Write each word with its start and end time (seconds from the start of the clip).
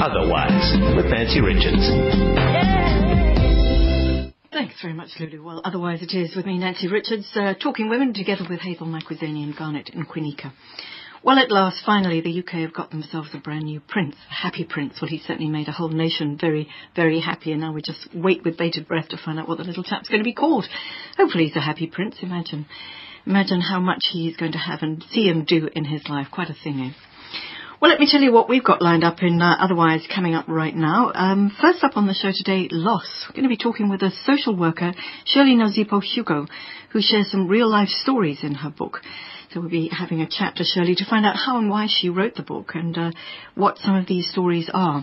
Otherwise, 0.00 0.96
with 0.96 1.04
Nancy 1.12 1.42
Richards. 1.42 1.84
Thanks 4.50 4.80
very 4.80 4.94
much, 4.94 5.10
Lulu. 5.20 5.44
Well, 5.44 5.60
otherwise 5.62 6.00
it 6.00 6.16
is 6.16 6.34
with 6.34 6.46
me, 6.46 6.56
Nancy 6.56 6.88
Richards, 6.88 7.28
uh, 7.34 7.52
talking 7.52 7.90
women 7.90 8.14
together 8.14 8.46
with 8.48 8.60
Hazel 8.60 8.86
Makwizeni 8.86 9.44
and 9.44 9.54
Garnet 9.54 9.90
and 9.92 10.08
Quinika. 10.08 10.52
Well, 11.22 11.38
at 11.38 11.50
last, 11.50 11.84
finally, 11.84 12.22
the 12.22 12.38
UK 12.38 12.62
have 12.62 12.72
got 12.72 12.90
themselves 12.90 13.28
a 13.34 13.38
brand 13.38 13.64
new 13.64 13.80
prince, 13.80 14.16
a 14.30 14.34
happy 14.34 14.64
prince. 14.64 14.94
Well, 15.02 15.10
he 15.10 15.18
certainly 15.18 15.50
made 15.50 15.68
a 15.68 15.72
whole 15.72 15.90
nation 15.90 16.38
very, 16.40 16.70
very 16.96 17.20
happy, 17.20 17.52
and 17.52 17.60
now 17.60 17.74
we 17.74 17.82
just 17.82 18.08
wait 18.14 18.42
with 18.42 18.56
bated 18.56 18.88
breath 18.88 19.10
to 19.10 19.18
find 19.22 19.38
out 19.38 19.48
what 19.48 19.58
the 19.58 19.64
little 19.64 19.84
chap's 19.84 20.08
going 20.08 20.20
to 20.20 20.24
be 20.24 20.32
called. 20.32 20.64
Hopefully 21.18 21.44
he's 21.44 21.56
a 21.56 21.60
happy 21.60 21.86
prince. 21.86 22.16
Imagine, 22.22 22.64
imagine 23.26 23.60
how 23.60 23.80
much 23.80 24.00
he's 24.10 24.38
going 24.38 24.52
to 24.52 24.58
have 24.58 24.80
and 24.80 25.04
see 25.10 25.28
him 25.28 25.44
do 25.44 25.68
in 25.74 25.84
his 25.84 26.08
life. 26.08 26.28
Quite 26.32 26.48
a 26.48 26.56
thing, 26.64 26.80
eh? 26.80 27.09
Well, 27.80 27.90
let 27.90 27.98
me 27.98 28.06
tell 28.10 28.20
you 28.20 28.30
what 28.30 28.46
we've 28.46 28.62
got 28.62 28.82
lined 28.82 29.04
up 29.04 29.22
in 29.22 29.40
uh, 29.40 29.56
otherwise 29.58 30.06
coming 30.14 30.34
up 30.34 30.46
right 30.48 30.76
now. 30.76 31.12
Um, 31.14 31.50
first 31.62 31.82
up 31.82 31.96
on 31.96 32.06
the 32.06 32.12
show 32.12 32.30
today, 32.30 32.68
loss. 32.70 33.08
We're 33.26 33.32
going 33.32 33.44
to 33.44 33.48
be 33.48 33.56
talking 33.56 33.88
with 33.88 34.02
a 34.02 34.10
social 34.26 34.54
worker, 34.54 34.92
Shirley 35.24 35.54
Nozipo 35.54 36.02
Hugo, 36.02 36.46
who 36.90 37.00
shares 37.00 37.30
some 37.30 37.48
real 37.48 37.70
life 37.70 37.88
stories 37.88 38.40
in 38.42 38.54
her 38.56 38.68
book. 38.68 39.00
So 39.54 39.60
we'll 39.60 39.70
be 39.70 39.88
having 39.88 40.20
a 40.20 40.28
chat 40.28 40.56
to 40.56 40.64
Shirley 40.64 40.94
to 40.96 41.06
find 41.08 41.24
out 41.24 41.36
how 41.36 41.56
and 41.56 41.70
why 41.70 41.86
she 41.88 42.10
wrote 42.10 42.34
the 42.34 42.42
book 42.42 42.72
and 42.74 42.98
uh, 42.98 43.12
what 43.54 43.78
some 43.78 43.94
of 43.96 44.06
these 44.06 44.30
stories 44.30 44.68
are. 44.74 45.02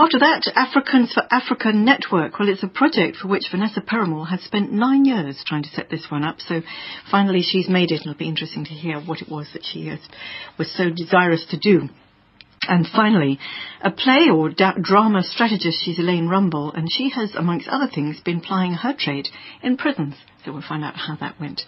After 0.00 0.18
that, 0.20 0.50
Africans 0.56 1.12
for 1.12 1.24
Africa 1.30 1.74
Network. 1.74 2.38
Well, 2.38 2.48
it's 2.48 2.62
a 2.62 2.68
project 2.68 3.18
for 3.18 3.28
which 3.28 3.50
Vanessa 3.50 3.82
Perumal 3.82 4.26
has 4.30 4.40
spent 4.40 4.72
nine 4.72 5.04
years 5.04 5.44
trying 5.46 5.62
to 5.64 5.68
set 5.68 5.90
this 5.90 6.06
one 6.08 6.24
up. 6.24 6.40
So 6.40 6.62
finally 7.10 7.42
she's 7.42 7.68
made 7.68 7.90
it 7.90 8.00
and 8.00 8.06
it'll 8.06 8.14
be 8.14 8.26
interesting 8.26 8.64
to 8.64 8.70
hear 8.70 8.98
what 8.98 9.20
it 9.20 9.28
was 9.28 9.50
that 9.52 9.62
she 9.62 9.94
was 10.58 10.74
so 10.74 10.88
desirous 10.88 11.44
to 11.50 11.58
do. 11.58 11.90
And 12.62 12.86
finally, 12.86 13.38
a 13.82 13.90
play 13.90 14.30
or 14.32 14.48
da- 14.48 14.78
drama 14.80 15.22
strategist, 15.22 15.84
she's 15.84 15.98
Elaine 15.98 16.28
Rumble, 16.28 16.72
and 16.72 16.88
she 16.90 17.10
has, 17.10 17.34
amongst 17.34 17.68
other 17.68 17.90
things, 17.94 18.20
been 18.20 18.40
plying 18.40 18.72
her 18.72 18.94
trade 18.98 19.28
in 19.62 19.76
prisons. 19.76 20.14
So 20.44 20.52
we'll 20.52 20.62
find 20.66 20.84
out 20.84 20.96
how 20.96 21.16
that 21.16 21.38
went. 21.40 21.62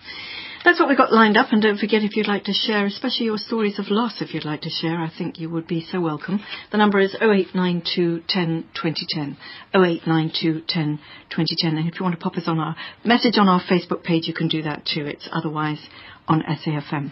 That's 0.65 0.79
what 0.79 0.89
we've 0.89 0.97
got 0.97 1.13
lined 1.13 1.37
up, 1.37 1.49
and 1.51 1.61
don't 1.61 1.79
forget 1.79 2.05
if 2.05 2.15
you'd 2.15 2.29
like 2.29 2.45
to 2.45 2.53
share, 2.53 2.87
especially 2.87 3.27
your 3.27 3.39
stories 3.39 3.81
of 3.81 3.91
loss, 3.91 4.21
if 4.21 4.33
you'd 4.33 4.45
like 4.45 4.61
to 4.61 4.71
share, 4.71 5.01
I 5.01 5.11
think 5.17 5.41
you 5.41 5.51
would 5.51 5.67
be 5.67 5.85
so 5.91 6.01
welcome. 6.01 6.41
The 6.71 6.79
number 6.79 7.01
is 7.01 7.15
0892 7.21 8.23
10 8.29 8.65
2010. 8.75 9.37
0892 9.75 10.63
10 10.69 10.99
2010. 11.31 11.79
And 11.79 11.89
if 11.89 11.99
you 11.99 12.05
want 12.05 12.15
to 12.19 12.23
pop 12.23 12.37
us 12.37 12.45
on 12.47 12.61
our 12.61 12.77
message 13.05 13.39
on 13.39 13.49
our 13.49 13.61
Facebook 13.61 14.05
page, 14.05 14.29
you 14.29 14.35
can 14.35 14.47
do 14.47 14.63
that 14.63 14.87
too. 14.87 15.05
It's 15.05 15.29
otherwise 15.33 15.81
on 16.29 16.43
SAFM. 16.43 17.11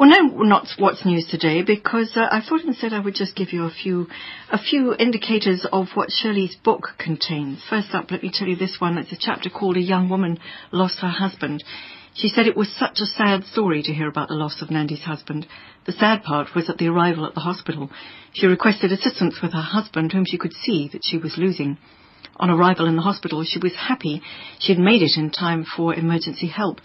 Well, 0.00 0.08
no, 0.08 0.44
not 0.44 0.66
what's 0.78 1.04
news 1.04 1.26
today, 1.30 1.60
because 1.60 2.12
uh, 2.16 2.20
I 2.20 2.40
thought 2.40 2.64
instead 2.64 2.94
I 2.94 3.00
would 3.00 3.14
just 3.14 3.36
give 3.36 3.52
you 3.52 3.64
a 3.64 3.70
few, 3.70 4.06
a 4.50 4.56
few 4.56 4.94
indicators 4.94 5.66
of 5.70 5.88
what 5.92 6.10
Shirley's 6.10 6.56
book 6.56 6.94
contains. 6.96 7.62
First 7.68 7.88
up, 7.92 8.10
let 8.10 8.22
me 8.22 8.32
tell 8.32 8.48
you 8.48 8.56
this 8.56 8.78
one. 8.80 8.96
It's 8.96 9.12
a 9.12 9.18
chapter 9.20 9.50
called 9.50 9.76
"A 9.76 9.82
Young 9.82 10.08
Woman 10.08 10.38
Lost 10.72 11.00
Her 11.00 11.10
Husband." 11.10 11.62
She 12.14 12.30
said 12.30 12.46
it 12.46 12.56
was 12.56 12.74
such 12.74 13.00
a 13.00 13.04
sad 13.04 13.44
story 13.44 13.82
to 13.82 13.92
hear 13.92 14.08
about 14.08 14.28
the 14.28 14.36
loss 14.36 14.62
of 14.62 14.70
Nandi's 14.70 15.02
husband. 15.02 15.46
The 15.84 15.92
sad 15.92 16.22
part 16.22 16.54
was 16.54 16.70
at 16.70 16.78
the 16.78 16.88
arrival 16.88 17.26
at 17.26 17.34
the 17.34 17.40
hospital. 17.40 17.90
She 18.32 18.46
requested 18.46 18.92
assistance 18.92 19.42
with 19.42 19.52
her 19.52 19.60
husband, 19.60 20.12
whom 20.12 20.24
she 20.24 20.38
could 20.38 20.54
see 20.54 20.88
that 20.94 21.02
she 21.04 21.18
was 21.18 21.36
losing. 21.36 21.76
On 22.36 22.48
arrival 22.48 22.86
in 22.86 22.96
the 22.96 23.02
hospital, 23.02 23.44
she 23.44 23.58
was 23.58 23.74
happy 23.74 24.22
she 24.60 24.72
had 24.72 24.82
made 24.82 25.02
it 25.02 25.18
in 25.18 25.28
time 25.28 25.66
for 25.76 25.92
emergency 25.92 26.46
help. 26.46 26.80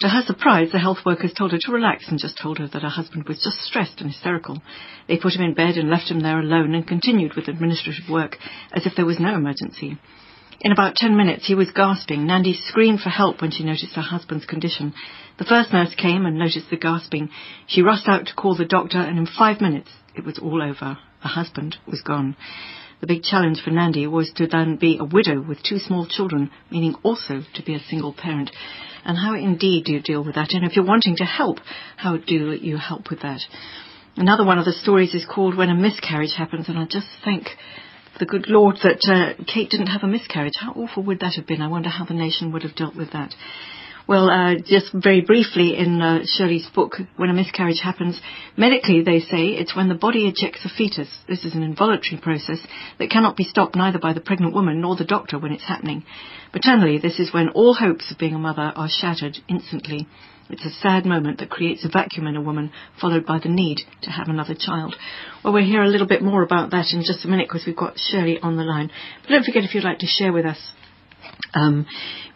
To 0.00 0.08
her 0.08 0.22
surprise, 0.22 0.72
the 0.72 0.78
health 0.78 1.04
workers 1.04 1.34
told 1.34 1.52
her 1.52 1.58
to 1.60 1.72
relax 1.72 2.08
and 2.08 2.18
just 2.18 2.38
told 2.38 2.56
her 2.56 2.66
that 2.66 2.80
her 2.80 2.88
husband 2.88 3.28
was 3.28 3.42
just 3.44 3.60
stressed 3.60 4.00
and 4.00 4.10
hysterical. 4.10 4.62
They 5.06 5.18
put 5.18 5.34
him 5.34 5.42
in 5.42 5.52
bed 5.52 5.76
and 5.76 5.90
left 5.90 6.10
him 6.10 6.20
there 6.20 6.40
alone 6.40 6.74
and 6.74 6.86
continued 6.86 7.34
with 7.36 7.48
administrative 7.48 8.08
work 8.08 8.38
as 8.72 8.86
if 8.86 8.94
there 8.96 9.04
was 9.04 9.20
no 9.20 9.34
emergency. 9.34 9.98
In 10.62 10.72
about 10.72 10.94
ten 10.94 11.18
minutes, 11.18 11.46
he 11.46 11.54
was 11.54 11.70
gasping. 11.70 12.26
Nandi 12.26 12.54
screamed 12.54 13.00
for 13.00 13.10
help 13.10 13.42
when 13.42 13.50
she 13.50 13.62
noticed 13.62 13.94
her 13.94 14.00
husband's 14.00 14.46
condition. 14.46 14.94
The 15.38 15.44
first 15.44 15.70
nurse 15.70 15.94
came 15.94 16.24
and 16.24 16.38
noticed 16.38 16.70
the 16.70 16.78
gasping. 16.78 17.28
She 17.66 17.82
rushed 17.82 18.08
out 18.08 18.26
to 18.26 18.34
call 18.34 18.56
the 18.56 18.64
doctor, 18.64 18.98
and 18.98 19.18
in 19.18 19.26
five 19.26 19.60
minutes, 19.60 19.90
it 20.14 20.24
was 20.24 20.38
all 20.38 20.62
over. 20.62 20.96
The 21.22 21.28
husband 21.28 21.76
was 21.86 22.00
gone. 22.00 22.36
The 23.02 23.06
big 23.06 23.22
challenge 23.22 23.62
for 23.62 23.70
Nandi 23.70 24.06
was 24.06 24.32
to 24.36 24.46
then 24.46 24.76
be 24.76 24.96
a 24.98 25.04
widow 25.04 25.42
with 25.42 25.62
two 25.62 25.78
small 25.78 26.06
children, 26.06 26.50
meaning 26.70 26.94
also 27.02 27.42
to 27.54 27.62
be 27.62 27.74
a 27.74 27.80
single 27.80 28.14
parent. 28.14 28.50
And 29.04 29.16
how 29.16 29.34
indeed 29.34 29.84
do 29.84 29.92
you 29.92 30.00
deal 30.00 30.24
with 30.24 30.34
that? 30.34 30.52
And 30.52 30.64
if 30.64 30.76
you're 30.76 30.84
wanting 30.84 31.16
to 31.16 31.24
help, 31.24 31.58
how 31.96 32.16
do 32.16 32.52
you 32.52 32.76
help 32.76 33.10
with 33.10 33.20
that? 33.22 33.40
Another 34.16 34.44
one 34.44 34.58
of 34.58 34.64
the 34.64 34.72
stories 34.72 35.14
is 35.14 35.24
called 35.24 35.56
When 35.56 35.70
a 35.70 35.74
Miscarriage 35.74 36.34
Happens, 36.36 36.68
and 36.68 36.78
I 36.78 36.84
just 36.84 37.06
thank 37.24 37.46
the 38.18 38.26
good 38.26 38.48
Lord 38.48 38.76
that 38.82 39.00
uh, 39.08 39.42
Kate 39.44 39.70
didn't 39.70 39.86
have 39.86 40.02
a 40.02 40.06
miscarriage. 40.06 40.54
How 40.60 40.72
awful 40.72 41.02
would 41.04 41.20
that 41.20 41.34
have 41.36 41.46
been? 41.46 41.62
I 41.62 41.68
wonder 41.68 41.88
how 41.88 42.04
the 42.04 42.14
nation 42.14 42.52
would 42.52 42.62
have 42.62 42.74
dealt 42.74 42.94
with 42.94 43.12
that. 43.12 43.34
Well, 44.10 44.28
uh, 44.28 44.56
just 44.66 44.92
very 44.92 45.20
briefly 45.20 45.76
in 45.78 46.02
uh, 46.02 46.22
Shirley's 46.24 46.66
book, 46.74 46.96
when 47.16 47.30
a 47.30 47.32
miscarriage 47.32 47.78
happens, 47.80 48.20
medically 48.56 49.04
they 49.04 49.20
say 49.20 49.50
it's 49.50 49.76
when 49.76 49.88
the 49.88 49.94
body 49.94 50.26
ejects 50.26 50.64
a 50.64 50.68
fetus. 50.68 51.06
This 51.28 51.44
is 51.44 51.54
an 51.54 51.62
involuntary 51.62 52.20
process 52.20 52.58
that 52.98 53.08
cannot 53.08 53.36
be 53.36 53.44
stopped 53.44 53.76
neither 53.76 54.00
by 54.00 54.12
the 54.12 54.20
pregnant 54.20 54.52
woman 54.52 54.80
nor 54.80 54.96
the 54.96 55.04
doctor 55.04 55.38
when 55.38 55.52
it's 55.52 55.68
happening. 55.68 56.02
Maternally, 56.52 56.98
this 56.98 57.20
is 57.20 57.32
when 57.32 57.50
all 57.50 57.72
hopes 57.72 58.10
of 58.10 58.18
being 58.18 58.34
a 58.34 58.38
mother 58.40 58.72
are 58.74 58.88
shattered 58.90 59.38
instantly. 59.48 60.08
It's 60.48 60.66
a 60.66 60.80
sad 60.80 61.06
moment 61.06 61.38
that 61.38 61.48
creates 61.48 61.84
a 61.84 61.88
vacuum 61.88 62.26
in 62.26 62.34
a 62.34 62.42
woman, 62.42 62.72
followed 63.00 63.24
by 63.24 63.38
the 63.38 63.48
need 63.48 63.78
to 64.02 64.10
have 64.10 64.26
another 64.26 64.56
child. 64.58 64.96
Well, 65.44 65.52
we'll 65.52 65.64
hear 65.64 65.84
a 65.84 65.88
little 65.88 66.08
bit 66.08 66.20
more 66.20 66.42
about 66.42 66.72
that 66.72 66.86
in 66.92 67.04
just 67.04 67.24
a 67.24 67.28
minute 67.28 67.46
because 67.48 67.64
we've 67.64 67.76
got 67.76 67.96
Shirley 67.96 68.40
on 68.40 68.56
the 68.56 68.64
line. 68.64 68.90
But 69.22 69.28
don't 69.28 69.44
forget 69.44 69.62
if 69.62 69.72
you'd 69.72 69.84
like 69.84 70.00
to 70.00 70.06
share 70.06 70.32
with 70.32 70.46
us 70.46 70.58
um, 71.54 71.86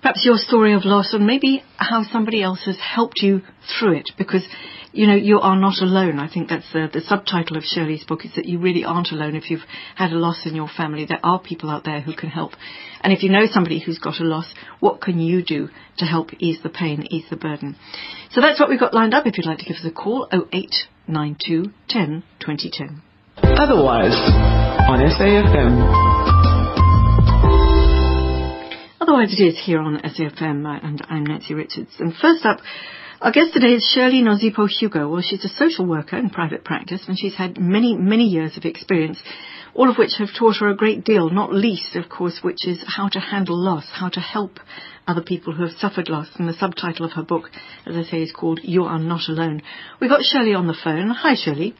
perhaps 0.05 0.27
your 0.27 0.37
story 0.37 0.75
of 0.75 0.85
loss 0.85 1.15
and 1.15 1.27
maybe 1.27 1.65
how 1.79 2.05
somebody 2.13 2.43
else 2.43 2.67
has 2.67 2.77
helped 2.79 3.23
you 3.23 3.41
through 3.67 3.97
it 3.97 4.11
because 4.19 4.47
you 4.93 5.07
know 5.07 5.15
you 5.15 5.41
are 5.41 5.57
not 5.57 5.81
alone. 5.81 6.19
I 6.19 6.29
think 6.31 6.51
that's 6.51 6.71
the, 6.75 6.91
the 6.93 7.01
subtitle 7.01 7.57
of 7.57 7.63
shirley's 7.63 8.05
book 8.05 8.27
is 8.27 8.33
that 8.37 8.45
you 8.45 8.59
really 8.59 8.85
aren't 8.85 9.13
alone 9.13 9.35
if 9.35 9.51
you've 9.51 9.65
had 9.97 10.13
a 10.13 10.17
loss 10.17 10.43
in 10.45 10.55
your 10.55 10.69
family. 10.69 11.07
There 11.07 11.25
are 11.25 11.41
people 11.41 11.71
out 11.71 11.85
there 11.85 12.03
who 12.03 12.15
can 12.15 12.29
help. 12.29 12.53
And 13.01 13.15
if 13.15 13.23
you 13.23 13.31
know 13.31 13.47
somebody 13.51 13.81
who's 13.81 13.99
got 13.99 14.21
a 14.21 14.25
loss 14.25 14.53
what 14.79 15.01
can 15.01 15.21
you 15.21 15.43
do 15.43 15.71
to 15.97 16.05
help 16.05 16.35
ease 16.39 16.59
the 16.63 16.69
pain 16.69 17.07
ease 17.11 17.25
the 17.31 17.37
burden? 17.37 17.75
So 18.31 18.43
that's 18.43 18.61
what 18.61 18.69
we've 18.69 18.79
got 18.79 18.93
lined 18.93 19.15
up. 19.15 19.27
If 19.27 19.39
you'd 19.39 19.47
like 19.47 19.61
to 19.61 19.65
give 19.65 19.77
us 19.77 19.87
a 19.87 19.91
call 19.91 20.29
0892 20.31 21.73
10 21.89 22.23
2010 22.41 23.03
Otherwise, 23.39 24.13
on 24.87 25.01
SAFM. 25.01 26.24
Otherwise, 29.07 29.39
it 29.39 29.43
is 29.45 29.61
here 29.63 29.81
on 29.81 30.01
SAFM, 30.01 30.65
uh, 30.65 30.81
and 30.83 31.07
I'm 31.11 31.27
Nancy 31.27 31.53
Richards. 31.53 31.91
And 31.99 32.15
first 32.17 32.47
up, 32.47 32.61
our 33.21 33.33
guest 33.33 33.53
today 33.53 33.75
is 33.75 33.85
Shirley 33.85 34.23
Nozipo 34.23 34.67
Hugo. 34.67 35.11
Well, 35.11 35.21
she's 35.21 35.45
a 35.45 35.51
social 35.51 35.85
worker 35.85 36.17
in 36.17 36.31
private 36.31 36.65
practice, 36.65 37.03
and 37.07 37.19
she's 37.19 37.35
had 37.35 37.61
many, 37.61 37.95
many 37.95 38.25
years 38.25 38.57
of 38.57 38.65
experience, 38.65 39.19
all 39.75 39.91
of 39.91 39.99
which 39.99 40.13
have 40.17 40.31
taught 40.35 40.57
her 40.61 40.71
a 40.71 40.75
great 40.75 41.05
deal, 41.05 41.29
not 41.29 41.53
least, 41.53 41.97
of 41.97 42.09
course, 42.09 42.39
which 42.41 42.67
is 42.67 42.83
how 42.87 43.11
to 43.11 43.21
handle 43.21 43.63
loss, 43.63 43.85
how 43.93 44.09
to 44.09 44.21
help 44.21 44.59
other 45.07 45.21
people 45.21 45.53
who 45.53 45.65
have 45.65 45.77
suffered 45.77 46.09
loss. 46.09 46.29
And 46.39 46.49
the 46.49 46.55
subtitle 46.55 47.05
of 47.05 47.13
her 47.13 47.25
book, 47.25 47.51
as 47.85 47.97
I 47.97 48.05
say, 48.05 48.23
is 48.23 48.33
called 48.33 48.61
You 48.63 48.85
Are 48.85 48.99
Not 48.99 49.29
Alone. 49.29 49.61
We've 50.01 50.09
got 50.09 50.23
Shirley 50.23 50.55
on 50.55 50.67
the 50.67 50.79
phone. 50.83 51.11
Hi, 51.11 51.35
Shirley. 51.35 51.75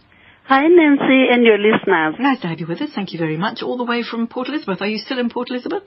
Hi, 0.45 0.61
Nancy, 0.61 1.25
and 1.33 1.43
your 1.43 1.57
listeners. 1.57 2.17
Nice 2.19 2.41
to 2.43 2.49
have 2.49 2.61
you 2.61 2.67
with 2.67 2.83
us. 2.83 2.91
Thank 2.95 3.15
you 3.15 3.19
very 3.19 3.39
much. 3.39 3.63
All 3.63 3.79
the 3.79 3.85
way 3.85 4.03
from 4.03 4.27
Port 4.27 4.49
Elizabeth. 4.49 4.83
Are 4.83 4.87
you 4.87 4.99
still 4.99 5.19
in 5.19 5.31
Port 5.31 5.49
Elizabeth? 5.49 5.85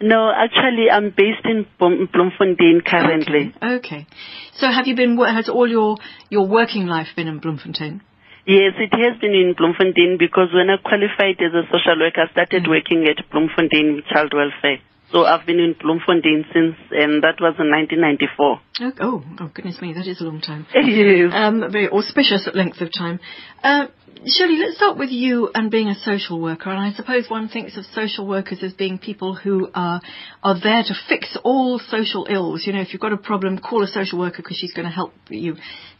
No, 0.00 0.30
actually, 0.30 0.90
I'm 0.90 1.10
based 1.10 1.44
in 1.44 1.66
Bloemfontein 1.78 2.82
currently. 2.84 3.54
Okay. 3.62 3.74
okay. 3.76 4.06
So 4.54 4.70
have 4.70 4.86
you 4.86 4.94
been, 4.94 5.16
has 5.16 5.48
all 5.48 5.68
your, 5.68 5.96
your 6.28 6.46
working 6.46 6.86
life 6.86 7.08
been 7.16 7.28
in 7.28 7.38
Bloemfontein? 7.40 8.02
Yes, 8.46 8.74
it 8.78 8.92
has 8.92 9.18
been 9.20 9.32
in 9.32 9.54
Bloemfontein 9.56 10.18
because 10.18 10.48
when 10.54 10.70
I 10.70 10.76
qualified 10.76 11.40
as 11.40 11.52
a 11.52 11.64
social 11.66 11.98
worker, 11.98 12.26
I 12.28 12.32
started 12.32 12.64
Mm. 12.64 12.68
working 12.68 13.06
at 13.08 13.28
Bloemfontein 13.30 14.02
Child 14.12 14.32
Welfare. 14.34 14.78
So 15.12 15.24
I've 15.24 15.46
been 15.46 15.60
in 15.60 15.74
Bloemfontein 15.80 16.44
since, 16.52 16.74
and 16.90 17.22
that 17.22 17.36
was 17.40 17.54
in 17.58 17.70
1994. 17.70 18.60
Oh, 18.80 18.92
oh, 19.00 19.24
oh, 19.40 19.50
goodness 19.54 19.80
me, 19.80 19.92
that 19.92 20.06
is 20.06 20.20
a 20.20 20.24
long 20.24 20.40
time. 20.40 20.66
yes. 20.74 21.30
Um, 21.32 21.70
very 21.70 21.88
auspicious 21.88 22.48
length 22.54 22.80
of 22.80 22.90
time. 22.92 23.20
Uh, 23.62 23.86
Shirley, 24.26 24.56
let's 24.58 24.76
start 24.76 24.98
with 24.98 25.10
you 25.10 25.50
and 25.54 25.70
being 25.70 25.88
a 25.88 25.94
social 25.94 26.40
worker. 26.40 26.70
And 26.70 26.80
I 26.80 26.92
suppose 26.92 27.26
one 27.28 27.48
thinks 27.48 27.76
of 27.76 27.84
social 27.84 28.26
workers 28.26 28.58
as 28.62 28.72
being 28.72 28.98
people 28.98 29.36
who 29.36 29.68
are 29.72 30.00
are 30.42 30.60
there 30.60 30.82
to 30.82 30.94
fix 31.08 31.36
all 31.44 31.78
social 31.78 32.26
ills. 32.28 32.66
You 32.66 32.72
know, 32.72 32.80
if 32.80 32.92
you've 32.92 33.00
got 33.00 33.12
a 33.12 33.16
problem, 33.16 33.58
call 33.58 33.84
a 33.84 33.86
social 33.86 34.18
worker 34.18 34.38
because 34.38 34.56
she's 34.56 34.72
going 34.72 34.86
to 34.86 34.92
help 34.92 35.12
you. 35.28 35.54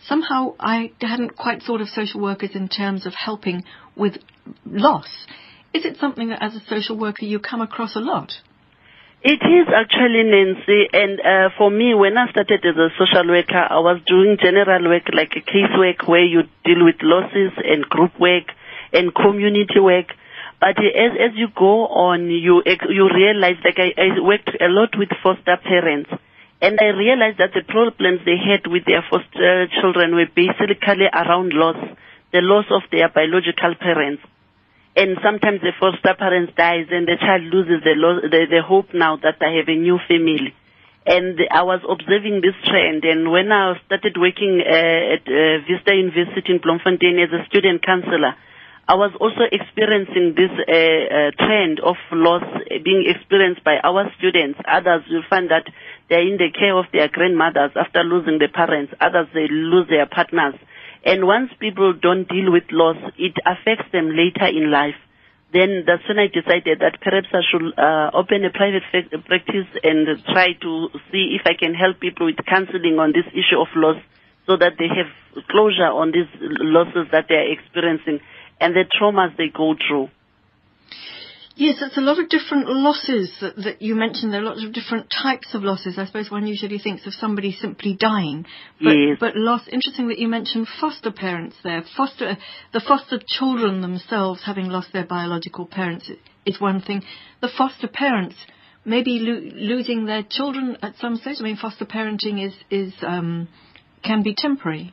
Somehow, 0.06 0.55
I 0.59 0.93
hadn't 1.00 1.37
quite 1.37 1.62
thought 1.62 1.81
of 1.81 1.88
social 1.88 2.20
workers 2.20 2.50
in 2.55 2.69
terms 2.69 3.06
of 3.06 3.14
helping 3.14 3.62
with 3.94 4.17
loss. 4.64 5.09
Is 5.73 5.85
it 5.85 5.99
something 5.99 6.31
that, 6.31 6.43
as 6.43 6.56
a 6.56 6.61
social 6.69 6.99
worker, 6.99 7.25
you 7.25 7.38
come 7.38 7.61
across 7.61 7.94
a 7.94 8.00
lot? 8.00 8.32
It 9.23 9.41
is 9.43 9.67
actually 9.75 10.23
Nancy, 10.23 10.87
and 10.93 11.19
uh, 11.21 11.49
for 11.57 11.71
me, 11.71 11.95
when 11.95 12.17
I 12.17 12.31
started 12.31 12.65
as 12.65 12.77
a 12.77 12.91
social 12.99 13.27
worker, 13.27 13.59
I 13.59 13.81
was 13.81 14.01
doing 14.07 14.37
general 14.41 14.89
work 14.89 15.09
like 15.13 15.33
a 15.35 15.41
casework 15.41 16.07
where 16.07 16.25
you 16.25 16.43
deal 16.65 16.85
with 16.85 16.97
losses 17.03 17.53
and 17.65 17.83
group 17.89 18.13
work 18.21 18.45
and 18.93 19.15
community 19.15 19.81
work. 19.81 20.15
But 20.61 20.79
as 20.79 21.13
as 21.19 21.33
you 21.35 21.49
go 21.49 21.89
on, 21.89 22.31
you 22.31 22.63
you 22.65 23.09
realize 23.13 23.57
like 23.65 23.79
I, 23.79 23.93
I 23.99 24.21
worked 24.21 24.51
a 24.61 24.69
lot 24.69 24.97
with 24.97 25.09
foster 25.23 25.57
parents, 25.65 26.11
and 26.61 26.79
I 26.81 26.95
realized 26.95 27.39
that 27.39 27.53
the 27.53 27.65
problems 27.67 28.21
they 28.25 28.37
had 28.39 28.67
with 28.71 28.85
their 28.85 29.03
foster 29.11 29.67
children 29.81 30.15
were 30.15 30.31
basically 30.31 31.09
around 31.12 31.53
loss, 31.53 31.77
the 32.33 32.43
loss 32.43 32.67
of 32.71 32.83
their 32.93 33.09
biological 33.09 33.75
parents. 33.81 34.23
And 34.97 35.19
sometimes 35.23 35.61
the 35.61 35.77
foster 35.79 36.17
parents 36.17 36.57
dies 36.57 36.89
and 36.91 37.07
the 37.07 37.21
child 37.21 37.45
loses 37.53 37.85
the, 37.85 37.93
lo- 37.95 38.25
the, 38.25 38.49
the 38.49 38.63
hope 38.65 38.95
now 38.95 39.17
that 39.21 39.37
I 39.45 39.61
have 39.61 39.69
a 39.69 39.77
new 39.77 40.01
family. 40.09 40.57
And 41.05 41.39
I 41.53 41.63
was 41.63 41.85
observing 41.85 42.41
this 42.41 42.57
trend 42.65 43.05
and 43.05 43.31
when 43.31 43.53
I 43.53 43.77
started 43.85 44.17
working 44.17 44.65
uh, 44.65 45.15
at 45.21 45.23
uh, 45.29 45.61
Vista 45.69 45.95
University 45.95 46.49
in 46.49 46.59
Bloemfontein 46.65 47.21
as 47.21 47.31
a 47.31 47.45
student 47.47 47.85
counselor, 47.85 48.35
I 48.89 48.95
was 48.95 49.11
also 49.21 49.43
experiencing 49.51 50.39
this 50.39 50.51
uh, 50.51 50.71
uh, 50.71 51.31
trend 51.35 51.81
of 51.83 51.97
loss 52.13 52.47
being 52.83 53.05
experienced 53.11 53.65
by 53.65 53.83
our 53.83 54.07
students. 54.17 54.61
Others 54.63 55.11
will 55.11 55.27
find 55.29 55.51
that 55.51 55.67
they're 56.09 56.23
in 56.23 56.39
the 56.39 56.55
care 56.55 56.79
of 56.79 56.87
their 56.93 57.09
grandmothers 57.09 57.73
after 57.75 58.05
losing 58.05 58.39
their 58.39 58.49
parents. 58.55 58.95
Others, 59.01 59.29
they 59.35 59.49
lose 59.51 59.89
their 59.91 60.07
partners. 60.07 60.55
And 61.05 61.27
once 61.27 61.51
people 61.59 61.93
don't 61.93 62.29
deal 62.29 62.51
with 62.53 62.65
loss, 62.71 62.97
it 63.19 63.35
affects 63.45 63.91
them 63.93 64.11
later 64.11 64.47
in 64.47 64.71
life. 64.71 64.97
Then 65.53 65.85
that's 65.87 66.03
when 66.09 66.19
I 66.19 66.27
decided 66.27 66.81
that 66.81 67.01
perhaps 67.01 67.29
I 67.33 67.41
should 67.49 67.79
uh, 67.79 68.11
open 68.13 68.45
a 68.45 68.51
private 68.51 68.83
practice 69.27 69.69
and 69.83 70.07
try 70.27 70.53
to 70.53 70.89
see 71.13 71.39
if 71.39 71.47
I 71.47 71.55
can 71.55 71.75
help 71.75 72.01
people 72.01 72.27
with 72.27 72.37
counseling 72.47 72.99
on 72.99 73.13
this 73.13 73.27
issue 73.33 73.61
of 73.61 73.69
loss 73.77 73.97
so 74.47 74.57
that 74.57 74.75
they 74.79 74.89
have 74.89 75.11
closure 75.49 75.91
on 75.91 76.13
these 76.13 76.29
losses 76.41 77.07
that 77.13 77.27
they 77.29 77.37
are 77.37 77.53
experiencing 77.53 78.21
and 78.61 78.75
the 78.75 78.85
traumas 78.85 79.37
they 79.37 79.49
go 79.49 79.75
through. 79.87 80.09
Yes, 81.58 81.79
it's 81.81 81.97
a 81.97 82.03
lot 82.03 82.19
of 82.19 82.29
different 82.29 82.69
losses 82.69 83.32
that, 83.41 83.56
that 83.56 83.81
you 83.81 83.94
mentioned. 83.94 84.31
There 84.31 84.43
are 84.43 84.44
lots 84.44 84.62
of 84.62 84.75
different 84.75 85.11
types 85.11 85.55
of 85.55 85.62
losses. 85.62 85.99
I 85.99 86.05
suppose 86.05 86.31
one 86.31 86.47
usually 86.47 86.79
thinks 86.79 87.06
of 87.06 87.14
somebody 87.14 87.53
simply 87.53 87.94
dying, 87.99 88.44
but 88.79 88.91
Yes. 88.93 89.17
but 89.19 89.37
loss. 89.37 89.67
Interesting 89.67 90.08
that 90.08 90.19
you 90.19 90.29
mentioned 90.29 90.69
foster 90.81 91.11
parents 91.11 91.56
there. 91.64 91.82
Foster 91.97 92.37
the 92.75 92.81
foster 92.81 93.19
children 93.26 93.81
themselves 93.81 94.43
having 94.44 94.69
lost 94.69 94.93
their 94.93 95.06
biological 95.06 95.64
parents 95.64 96.11
is 96.44 96.61
one 96.61 96.82
thing. 96.82 97.03
The 97.41 97.49
foster 97.49 97.88
parents 97.88 98.37
maybe 98.85 99.19
lo- 99.19 99.50
losing 99.75 100.05
their 100.05 100.25
children 100.29 100.76
at 100.82 100.99
some 100.99 101.17
stage. 101.17 101.38
I 101.41 101.43
mean, 101.44 101.56
foster 101.56 101.87
parenting 101.87 102.47
is 102.47 102.55
is 102.70 102.93
um, 103.02 103.49
can 104.05 104.23
be 104.23 104.35
temporary. 104.37 104.93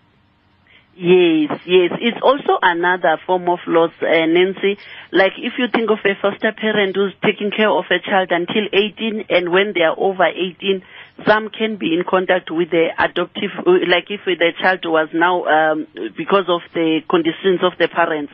Yes, 0.95 1.50
yes. 1.66 1.90
It's 2.01 2.22
also 2.22 2.60
another 2.62 3.18
form 3.25 3.50
of 3.50 3.60
loss, 3.66 3.92
uh, 4.01 4.25
Nancy. 4.28 4.78
Like 5.12 5.34
if 5.38 5.54
you 5.57 5.66
think 5.74 5.90
of 5.90 5.98
a 6.06 6.13
foster 6.22 6.51
parent 6.54 6.95
who's 6.95 7.13
taking 7.25 7.50
care 7.50 7.69
of 7.69 7.86
a 7.90 7.98
child 8.00 8.30
until 8.31 8.68
18 8.72 9.25
and 9.30 9.51
when 9.51 9.74
they 9.74 9.81
are 9.81 9.95
over 9.98 10.25
18, 10.25 10.84
some 11.25 11.50
can 11.50 11.78
be 11.78 11.94
in 11.98 12.04
contact 12.07 12.51
with 12.51 12.69
the 12.69 12.90
adoptive, 13.00 13.51
uh, 13.66 13.72
like 13.90 14.06
if 14.12 14.22
the 14.25 14.51
child 14.62 14.81
was 14.86 15.10
now, 15.13 15.45
um, 15.45 15.88
because 16.16 16.45
of 16.48 16.62
the 16.75 17.01
conditions 17.10 17.62
of 17.63 17.74
the 17.80 17.88
parents. 17.88 18.31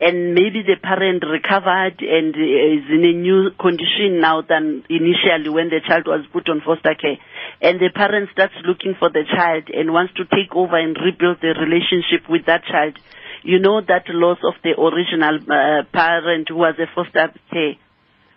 And 0.00 0.34
maybe 0.34 0.62
the 0.66 0.74
parent 0.82 1.22
recovered 1.22 2.02
and 2.02 2.34
is 2.34 2.84
in 2.90 3.04
a 3.06 3.14
new 3.14 3.50
condition 3.58 4.20
now 4.20 4.42
than 4.42 4.84
initially 4.90 5.48
when 5.48 5.70
the 5.70 5.80
child 5.86 6.06
was 6.06 6.26
put 6.32 6.48
on 6.48 6.60
foster 6.60 6.94
care. 6.94 7.16
And 7.62 7.78
the 7.78 7.90
parent 7.94 8.28
starts 8.32 8.54
looking 8.66 8.96
for 8.98 9.08
the 9.08 9.22
child 9.22 9.70
and 9.72 9.92
wants 9.92 10.14
to 10.14 10.24
take 10.24 10.54
over 10.54 10.76
and 10.76 10.96
rebuild 10.98 11.38
the 11.40 11.54
relationship 11.54 12.28
with 12.28 12.46
that 12.46 12.64
child. 12.64 12.98
You 13.44 13.60
know 13.60 13.80
that 13.80 14.08
loss 14.08 14.38
of 14.42 14.54
the 14.64 14.74
original 14.74 15.38
uh, 15.46 15.84
parent 15.92 16.48
who 16.48 16.56
was 16.56 16.74
a 16.80 16.90
foster 16.92 17.32
care, 17.52 17.76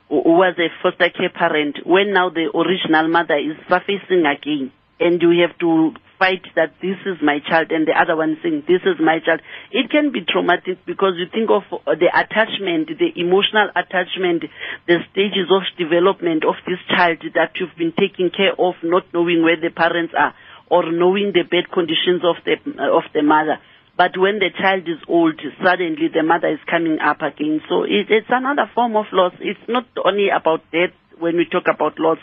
who 0.10 0.38
was 0.38 0.56
a 0.60 0.70
foster 0.84 1.10
care 1.10 1.34
parent, 1.34 1.80
when 1.86 2.14
now 2.14 2.30
the 2.30 2.52
original 2.54 3.08
mother 3.10 3.38
is 3.38 3.58
surfacing 3.68 4.26
again. 4.30 4.72
And 5.00 5.22
you 5.22 5.46
have 5.46 5.58
to 5.60 5.94
fight 6.18 6.42
that 6.56 6.74
this 6.82 6.98
is 7.06 7.18
my 7.22 7.38
child 7.48 7.72
and 7.72 7.88
the 7.88 7.94
other 7.94 8.16
one 8.16 8.38
saying 8.42 8.64
this 8.68 8.82
is 8.82 8.98
my 9.00 9.20
child. 9.20 9.40
It 9.72 9.92
can 9.92 10.12
be 10.12 10.22
traumatic 10.28 10.80
because 10.86 11.14
you 11.18 11.28
think 11.32 11.50
of 11.52 11.62
uh, 11.72 11.94
the 11.94 12.10
attachment, 12.10 12.90
the 12.98 13.14
emotional 13.16 13.70
attachment, 13.76 14.44
the 14.88 14.98
stages 15.12 15.54
of 15.54 15.62
development 15.78 16.44
of 16.44 16.56
this 16.66 16.80
child 16.90 17.22
that 17.36 17.52
you've 17.60 17.78
been 17.78 17.94
taking 17.94 18.32
care 18.32 18.54
of, 18.58 18.74
not 18.82 19.06
knowing 19.14 19.44
where 19.44 19.62
the 19.62 19.70
parents 19.70 20.14
are 20.18 20.34
or 20.70 20.92
knowing 20.92 21.32
the 21.34 21.44
bad 21.44 21.70
conditions 21.72 22.26
of 22.26 22.36
the 22.44 22.58
uh, 22.82 22.98
of 22.98 23.04
the 23.14 23.22
mother. 23.22 23.60
But 23.96 24.18
when 24.18 24.38
the 24.40 24.50
child 24.58 24.84
is 24.90 24.98
old, 25.08 25.40
suddenly 25.64 26.08
the 26.14 26.22
mother 26.24 26.50
is 26.50 26.60
coming 26.70 26.98
up 27.00 27.22
again. 27.22 27.62
So 27.70 27.84
it, 27.84 28.10
it's 28.10 28.30
another 28.30 28.70
form 28.74 28.96
of 28.96 29.06
loss. 29.12 29.34
It's 29.40 29.60
not 29.68 29.86
only 30.04 30.30
about 30.30 30.62
death 30.72 30.94
when 31.18 31.38
we 31.38 31.46
talk 31.46 31.66
about 31.68 32.00
loss. 32.00 32.20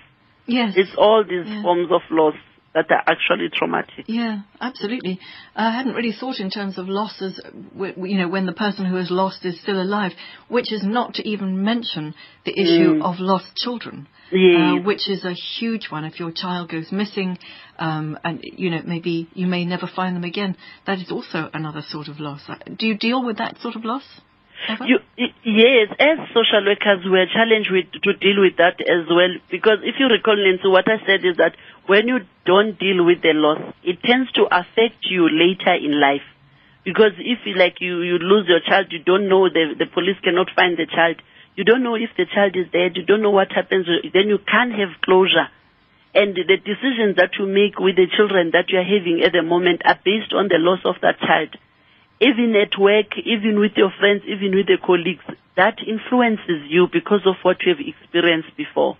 Yes. 0.46 0.74
It's 0.76 0.94
all 0.98 1.24
these 1.24 1.46
Yeah. 1.46 1.62
forms 1.62 1.90
of 1.90 2.02
loss 2.10 2.34
that 2.74 2.90
are 2.90 3.02
actually 3.06 3.48
traumatic. 3.52 4.04
Yeah, 4.06 4.40
absolutely. 4.60 5.20
I 5.54 5.70
hadn't 5.70 5.94
really 5.94 6.12
thought 6.12 6.40
in 6.40 6.50
terms 6.50 6.76
of 6.76 6.88
losses, 6.88 7.40
you 7.76 8.18
know, 8.18 8.28
when 8.28 8.46
the 8.46 8.52
person 8.52 8.84
who 8.84 8.96
has 8.96 9.10
lost 9.10 9.44
is 9.44 9.60
still 9.60 9.80
alive, 9.80 10.12
which 10.48 10.72
is 10.72 10.82
not 10.82 11.14
to 11.14 11.28
even 11.28 11.62
mention 11.64 12.14
the 12.44 12.52
issue 12.58 13.00
of 13.02 13.20
lost 13.20 13.54
children. 13.56 14.08
Uh, 14.32 14.82
which 14.82 15.08
is 15.08 15.24
a 15.24 15.32
huge 15.32 15.90
one. 15.90 16.04
If 16.04 16.18
your 16.18 16.32
child 16.32 16.70
goes 16.70 16.90
missing, 16.90 17.38
um, 17.78 18.18
and 18.24 18.40
you 18.42 18.70
know 18.70 18.80
maybe 18.84 19.28
you 19.34 19.46
may 19.46 19.64
never 19.64 19.86
find 19.86 20.16
them 20.16 20.24
again, 20.24 20.56
that 20.86 20.98
is 20.98 21.12
also 21.12 21.50
another 21.52 21.82
sort 21.86 22.08
of 22.08 22.18
loss. 22.18 22.40
Uh, 22.48 22.56
Do 22.76 22.86
you 22.86 22.96
deal 22.96 23.24
with 23.24 23.38
that 23.38 23.58
sort 23.60 23.76
of 23.76 23.84
loss? 23.84 24.02
Ever? 24.68 24.86
You, 24.86 24.98
yes, 25.44 25.88
as 25.98 26.18
social 26.32 26.64
workers, 26.64 27.04
we 27.04 27.18
are 27.18 27.26
challenged 27.26 27.70
with, 27.70 27.90
to 28.02 28.12
deal 28.14 28.40
with 28.40 28.56
that 28.56 28.80
as 28.80 29.06
well. 29.08 29.32
Because 29.50 29.78
if 29.82 29.96
you 29.98 30.06
recall, 30.06 30.36
Nancy, 30.36 30.68
what 30.68 30.88
I 30.88 31.04
said 31.04 31.24
is 31.24 31.36
that 31.36 31.56
when 31.86 32.08
you 32.08 32.20
don't 32.46 32.78
deal 32.78 33.04
with 33.04 33.20
the 33.20 33.32
loss, 33.34 33.60
it 33.82 34.02
tends 34.02 34.32
to 34.32 34.48
affect 34.50 35.04
you 35.04 35.28
later 35.28 35.74
in 35.74 36.00
life. 36.00 36.24
Because 36.84 37.12
if 37.18 37.38
like 37.56 37.80
you, 37.80 38.02
you 38.02 38.18
lose 38.18 38.46
your 38.48 38.60
child, 38.60 38.88
you 38.90 39.00
don't 39.00 39.28
know 39.28 39.48
the 39.48 39.74
the 39.78 39.86
police 39.86 40.20
cannot 40.22 40.50
find 40.54 40.76
the 40.76 40.86
child. 40.86 41.16
You 41.56 41.64
don't 41.64 41.82
know 41.82 41.94
if 41.94 42.10
the 42.16 42.26
child 42.26 42.56
is 42.56 42.68
dead. 42.72 42.96
You 42.96 43.04
don't 43.04 43.22
know 43.22 43.30
what 43.30 43.52
happens. 43.52 43.86
Then 43.86 44.28
you 44.28 44.38
can't 44.38 44.72
have 44.72 45.00
closure. 45.00 45.48
And 46.14 46.36
the 46.36 46.44
decisions 46.44 47.16
that 47.16 47.36
you 47.38 47.46
make 47.46 47.78
with 47.78 47.96
the 47.96 48.06
children 48.06 48.50
that 48.52 48.68
you 48.68 48.78
are 48.78 48.84
having 48.84 49.22
at 49.24 49.32
the 49.32 49.42
moment 49.42 49.82
are 49.84 49.98
based 50.04 50.32
on 50.32 50.48
the 50.48 50.58
loss 50.58 50.80
of 50.84 50.96
that 51.00 51.18
child 51.20 51.56
even 52.20 52.54
at 52.56 52.78
work, 52.78 53.16
even 53.24 53.58
with 53.58 53.72
your 53.76 53.92
friends, 53.98 54.22
even 54.26 54.54
with 54.54 54.68
your 54.68 54.78
colleagues, 54.78 55.24
that 55.56 55.78
influences 55.86 56.62
you 56.68 56.88
because 56.92 57.26
of 57.26 57.36
what 57.42 57.62
you 57.62 57.74
have 57.74 57.84
experienced 57.84 58.56
before. 58.56 58.96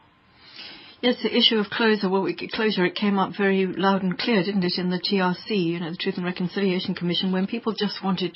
Yes, 1.04 1.16
the 1.23 1.37
issue 1.37 1.58
of 1.58 1.68
closure, 1.68 2.08
well, 2.08 2.23
we- 2.23 2.32
closure, 2.32 2.87
it 2.87 2.94
came 2.94 3.18
up 3.18 3.37
very 3.37 3.66
loud 3.66 4.02
and 4.02 4.18
clear, 4.18 4.42
didn't 4.42 4.64
it, 4.64 4.78
in 4.78 4.88
the 4.88 4.99
TRC, 4.99 5.50
you 5.54 5.78
know, 5.78 5.90
the 5.90 5.99
Truth 5.99 6.16
and 6.16 6.25
Reconciliation 6.25 6.94
Commission, 6.94 7.30
when 7.30 7.46
people 7.46 7.75
just 7.78 8.02
wanted 8.02 8.32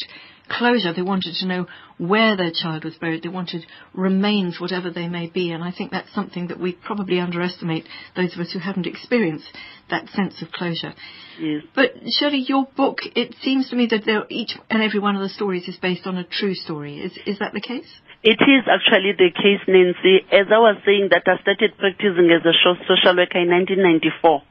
closure. 0.51 0.93
They 0.93 1.01
wanted 1.01 1.35
to 1.37 1.47
know 1.47 1.67
where 1.97 2.37
their 2.37 2.51
child 2.51 2.85
was 2.85 2.95
buried. 2.97 3.23
They 3.23 3.31
wanted 3.31 3.65
remains, 3.95 4.61
whatever 4.61 4.91
they 4.91 5.09
may 5.09 5.29
be. 5.29 5.51
And 5.51 5.65
I 5.65 5.71
think 5.73 5.93
that's 5.93 6.13
something 6.13 6.49
that 6.49 6.61
we 6.61 6.73
probably 6.73 7.21
underestimate, 7.21 7.87
those 8.15 8.35
of 8.35 8.41
us 8.41 8.53
who 8.53 8.59
haven't 8.59 8.87
experienced 8.87 9.49
that 9.89 10.11
sense 10.11 10.43
of 10.43 10.53
closure. 10.53 10.93
Yes. 11.41 11.63
But 11.75 11.93
Shirley, 12.19 12.45
your 12.47 12.67
book, 12.77 12.99
it 13.17 13.35
seems 13.41 13.71
to 13.71 13.77
me 13.77 13.87
that 13.87 14.27
each 14.29 14.59
and 14.69 14.83
every 14.83 15.01
one 15.01 15.17
of 15.17 15.23
the 15.23 15.31
stories 15.31 15.67
is 15.69 15.77
based 15.77 16.07
on 16.07 16.19
a 16.19 16.25
true 16.25 16.55
story. 16.55 16.99
Is, 16.99 17.13
is 17.25 17.39
that 17.39 17.55
the 17.55 17.63
case? 17.63 17.89
It 18.29 18.45
is 18.45 18.69
actually 18.69 19.13
the 19.17 19.33
case, 19.33 19.65
Nancy. 19.67 20.21
As 20.29 20.53
I 20.53 20.61
was 20.61 20.77
saying 20.85 21.09
that 21.17 21.25
I 21.25 21.41
started 21.41 21.73
practicing 21.81 22.29
as 22.29 22.45
a 22.45 22.53
social 22.61 23.17
worker 23.17 23.41
in 23.41 23.49
1994. 23.49 24.45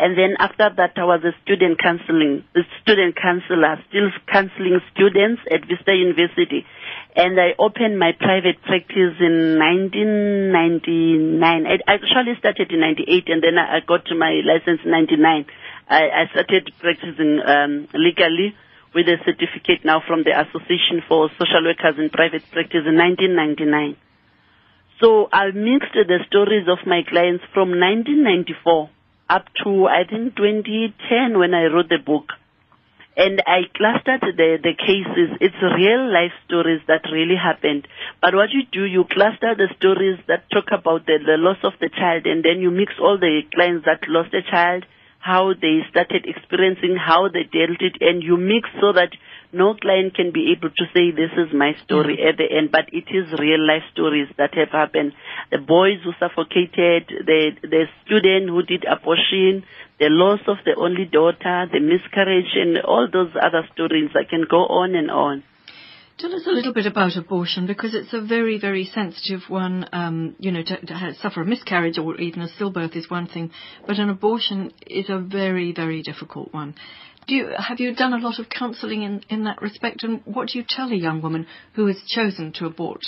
And 0.00 0.16
then 0.16 0.36
after 0.40 0.72
that, 0.72 0.96
I 0.96 1.04
was 1.04 1.20
a 1.28 1.36
student 1.44 1.76
counseling, 1.76 2.44
a 2.56 2.64
student 2.80 3.20
counselor, 3.20 3.76
still 3.92 4.08
counseling 4.24 4.80
students 4.96 5.42
at 5.52 5.68
Vista 5.68 5.92
University. 5.92 6.64
And 7.14 7.36
I 7.36 7.52
opened 7.60 7.98
my 8.00 8.16
private 8.16 8.56
practice 8.64 9.20
in 9.20 9.60
1999. 9.60 11.44
I 11.68 11.76
actually 11.92 12.40
started 12.40 12.72
in 12.72 12.80
98 12.80 13.28
and 13.28 13.42
then 13.44 13.58
I 13.60 13.84
got 13.84 14.08
my 14.16 14.40
license 14.48 14.80
in 14.82 14.90
99. 14.96 15.44
I, 15.92 16.24
I 16.24 16.32
started 16.32 16.72
practicing 16.80 17.36
um, 17.44 17.84
legally 17.92 18.56
with 18.94 19.06
a 19.06 19.18
certificate 19.24 19.84
now 19.84 20.02
from 20.06 20.24
the 20.24 20.34
Association 20.34 21.02
for 21.06 21.30
Social 21.38 21.64
Workers 21.64 21.98
in 21.98 22.10
Private 22.10 22.42
Practice 22.50 22.86
in 22.86 22.98
1999. 22.98 23.96
So 25.00 25.28
I 25.32 25.50
mixed 25.54 25.94
the 25.94 26.20
stories 26.26 26.68
of 26.68 26.86
my 26.86 27.00
clients 27.08 27.44
from 27.54 27.70
1994 27.72 28.90
up 29.30 29.46
to 29.62 29.86
I 29.86 30.04
think 30.04 30.36
2010 30.36 31.38
when 31.38 31.54
I 31.54 31.70
wrote 31.72 31.88
the 31.88 32.02
book. 32.04 32.34
And 33.16 33.42
I 33.46 33.68
clustered 33.74 34.22
the, 34.22 34.58
the 34.62 34.74
cases. 34.74 35.36
It's 35.40 35.60
real 35.60 36.10
life 36.12 36.32
stories 36.46 36.80
that 36.86 37.04
really 37.12 37.36
happened. 37.36 37.86
But 38.20 38.34
what 38.34 38.50
you 38.50 38.62
do, 38.70 38.84
you 38.84 39.04
cluster 39.04 39.54
the 39.54 39.68
stories 39.76 40.18
that 40.28 40.48
talk 40.50 40.70
about 40.72 41.06
the, 41.06 41.18
the 41.18 41.36
loss 41.36 41.58
of 41.64 41.74
the 41.80 41.90
child 41.90 42.26
and 42.26 42.44
then 42.44 42.60
you 42.60 42.70
mix 42.70 42.94
all 43.00 43.18
the 43.18 43.42
clients 43.54 43.84
that 43.84 44.08
lost 44.08 44.32
a 44.32 44.42
child, 44.42 44.84
how 45.20 45.52
they 45.52 45.80
started 45.90 46.24
experiencing, 46.26 46.96
how 46.96 47.28
they 47.28 47.44
dealt 47.44 47.80
it, 47.80 48.00
and 48.00 48.22
you 48.22 48.36
mix 48.36 48.68
so 48.80 48.92
that 48.92 49.12
no 49.52 49.74
client 49.74 50.14
can 50.14 50.32
be 50.32 50.52
able 50.56 50.70
to 50.70 50.84
say 50.94 51.10
this 51.10 51.30
is 51.36 51.52
my 51.52 51.74
story 51.84 52.16
mm. 52.16 52.28
at 52.28 52.38
the 52.38 52.48
end, 52.48 52.72
but 52.72 52.88
it 52.92 53.04
is 53.12 53.38
real 53.38 53.60
life 53.60 53.82
stories 53.92 54.28
that 54.38 54.54
have 54.54 54.70
happened. 54.70 55.12
The 55.50 55.58
boys 55.58 56.00
who 56.02 56.12
suffocated, 56.18 57.12
the, 57.26 57.52
the 57.62 57.84
student 58.06 58.48
who 58.48 58.62
did 58.62 58.84
abortion, 58.84 59.64
the 59.98 60.08
loss 60.08 60.40
of 60.48 60.56
the 60.64 60.74
only 60.76 61.04
daughter, 61.04 61.68
the 61.70 61.80
miscarriage, 61.80 62.56
and 62.56 62.78
all 62.78 63.06
those 63.12 63.30
other 63.36 63.68
stories. 63.74 64.10
I 64.14 64.24
can 64.24 64.46
go 64.48 64.64
on 64.66 64.94
and 64.94 65.10
on. 65.10 65.44
Tell 66.20 66.34
us 66.34 66.46
a 66.46 66.50
little 66.50 66.74
bit 66.74 66.84
about 66.84 67.16
abortion 67.16 67.66
because 67.66 67.94
it's 67.94 68.12
a 68.12 68.20
very, 68.20 68.58
very 68.58 68.84
sensitive 68.84 69.40
one. 69.48 69.88
Um, 69.90 70.36
you 70.38 70.52
know, 70.52 70.62
to, 70.62 70.76
to 70.84 71.14
suffer 71.18 71.40
a 71.40 71.46
miscarriage 71.46 71.96
or 71.96 72.14
even 72.20 72.42
a 72.42 72.48
stillbirth 72.48 72.94
is 72.94 73.08
one 73.08 73.26
thing, 73.26 73.50
but 73.86 73.98
an 73.98 74.10
abortion 74.10 74.70
is 74.86 75.08
a 75.08 75.18
very, 75.18 75.72
very 75.72 76.02
difficult 76.02 76.52
one. 76.52 76.74
Do 77.26 77.34
you, 77.34 77.48
have 77.56 77.80
you 77.80 77.94
done 77.94 78.12
a 78.12 78.18
lot 78.18 78.38
of 78.38 78.50
counselling 78.50 79.00
in, 79.02 79.22
in 79.30 79.44
that 79.44 79.62
respect, 79.62 80.02
and 80.02 80.20
what 80.26 80.48
do 80.48 80.58
you 80.58 80.64
tell 80.68 80.90
a 80.90 80.94
young 80.94 81.22
woman 81.22 81.46
who 81.72 81.86
has 81.86 81.96
chosen 82.06 82.52
to 82.54 82.66
abort? 82.66 83.00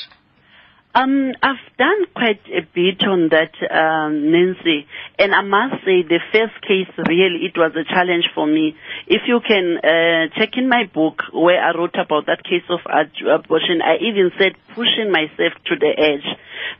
Um, 0.94 1.32
I've 1.42 1.56
done 1.78 2.04
quite 2.12 2.44
a 2.52 2.60
bit 2.68 3.00
on 3.08 3.30
that, 3.32 3.56
um, 3.72 4.28
Nancy, 4.30 4.84
and 5.18 5.32
I 5.34 5.40
must 5.40 5.80
say 5.88 6.04
the 6.04 6.20
first 6.30 6.52
case 6.60 6.92
really 7.08 7.48
it 7.48 7.56
was 7.56 7.72
a 7.72 7.84
challenge 7.88 8.28
for 8.34 8.46
me. 8.46 8.76
If 9.06 9.22
you 9.26 9.40
can 9.40 9.80
uh, 9.80 10.28
check 10.36 10.50
in 10.60 10.68
my 10.68 10.84
book 10.92 11.22
where 11.32 11.64
I 11.64 11.72
wrote 11.72 11.96
about 11.96 12.26
that 12.26 12.44
case 12.44 12.68
of 12.68 12.80
abortion, 12.84 13.80
I 13.80 14.04
even 14.04 14.32
said 14.36 14.52
pushing 14.76 15.08
myself 15.10 15.56
to 15.72 15.80
the 15.80 15.96
edge 15.96 16.28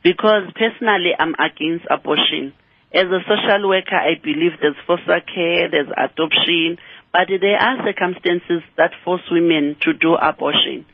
because 0.05 0.45
personally 0.61 1.17
I'm 1.19 1.33
against 1.41 1.89
abortion. 1.89 2.53
As 2.93 3.09
a 3.09 3.25
social 3.25 3.65
worker, 3.67 3.97
I 3.97 4.21
believe 4.23 4.61
there's 4.61 4.77
foster 4.87 5.25
care, 5.25 5.71
there's 5.73 5.89
adoption, 5.89 6.77
but 7.17 7.33
there 7.33 7.57
are 7.57 7.81
circumstances 7.81 8.61
that 8.77 8.93
force 9.07 9.25
women 9.33 9.77
to 9.89 9.95
do 9.97 10.21
abortion. 10.21 10.85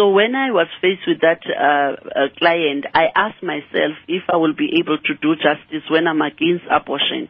So 0.00 0.08
when 0.08 0.34
I 0.34 0.50
was 0.50 0.66
faced 0.80 1.04
with 1.06 1.20
that 1.20 1.44
uh, 1.44 1.92
uh, 1.92 2.28
client, 2.38 2.86
I 2.94 3.12
asked 3.14 3.42
myself 3.42 4.00
if 4.08 4.22
I 4.32 4.38
will 4.38 4.54
be 4.54 4.80
able 4.80 4.96
to 4.96 5.12
do 5.20 5.36
justice 5.36 5.84
when 5.90 6.08
I'm 6.08 6.22
against 6.22 6.64
abortion. 6.70 7.28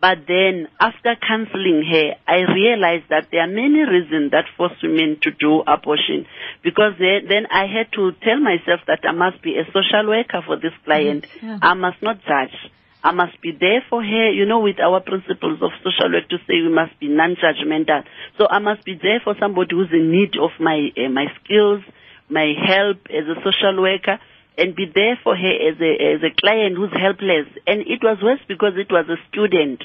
But 0.00 0.18
then, 0.28 0.68
after 0.78 1.16
counseling 1.18 1.82
her, 1.82 2.14
I 2.28 2.46
realized 2.54 3.10
that 3.10 3.32
there 3.32 3.40
are 3.40 3.50
many 3.50 3.82
reasons 3.82 4.30
that 4.30 4.44
force 4.56 4.78
women 4.80 5.18
to 5.22 5.32
do 5.32 5.64
abortion. 5.66 6.26
Because 6.62 6.92
then, 7.00 7.26
then 7.28 7.46
I 7.50 7.66
had 7.66 7.90
to 7.98 8.12
tell 8.22 8.38
myself 8.38 8.86
that 8.86 9.00
I 9.02 9.10
must 9.10 9.42
be 9.42 9.58
a 9.58 9.66
social 9.74 10.06
worker 10.06 10.38
for 10.46 10.54
this 10.54 10.76
client. 10.84 11.26
yeah. 11.42 11.58
I 11.62 11.74
must 11.74 12.00
not 12.00 12.22
judge. 12.22 12.54
I 13.02 13.10
must 13.10 13.40
be 13.42 13.50
there 13.50 13.84
for 13.90 14.02
her, 14.02 14.30
you 14.30 14.46
know, 14.46 14.60
with 14.60 14.78
our 14.78 15.00
principles 15.00 15.60
of 15.60 15.72
social 15.82 16.10
work 16.10 16.28
to 16.30 16.38
say 16.46 16.62
we 16.62 16.72
must 16.72 16.98
be 17.00 17.08
non-judgmental. 17.08 18.04
So 18.38 18.46
I 18.48 18.60
must 18.60 18.84
be 18.84 18.94
there 18.94 19.20
for 19.22 19.34
somebody 19.40 19.74
who's 19.74 19.92
in 19.92 20.10
need 20.10 20.38
of 20.40 20.50
my 20.58 20.88
uh, 20.96 21.10
my 21.10 21.26
skills, 21.42 21.82
my 22.28 22.52
help 22.66 22.98
as 23.10 23.24
a 23.28 23.36
social 23.44 23.80
worker 23.80 24.18
and 24.56 24.74
be 24.74 24.86
there 24.92 25.18
for 25.22 25.36
her 25.36 25.54
as 25.68 25.80
a 25.80 25.92
as 26.14 26.22
a 26.22 26.34
client 26.40 26.76
who's 26.76 26.92
helpless. 26.92 27.46
And 27.66 27.80
it 27.82 28.02
was 28.02 28.18
worse 28.22 28.40
because 28.48 28.74
it 28.76 28.90
was 28.90 29.06
a 29.08 29.18
student. 29.28 29.82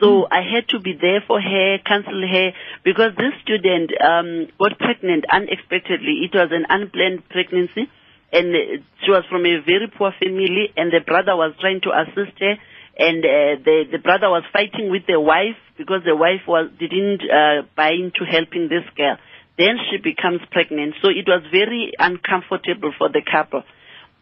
So 0.00 0.26
I 0.30 0.42
had 0.42 0.68
to 0.68 0.78
be 0.78 0.92
there 0.92 1.24
for 1.26 1.40
her, 1.40 1.78
counsel 1.86 2.20
her, 2.20 2.52
because 2.84 3.16
this 3.16 3.32
student 3.42 3.90
um, 4.02 4.46
got 4.58 4.78
pregnant 4.78 5.24
unexpectedly. 5.32 6.28
It 6.28 6.36
was 6.36 6.50
an 6.52 6.66
unplanned 6.68 7.26
pregnancy, 7.30 7.88
and 8.30 8.82
she 9.02 9.10
was 9.10 9.24
from 9.30 9.46
a 9.46 9.60
very 9.64 9.88
poor 9.88 10.12
family, 10.20 10.68
and 10.76 10.92
the 10.92 11.00
brother 11.00 11.34
was 11.34 11.54
trying 11.60 11.80
to 11.82 11.96
assist 11.96 12.38
her, 12.40 12.56
and 12.98 13.24
uh, 13.24 13.56
the 13.64 13.84
the 13.92 13.98
brother 13.98 14.28
was 14.28 14.44
fighting 14.52 14.90
with 14.90 15.06
the 15.06 15.18
wife 15.18 15.56
because 15.78 16.02
the 16.04 16.16
wife 16.16 16.44
was 16.46 16.70
didn't 16.78 17.22
uh, 17.24 17.62
buy 17.74 17.92
into 17.92 18.24
helping 18.28 18.68
this 18.68 18.84
girl. 18.96 19.16
Then 19.58 19.78
she 19.88 19.96
becomes 19.96 20.40
pregnant. 20.50 20.94
So 21.02 21.08
it 21.08 21.24
was 21.26 21.42
very 21.50 21.92
uncomfortable 21.98 22.92
for 22.96 23.08
the 23.08 23.22
couple. 23.24 23.64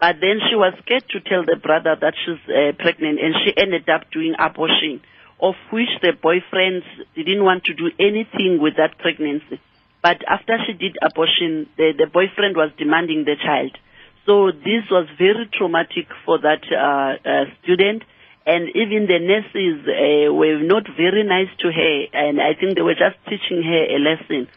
But 0.00 0.17
then 0.21 0.38
she 0.49 0.55
was 0.55 0.75
scared 0.83 1.05
to 1.11 1.21
tell 1.21 1.45
the 1.45 1.57
brother 1.57 1.97
that 1.99 2.14
she's 2.14 2.43
uh, 2.47 2.73
pregnant 2.79 3.19
and 3.19 3.35
she 3.43 3.57
ended 3.57 3.88
up 3.88 4.11
doing 4.12 4.35
abortion, 4.38 5.03
of 5.41 5.55
which 5.71 5.91
the 6.03 6.12
boyfriend 6.12 6.83
didn't 7.14 7.43
want 7.43 7.64
to 7.64 7.75
do 7.75 7.91
anything 7.99 8.61
with 8.61 8.76
that 8.76 8.99
pregnancy. 8.99 9.61
But 10.03 10.23
after 10.29 10.59
she 10.67 10.75
did 10.75 10.99
abortion, 11.03 11.67
the, 11.76 11.95
the 11.97 12.07
boyfriend 12.07 12.55
was 12.57 12.71
demanding 12.79 13.25
the 13.25 13.37
child. 13.41 13.76
So 14.26 14.53
this 14.53 14.85
was 14.91 15.09
very 15.19 15.49
traumatic 15.53 16.07
for 16.25 16.38
that 16.38 16.62
uh, 16.71 17.17
uh, 17.26 17.45
student. 17.62 18.05
And 18.47 18.69
even 18.76 19.09
the 19.09 19.19
nurses 19.19 19.81
uh, 19.88 20.33
were 20.33 20.61
not 20.61 20.85
very 20.97 21.25
nice 21.25 21.49
to 21.61 21.73
her. 21.73 21.97
And 22.12 22.41
I 22.41 22.53
think 22.53 22.76
they 22.76 22.83
were 22.83 22.95
just 22.95 23.17
teaching 23.25 23.62
her 23.64 23.83
a 23.88 23.99
lesson 23.99 24.49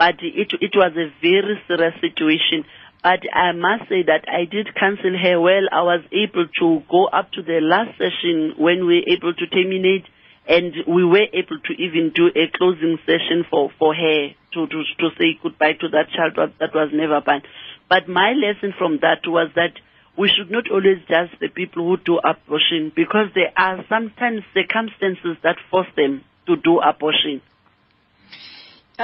but 0.00 0.16
it 0.22 0.48
it 0.62 0.72
was 0.74 0.92
a 0.96 1.12
very 1.20 1.60
serious 1.68 1.94
situation. 2.00 2.64
But 3.02 3.20
I 3.34 3.52
must 3.52 3.88
say 3.90 4.02
that 4.08 4.24
I 4.28 4.46
did 4.46 4.74
counsel 4.74 5.12
her 5.16 5.38
well. 5.38 5.68
I 5.70 5.82
was 5.82 6.00
able 6.10 6.46
to 6.60 6.82
go 6.90 7.04
up 7.04 7.30
to 7.32 7.42
the 7.42 7.60
last 7.60 7.98
session 7.98 8.54
when 8.56 8.86
we 8.86 9.04
were 9.04 9.12
able 9.12 9.34
to 9.34 9.46
terminate, 9.46 10.06
and 10.48 10.72
we 10.88 11.04
were 11.04 11.28
able 11.32 11.60
to 11.68 11.72
even 11.76 12.12
do 12.14 12.28
a 12.34 12.48
closing 12.56 12.98
session 13.04 13.44
for 13.50 13.70
for 13.78 13.94
her 13.94 14.28
to 14.54 14.66
to, 14.66 14.78
to 15.00 15.10
say 15.18 15.38
goodbye 15.42 15.76
to 15.84 15.88
that 15.90 16.08
child 16.16 16.32
that 16.58 16.74
was 16.74 16.88
never 16.94 17.20
born. 17.20 17.42
But 17.90 18.08
my 18.08 18.32
lesson 18.32 18.72
from 18.78 19.00
that 19.02 19.26
was 19.26 19.50
that 19.54 19.74
we 20.16 20.28
should 20.28 20.50
not 20.50 20.70
always 20.70 21.04
judge 21.08 21.32
the 21.40 21.48
people 21.48 21.84
who 21.86 21.98
do 21.98 22.16
abortion 22.16 22.90
because 22.96 23.28
there 23.34 23.52
are 23.54 23.84
sometimes 23.90 24.44
circumstances 24.54 25.36
that 25.42 25.56
force 25.70 25.92
them 25.94 26.24
to 26.46 26.56
do 26.56 26.80
abortion. 26.80 27.42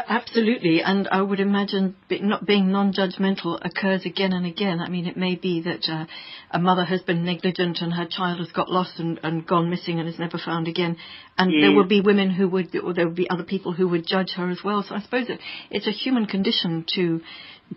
Absolutely, 0.08 0.82
and 0.82 1.08
I 1.08 1.22
would 1.22 1.40
imagine 1.40 1.96
not 2.10 2.44
being 2.44 2.70
non-judgmental 2.70 3.58
occurs 3.64 4.04
again 4.04 4.32
and 4.34 4.44
again. 4.44 4.80
I 4.80 4.88
mean, 4.90 5.06
it 5.06 5.16
may 5.16 5.36
be 5.36 5.62
that 5.62 5.88
uh, 5.88 6.04
a 6.50 6.58
mother 6.58 6.84
has 6.84 7.00
been 7.00 7.24
negligent 7.24 7.78
and 7.80 7.94
her 7.94 8.06
child 8.06 8.38
has 8.40 8.52
got 8.52 8.68
lost 8.70 8.98
and, 8.98 9.18
and 9.22 9.46
gone 9.46 9.70
missing 9.70 9.98
and 9.98 10.06
is 10.08 10.18
never 10.18 10.36
found 10.38 10.68
again, 10.68 10.96
and 11.38 11.50
Yes. 11.50 11.62
there 11.62 11.72
would 11.76 11.88
be 11.88 12.00
women 12.02 12.30
who 12.30 12.46
would, 12.48 12.76
or 12.76 12.92
there 12.92 13.06
would 13.06 13.16
be 13.16 13.30
other 13.30 13.42
people 13.44 13.72
who 13.72 13.88
would 13.88 14.06
judge 14.06 14.32
her 14.36 14.50
as 14.50 14.58
well. 14.62 14.82
So 14.86 14.94
I 14.94 15.00
suppose 15.00 15.30
it, 15.30 15.40
it's 15.70 15.86
a 15.86 15.92
human 15.92 16.26
condition 16.26 16.84
to 16.94 17.20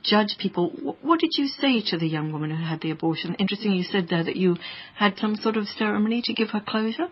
judge 0.03 0.35
people. 0.39 0.69
Wh- 0.71 1.03
What 1.03 1.19
did 1.21 1.31
you 1.37 1.47
say 1.47 1.81
to 1.91 1.97
the 1.97 2.07
young 2.07 2.31
woman 2.33 2.49
who 2.51 2.63
had 2.63 2.81
the 2.81 2.91
abortion? 2.91 3.35
Interesting, 3.35 3.71
you 3.71 3.83
said 3.83 4.07
there 4.09 4.23
that 4.25 4.35
you 4.35 4.57
had 4.95 5.17
some 5.19 5.35
sort 5.37 5.55
of 5.55 5.67
ceremony 5.67 6.21
to 6.25 6.33
give 6.33 6.49
her 6.49 6.59
closure. 6.67 7.07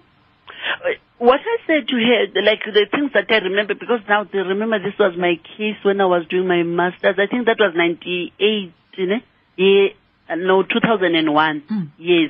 What 1.19 1.39
I 1.39 1.57
said 1.65 1.87
to 1.87 1.95
her, 1.95 2.41
like 2.41 2.61
the 2.65 2.85
things 2.91 3.11
that 3.13 3.25
I 3.29 3.37
remember, 3.39 3.73
because 3.73 4.01
now 4.07 4.23
they 4.23 4.37
remember 4.37 4.77
this 4.77 4.97
was 4.99 5.17
my 5.17 5.39
case 5.57 5.77
when 5.83 5.99
I 5.99 6.05
was 6.05 6.27
doing 6.29 6.47
my 6.47 6.61
master's. 6.61 7.17
I 7.17 7.25
think 7.25 7.47
that 7.47 7.57
was 7.59 7.73
98, 7.75 8.73
you 8.97 9.05
know? 9.07 9.19
Yeah, 9.57 10.35
no, 10.35 10.61
2001. 10.61 11.63
Mm. 11.71 11.89
Yes. 11.97 12.29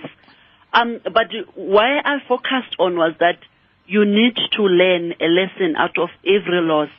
Um, 0.72 1.02
but 1.04 1.28
why 1.56 2.00
I 2.04 2.20
focused 2.28 2.78
on 2.80 2.96
was 2.96 3.14
that 3.20 3.40
you 3.88 4.06
need 4.06 4.38
to 4.56 4.62
learn 4.64 5.14
a 5.20 5.28
lesson 5.28 5.76
out 5.78 5.98
of 5.98 6.10
every 6.26 6.62
loss. 6.62 6.90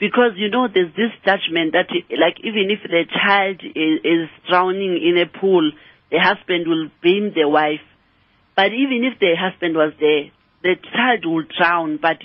Because, 0.00 0.32
you 0.36 0.50
know, 0.50 0.68
there's 0.72 0.94
this 0.94 1.12
judgment 1.24 1.72
that, 1.72 1.88
like, 2.16 2.38
even 2.44 2.70
if 2.70 2.82
the 2.82 3.04
child 3.10 3.60
is, 3.64 4.00
is 4.04 4.28
drowning 4.48 5.00
in 5.02 5.18
a 5.18 5.26
pool, 5.26 5.72
the 6.10 6.18
husband 6.18 6.68
will 6.68 6.88
blame 7.02 7.32
the 7.34 7.48
wife. 7.48 7.84
But 8.54 8.72
even 8.72 9.04
if 9.04 9.18
the 9.18 9.34
husband 9.38 9.76
was 9.76 9.92
there, 9.98 10.30
the 10.62 10.74
child 10.92 11.24
will 11.24 11.44
drown, 11.44 11.98
but 12.00 12.18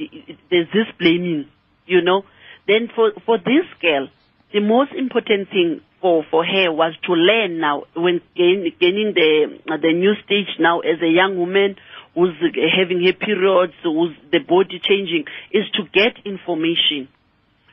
there's 0.49 0.67
this 0.73 0.87
blaming, 0.99 1.47
you 1.85 2.01
know. 2.01 2.23
Then 2.67 2.89
for, 2.95 3.11
for 3.25 3.37
this 3.37 3.67
girl, 3.81 4.07
the 4.53 4.61
most 4.61 4.91
important 4.93 5.49
thing 5.49 5.81
for, 6.01 6.23
for 6.29 6.45
her 6.45 6.71
was 6.71 6.93
to 7.05 7.13
learn 7.13 7.59
now 7.59 7.83
when 7.95 8.21
gain, 8.35 8.71
gaining 8.79 9.13
the, 9.13 9.59
the 9.65 9.93
new 9.93 10.13
stage 10.25 10.59
now 10.59 10.79
as 10.79 11.01
a 11.01 11.07
young 11.07 11.37
woman 11.37 11.75
who's 12.15 12.35
having 12.77 13.03
her 13.03 13.13
periods, 13.13 13.73
who's 13.83 14.15
the 14.31 14.39
body 14.39 14.79
changing, 14.83 15.25
is 15.51 15.63
to 15.73 15.83
get 15.93 16.25
information. 16.25 17.07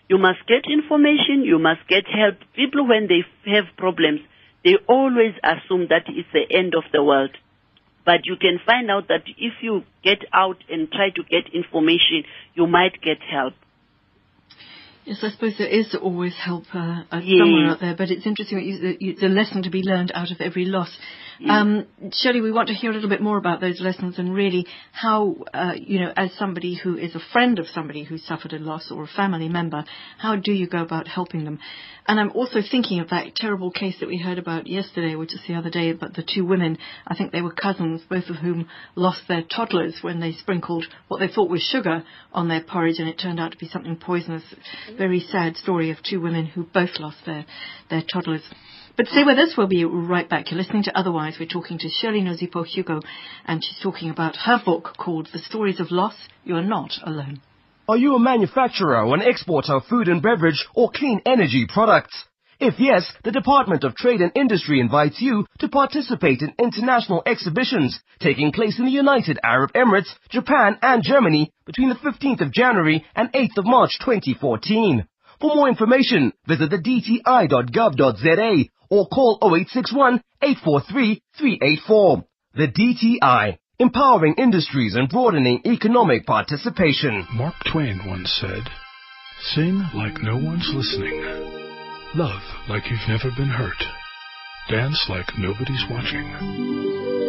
You 0.09 0.19
must 0.19 0.47
get 0.49 0.65
information, 0.71 1.45
you 1.45 1.59
must 1.59 1.87
get 1.89 2.05
help. 2.07 2.37
People, 2.55 2.89
when 2.89 3.07
they 3.07 3.23
have 3.53 3.65
problems, 3.77 4.21
they 4.65 4.77
always 4.89 5.35
assume 5.43 5.87
that 5.89 6.05
it's 6.09 6.29
the 6.33 6.47
end 6.51 6.75
of 6.75 6.85
the 6.93 7.03
world. 7.03 7.31
But 8.11 8.27
you 8.27 8.35
can 8.35 8.59
find 8.67 8.91
out 8.91 9.07
that 9.07 9.23
if 9.39 9.53
you 9.63 9.85
get 10.03 10.25
out 10.33 10.57
and 10.69 10.91
try 10.91 11.11
to 11.11 11.23
get 11.23 11.55
information, 11.55 12.25
you 12.55 12.67
might 12.67 13.01
get 13.01 13.19
help. 13.23 13.55
Yes, 15.05 15.19
I 15.23 15.31
suppose 15.31 15.55
there 15.59 15.69
is 15.69 15.95
always 15.95 16.35
help 16.35 16.65
uh, 16.75 17.05
uh, 17.13 17.21
Yes. 17.23 17.39
somewhere 17.39 17.67
out 17.71 17.81
there, 17.81 17.95
but 17.97 18.11
it's 18.11 18.27
interesting 18.27 18.59
that 18.59 18.65
you, 18.65 18.79
that 18.79 19.01
you, 19.01 19.15
the 19.15 19.29
lesson 19.29 19.63
to 19.63 19.71
be 19.71 19.83
learned 19.83 20.11
out 20.13 20.33
of 20.33 20.41
every 20.41 20.65
loss. 20.65 20.91
Um, 21.49 21.87
Shirley, 22.13 22.41
we 22.41 22.53
want 22.53 22.69
to 22.69 22.75
hear 22.75 22.91
a 22.91 22.95
little 22.95 23.09
bit 23.09 23.23
more 23.23 23.39
about 23.39 23.61
those 23.61 23.81
lessons 23.81 24.19
and 24.19 24.35
really 24.35 24.67
how, 24.93 25.37
uh, 25.55 25.73
you 25.75 26.01
know, 26.01 26.13
as 26.15 26.33
somebody 26.35 26.75
who 26.75 26.97
is 26.97 27.15
a 27.15 27.21
friend 27.33 27.59
of 27.59 27.67
somebody 27.69 28.05
who 28.05 28.19
suffered 28.19 28.53
a 28.53 28.59
loss 28.59 28.91
or 28.91 29.05
a 29.05 29.09
family 29.09 29.49
member, 29.49 29.85
how 30.19 30.37
do 30.37 30.53
you 30.53 30.69
go 30.69 30.83
about 30.83 31.09
helping 31.09 31.45
them? 31.45 31.59
And 32.07 32.19
I'm 32.19 32.33
also 32.33 32.61
thinking 32.69 33.01
of 33.01 33.11
that 33.11 33.35
terrible 33.37 33.71
case 33.71 33.97
that 34.01 34.09
we 34.09 34.19
heard 34.19 34.39
about 34.39 34.67
yesterday, 34.67 35.15
which 35.15 35.35
is 35.35 35.41
the 35.47 35.55
other 35.55 35.71
day, 35.71 35.91
about 35.91 36.15
the 36.15 36.25
two 36.25 36.45
women. 36.45 36.77
I 37.07 37.15
think 37.15 37.33
they 37.33 37.43
were 37.43 37.53
cousins, 37.53 38.03
both 38.09 38.29
of 38.29 38.37
whom 38.37 38.69
lost 38.95 39.23
their 39.29 39.43
toddlers 39.43 39.99
when 40.03 40.21
they 40.21 40.33
sprinkled 40.33 40.87
what 41.09 41.21
they 41.21 41.29
thought 41.29 41.51
was 41.51 41.63
sugar 41.63 42.05
on 42.33 42.49
their 42.49 42.63
porridge, 42.63 42.99
and 42.99 43.09
it 43.09 43.19
turned 43.19 43.41
out 43.41 43.53
to 43.53 43.59
be 43.59 43.69
something 43.69 43.97
poisonous. 43.97 44.43
very 44.97 45.21
sad 45.21 45.57
story 45.57 45.91
of 45.91 45.99
two 46.03 46.21
women 46.21 46.47
who 46.47 46.65
both 46.65 46.99
lost 46.99 47.19
their, 47.25 47.47
their 47.89 48.03
toddlers. 48.03 48.43
But 48.97 49.07
stay 49.09 49.25
with 49.25 49.39
us. 49.39 49.55
We'll 49.57 49.67
be 49.67 49.85
right 49.85 50.29
back. 50.29 50.51
You're 50.51 50.59
listening 50.59 50.83
to 50.85 50.99
Otherwise. 50.99 51.37
We're 51.39 51.47
talking 51.47 51.79
to 51.79 51.89
Shirley 51.89 52.21
Nozipo 52.21 52.67
Hugo, 52.67 53.01
and 53.47 53.65
she's 53.65 53.79
talking 53.83 54.11
about 54.11 54.37
her 54.37 54.61
book 54.65 54.95
called 54.99 55.29
The 55.33 55.39
Stories 55.39 55.81
of 55.81 55.91
Loss. 55.91 56.17
You 56.45 56.57
are 56.57 56.63
not 56.63 56.93
alone. 57.05 57.41
Are 57.89 57.97
you 57.97 58.15
a 58.15 58.21
manufacturer 58.21 59.03
or 59.03 59.15
an 59.15 59.23
exporter 59.23 59.75
of 59.75 59.85
food 59.85 60.09
and 60.09 60.21
beverage 60.21 60.67
or 60.75 60.91
clean 60.95 61.21
energy 61.25 61.67
products? 61.69 62.25
If 62.59 62.75
yes, 62.79 63.11
the 63.25 63.33
Department 63.33 63.85
of 63.85 63.95
Trade 63.95 64.21
and 64.21 64.33
Industry 64.35 64.81
invites 64.81 65.21
you 65.21 65.47
to 65.61 65.69
participate 65.69 66.43
in 66.43 66.53
international 66.59 67.23
exhibitions 67.25 67.99
taking 68.21 68.53
place 68.53 68.79
in 68.79 68.85
the 68.85 68.91
United 68.91 69.39
Arab 69.43 69.73
Emirates, 69.73 70.15
Japan 70.29 70.79
and 70.83 71.03
Germany 71.03 71.53
between 71.65 71.89
the 71.89 71.95
15th 71.95 72.43
of 72.43 72.53
January 72.53 73.05
and 73.17 73.33
8th 73.33 73.57
of 73.57 73.65
March 73.65 73.99
2014. 74.01 75.07
For 75.41 75.57
more 75.57 75.71
information, 75.71 76.35
visit 76.47 76.69
the 76.69 76.77
dti.gov.za 76.77 78.71
or 78.91 79.07
call 79.09 79.39
0861 79.43 80.23
843 80.43 81.23
384. 81.39 82.25
The 82.55 82.69
DTI, 82.69 83.59
empowering 83.79 84.35
industries 84.37 84.95
and 84.95 85.09
broadening 85.09 85.63
economic 85.65 86.27
participation. 86.27 87.27
Mark 87.33 87.55
Twain 87.73 88.01
once 88.07 88.31
said, 88.41 88.65
Sing 89.55 89.83
like 89.95 90.21
no 90.23 90.35
one's 90.37 90.71
listening. 90.75 91.23
Love 92.15 92.43
like 92.69 92.91
you've 92.91 93.09
never 93.09 93.35
been 93.37 93.49
hurt. 93.49 93.83
Dance 94.69 95.07
like 95.09 95.27
nobody's 95.39 95.85
watching. 95.91 96.27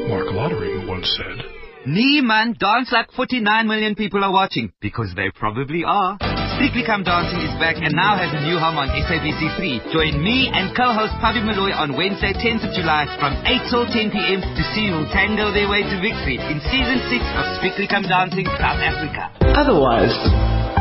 Mark 0.10 0.28
Lottering 0.32 0.88
once 0.88 1.08
said, 1.18 1.46
Nee, 1.86 2.22
man, 2.22 2.56
dance 2.60 2.92
like 2.92 3.12
49 3.12 3.68
million 3.68 3.96
people 3.96 4.24
are 4.24 4.32
watching. 4.32 4.72
Because 4.82 5.14
they 5.16 5.32
probably 5.34 5.84
are. 5.84 6.18
Strictly 6.62 6.86
Come 6.86 7.02
Dancing 7.02 7.42
is 7.42 7.50
back 7.58 7.82
and 7.82 7.90
now 7.98 8.14
has 8.14 8.30
a 8.38 8.42
new 8.46 8.62
home 8.62 8.78
on 8.78 8.86
SABC3. 8.94 9.90
Join 9.90 10.22
me 10.22 10.46
and 10.54 10.70
co-host 10.78 11.10
Pavi 11.18 11.42
Malloy 11.42 11.74
on 11.74 11.98
Wednesday, 11.98 12.38
10th 12.38 12.70
of 12.70 12.78
July 12.78 13.10
from 13.18 13.34
8 13.50 13.66
till 13.74 13.90
10 13.90 14.14
p.m. 14.14 14.46
to 14.46 14.64
see 14.78 14.94
who 14.94 15.02
tango 15.10 15.50
their 15.50 15.66
way 15.66 15.82
to 15.82 15.98
victory 15.98 16.38
in 16.38 16.62
season 16.70 17.02
6 17.10 17.18
of 17.18 17.58
Strictly 17.58 17.90
Come 17.90 18.06
Dancing 18.06 18.46
South 18.62 18.78
Africa. 18.78 19.34
Otherwise, 19.58 20.14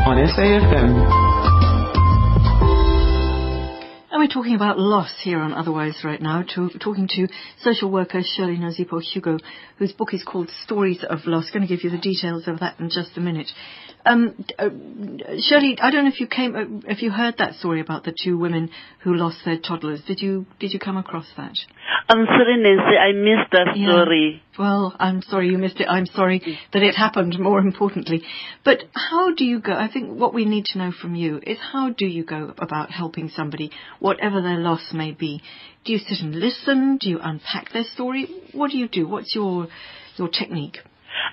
on 0.05 0.21
SAFM. 0.21 1.41
And 4.11 4.19
we're 4.21 4.27
talking 4.27 4.55
about 4.55 4.77
loss 4.77 5.13
here 5.23 5.39
on 5.39 5.51
Otherwise 5.51 6.03
right 6.03 6.21
now, 6.21 6.43
to, 6.53 6.69
talking 6.77 7.07
to 7.15 7.27
social 7.61 7.89
worker 7.89 8.21
Shirley 8.21 8.57
Nozipo 8.57 9.01
Hugo, 9.01 9.39
whose 9.77 9.93
book 9.93 10.13
is 10.13 10.21
called 10.21 10.51
Stories 10.63 11.03
of 11.09 11.25
Loss. 11.25 11.49
Going 11.49 11.65
to 11.65 11.73
give 11.73 11.83
you 11.83 11.89
the 11.89 11.97
details 11.97 12.47
of 12.47 12.59
that 12.59 12.79
in 12.79 12.89
just 12.89 13.17
a 13.17 13.19
minute. 13.19 13.49
Um, 14.05 14.43
uh, 14.57 14.69
Shirley, 15.39 15.77
I 15.79 15.91
don't 15.91 16.05
know 16.05 16.11
if 16.11 16.19
you 16.19 16.27
came, 16.27 16.55
uh, 16.55 16.91
if 16.91 17.01
you 17.01 17.11
heard 17.11 17.35
that 17.37 17.55
story 17.55 17.81
about 17.81 18.03
the 18.03 18.13
two 18.23 18.37
women 18.37 18.69
who 19.03 19.13
lost 19.13 19.37
their 19.45 19.57
toddlers. 19.59 20.01
Did 20.07 20.21
you 20.21 20.45
did 20.59 20.73
you 20.73 20.79
come 20.79 20.97
across 20.97 21.27
that? 21.37 21.53
I'm 22.09 22.25
sorry, 22.25 22.57
Nancy, 22.57 22.97
I 22.97 23.11
missed 23.13 23.51
that 23.51 23.77
Yeah. 23.77 23.87
story. 24.03 24.41
Well, 24.57 24.95
I'm 24.99 25.21
sorry 25.21 25.49
you 25.49 25.57
missed 25.57 25.79
it. 25.79 25.87
I'm 25.89 26.05
sorry 26.07 26.41
that 26.73 26.83
it 26.83 26.95
happened, 26.95 27.37
more 27.39 27.59
importantly. 27.59 28.23
But 28.63 28.83
how 28.95 29.33
do 29.33 29.45
you 29.45 29.59
go? 29.59 29.73
I 29.73 29.87
think 29.87 30.19
what 30.19 30.33
we 30.33 30.45
need 30.45 30.65
to 30.65 30.77
know 30.77 30.91
from 30.91 31.15
you 31.15 31.39
is 31.45 31.57
how 31.59 31.89
do 31.89 32.05
you 32.05 32.23
go 32.23 32.53
about 32.57 32.91
helping 32.91 33.29
somebody, 33.29 33.71
whatever 33.99 34.41
their 34.41 34.57
loss 34.57 34.93
may 34.93 35.11
be? 35.11 35.41
Do 35.85 35.93
you 35.93 35.99
sit 35.99 36.19
and 36.21 36.35
listen? 36.35 36.97
Do 36.97 37.09
you 37.09 37.19
unpack 37.21 37.71
their 37.71 37.83
story? 37.85 38.27
What 38.51 38.71
do 38.71 38.77
you 38.77 38.87
do? 38.87 39.07
What's 39.07 39.33
your 39.35 39.67
your 40.17 40.27
technique? 40.27 40.79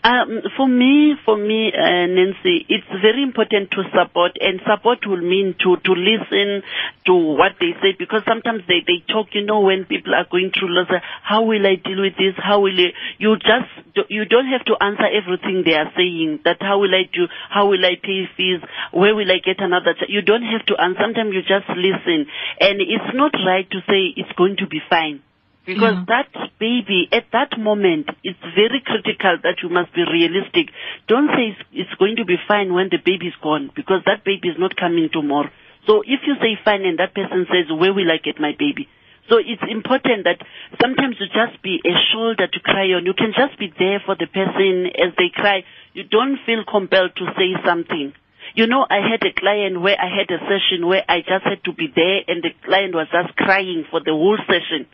Um, 0.04 0.42
for 0.56 0.68
me, 0.68 1.14
for 1.24 1.36
me, 1.36 1.72
uh, 1.72 2.06
Nancy, 2.06 2.64
it's 2.68 2.86
very 3.02 3.22
important 3.22 3.70
to 3.72 3.82
support, 3.94 4.36
and 4.40 4.60
support 4.66 5.06
will 5.06 5.20
mean 5.22 5.54
to 5.64 5.76
to 5.76 5.92
listen 5.92 6.62
to 7.06 7.14
what 7.14 7.52
they 7.60 7.72
say 7.82 7.92
because 7.98 8.22
sometimes 8.26 8.62
they 8.68 8.80
they 8.86 9.02
talk. 9.12 9.28
You 9.34 9.44
know, 9.44 9.60
when 9.60 9.84
people 9.84 10.14
are 10.14 10.26
going 10.30 10.50
through 10.50 10.70
loss, 10.70 10.90
uh, 10.90 11.00
how 11.22 11.44
will 11.44 11.66
I 11.66 11.76
deal 11.76 12.00
with 12.00 12.16
this? 12.16 12.34
How 12.36 12.60
will 12.60 12.78
I, 12.78 12.92
you 13.18 13.36
just 13.36 13.70
you 14.08 14.24
don't 14.24 14.46
have 14.46 14.64
to 14.66 14.76
answer 14.80 15.06
everything 15.06 15.62
they 15.64 15.74
are 15.74 15.90
saying. 15.96 16.40
That 16.44 16.58
how 16.60 16.78
will 16.78 16.94
I 16.94 17.04
do? 17.12 17.26
How 17.50 17.68
will 17.68 17.84
I 17.84 17.96
pay 18.00 18.28
fees? 18.36 18.60
Where 18.92 19.14
will 19.14 19.30
I 19.30 19.38
get 19.44 19.60
another? 19.60 19.94
Ch-? 19.94 20.08
You 20.08 20.22
don't 20.22 20.42
have 20.46 20.64
to 20.66 20.76
answer. 20.80 21.00
Sometimes 21.00 21.34
you 21.34 21.42
just 21.42 21.68
listen, 21.70 22.26
and 22.60 22.80
it's 22.80 23.12
not 23.14 23.32
right 23.46 23.68
to 23.70 23.80
say 23.86 24.14
it's 24.16 24.32
going 24.36 24.56
to 24.58 24.66
be 24.66 24.80
fine. 24.90 25.22
Because 25.68 25.96
Yeah. 26.00 26.04
that 26.08 26.32
baby, 26.58 27.08
at 27.12 27.30
that 27.32 27.58
moment, 27.58 28.08
it's 28.24 28.40
very 28.56 28.80
critical 28.80 29.36
that 29.42 29.62
you 29.62 29.68
must 29.68 29.92
be 29.92 30.02
realistic. 30.02 30.72
Don't 31.06 31.28
say 31.36 31.48
it's, 31.52 31.60
it's 31.72 31.94
going 32.00 32.16
to 32.16 32.24
be 32.24 32.38
fine 32.48 32.72
when 32.72 32.88
the 32.88 32.96
baby's 32.96 33.36
gone, 33.42 33.70
because 33.76 34.00
that 34.06 34.24
baby 34.24 34.48
is 34.48 34.56
not 34.58 34.76
coming 34.76 35.10
tomorrow. 35.12 35.50
So 35.86 36.00
if 36.06 36.20
you 36.26 36.36
say 36.40 36.56
fine 36.64 36.86
and 36.86 36.98
that 36.98 37.12
person 37.14 37.46
says, 37.52 37.70
where 37.70 37.92
will 37.92 38.10
I 38.10 38.16
get 38.16 38.40
my 38.40 38.52
baby? 38.58 38.88
So 39.28 39.36
it's 39.36 39.60
important 39.68 40.24
that 40.24 40.40
sometimes 40.80 41.16
you 41.20 41.26
just 41.26 41.60
be 41.60 41.82
a 41.84 41.94
shoulder 42.12 42.46
to 42.46 42.60
cry 42.60 42.88
on. 42.96 43.04
You 43.04 43.12
can 43.12 43.34
just 43.36 43.58
be 43.58 43.70
there 43.78 44.00
for 44.06 44.14
the 44.16 44.26
person 44.26 44.86
as 44.96 45.12
they 45.18 45.28
cry. 45.28 45.64
You 45.92 46.04
don't 46.04 46.38
feel 46.46 46.64
compelled 46.64 47.14
to 47.16 47.26
say 47.36 47.52
something. 47.62 48.14
You 48.54 48.66
know, 48.66 48.86
I 48.88 49.04
had 49.04 49.20
a 49.22 49.32
client 49.38 49.82
where 49.82 50.00
I 50.00 50.08
had 50.08 50.30
a 50.32 50.40
session 50.48 50.86
where 50.86 51.04
I 51.06 51.20
just 51.20 51.44
had 51.44 51.62
to 51.64 51.74
be 51.74 51.92
there 51.94 52.24
and 52.26 52.42
the 52.42 52.56
client 52.64 52.94
was 52.94 53.08
just 53.12 53.36
crying 53.36 53.84
for 53.90 54.00
the 54.00 54.12
whole 54.12 54.38
session. 54.48 54.88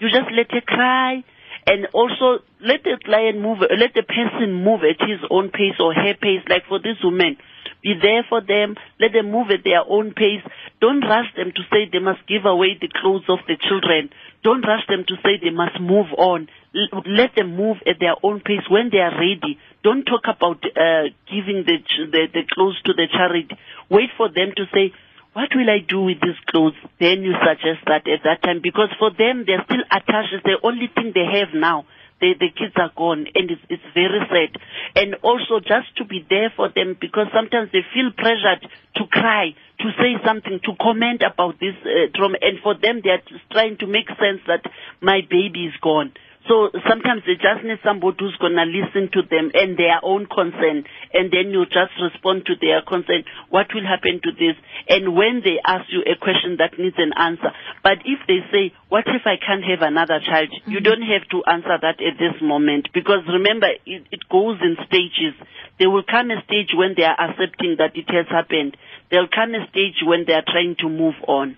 You 0.00 0.08
just 0.08 0.30
let 0.32 0.50
her 0.50 0.64
cry 0.64 1.22
and 1.66 1.86
also 1.92 2.42
let 2.60 2.82
the 2.84 2.98
client 3.04 3.40
move, 3.40 3.58
let 3.60 3.92
the 3.94 4.02
person 4.02 4.64
move 4.64 4.80
at 4.80 5.00
his 5.06 5.20
own 5.30 5.50
pace 5.50 5.76
or 5.78 5.92
her 5.92 6.14
pace. 6.14 6.40
Like 6.48 6.64
for 6.68 6.78
this 6.78 6.96
woman, 7.04 7.36
be 7.82 7.94
there 8.00 8.24
for 8.28 8.40
them, 8.40 8.76
let 8.98 9.12
them 9.12 9.30
move 9.30 9.48
at 9.50 9.64
their 9.64 9.84
own 9.86 10.12
pace. 10.12 10.44
Don't 10.80 11.00
rush 11.00 11.28
them 11.36 11.52
to 11.52 11.62
say 11.70 11.88
they 11.90 11.98
must 12.00 12.26
give 12.26 12.44
away 12.44 12.76
the 12.80 12.88
clothes 12.88 13.28
of 13.28 13.40
the 13.46 13.56
children. 13.56 14.10
Don't 14.42 14.64
rush 14.64 14.86
them 14.88 15.04
to 15.08 15.14
say 15.22 15.36
they 15.36 15.52
must 15.52 15.80
move 15.80 16.08
on. 16.16 16.48
Let 16.72 17.36
them 17.36 17.56
move 17.56 17.76
at 17.86 18.00
their 18.00 18.16
own 18.22 18.40
pace 18.40 18.64
when 18.68 18.88
they 18.90 18.98
are 18.98 19.12
ready. 19.12 19.58
Don't 19.82 20.04
talk 20.04 20.24
about 20.28 20.64
uh, 20.64 21.12
giving 21.28 21.64
the, 21.64 21.76
the 22.08 22.28
the 22.32 22.42
clothes 22.52 22.80
to 22.84 22.92
the 22.92 23.08
charity. 23.10 23.56
Wait 23.90 24.10
for 24.16 24.28
them 24.28 24.52
to 24.56 24.64
say, 24.72 24.92
what 25.32 25.50
will 25.54 25.70
I 25.70 25.78
do 25.86 26.02
with 26.02 26.20
these 26.20 26.38
clothes? 26.50 26.74
Then 26.98 27.22
you 27.22 27.34
suggest 27.38 27.86
that 27.86 28.08
at 28.08 28.24
that 28.24 28.42
time 28.42 28.60
because 28.62 28.90
for 28.98 29.10
them 29.10 29.44
they're 29.46 29.64
still 29.64 29.84
attached. 29.90 30.34
It's 30.34 30.44
the 30.44 30.58
only 30.62 30.90
thing 30.92 31.12
they 31.14 31.26
have 31.38 31.54
now. 31.54 31.86
The, 32.20 32.34
the 32.38 32.50
kids 32.52 32.74
are 32.76 32.92
gone 32.94 33.26
and 33.34 33.50
it's, 33.50 33.62
it's 33.70 33.86
very 33.94 34.20
sad. 34.28 34.60
And 34.94 35.14
also 35.22 35.60
just 35.60 35.96
to 35.96 36.04
be 36.04 36.26
there 36.28 36.52
for 36.54 36.68
them 36.68 36.96
because 37.00 37.28
sometimes 37.32 37.70
they 37.72 37.80
feel 37.94 38.10
pressured 38.12 38.68
to 38.96 39.06
cry, 39.06 39.54
to 39.80 39.86
say 39.96 40.20
something, 40.26 40.60
to 40.66 40.72
comment 40.82 41.22
about 41.22 41.58
this 41.60 41.78
uh, 41.80 42.12
trauma. 42.12 42.36
And 42.42 42.58
for 42.60 42.74
them 42.74 43.00
they 43.02 43.10
are 43.10 43.22
trying 43.50 43.78
to 43.78 43.86
make 43.86 44.08
sense 44.20 44.42
that 44.48 44.66
my 45.00 45.22
baby 45.30 45.70
is 45.70 45.74
gone. 45.80 46.12
So 46.50 46.66
sometimes 46.90 47.22
they 47.30 47.38
just 47.38 47.62
need 47.62 47.78
somebody 47.86 48.18
who's 48.18 48.34
gonna 48.42 48.66
listen 48.66 49.06
to 49.14 49.22
them 49.22 49.54
and 49.54 49.78
their 49.78 50.02
own 50.02 50.26
concern, 50.26 50.82
and 51.14 51.30
then 51.30 51.54
you 51.54 51.62
just 51.70 51.94
respond 52.02 52.42
to 52.50 52.58
their 52.58 52.82
concern. 52.82 53.22
What 53.54 53.70
will 53.72 53.86
happen 53.86 54.18
to 54.18 54.32
this? 54.34 54.58
And 54.90 55.14
when 55.14 55.46
they 55.46 55.62
ask 55.62 55.86
you 55.94 56.02
a 56.02 56.18
question 56.18 56.58
that 56.58 56.74
needs 56.74 56.98
an 56.98 57.14
answer, 57.14 57.54
but 57.86 58.02
if 58.02 58.18
they 58.26 58.42
say, 58.50 58.74
"What 58.88 59.06
if 59.06 59.22
I 59.30 59.36
can't 59.38 59.62
have 59.62 59.86
another 59.86 60.18
child?" 60.18 60.50
You 60.66 60.82
mm-hmm. 60.82 60.90
don't 60.90 61.06
have 61.06 61.28
to 61.30 61.44
answer 61.46 61.78
that 61.78 62.02
at 62.02 62.18
this 62.18 62.34
moment 62.42 62.90
because 62.92 63.22
remember, 63.30 63.70
it, 63.86 64.10
it 64.10 64.28
goes 64.28 64.58
in 64.60 64.74
stages. 64.90 65.38
There 65.78 65.88
will 65.88 66.02
come 66.02 66.32
a 66.32 66.42
stage 66.50 66.74
when 66.74 66.94
they 66.96 67.04
are 67.04 67.14
accepting 67.14 67.76
that 67.78 67.94
it 67.94 68.10
has 68.10 68.26
happened. 68.26 68.76
There'll 69.08 69.30
come 69.30 69.54
a 69.54 69.70
stage 69.70 70.02
when 70.02 70.24
they 70.26 70.34
are 70.34 70.42
trying 70.44 70.74
to 70.82 70.88
move 70.88 71.14
on. 71.28 71.56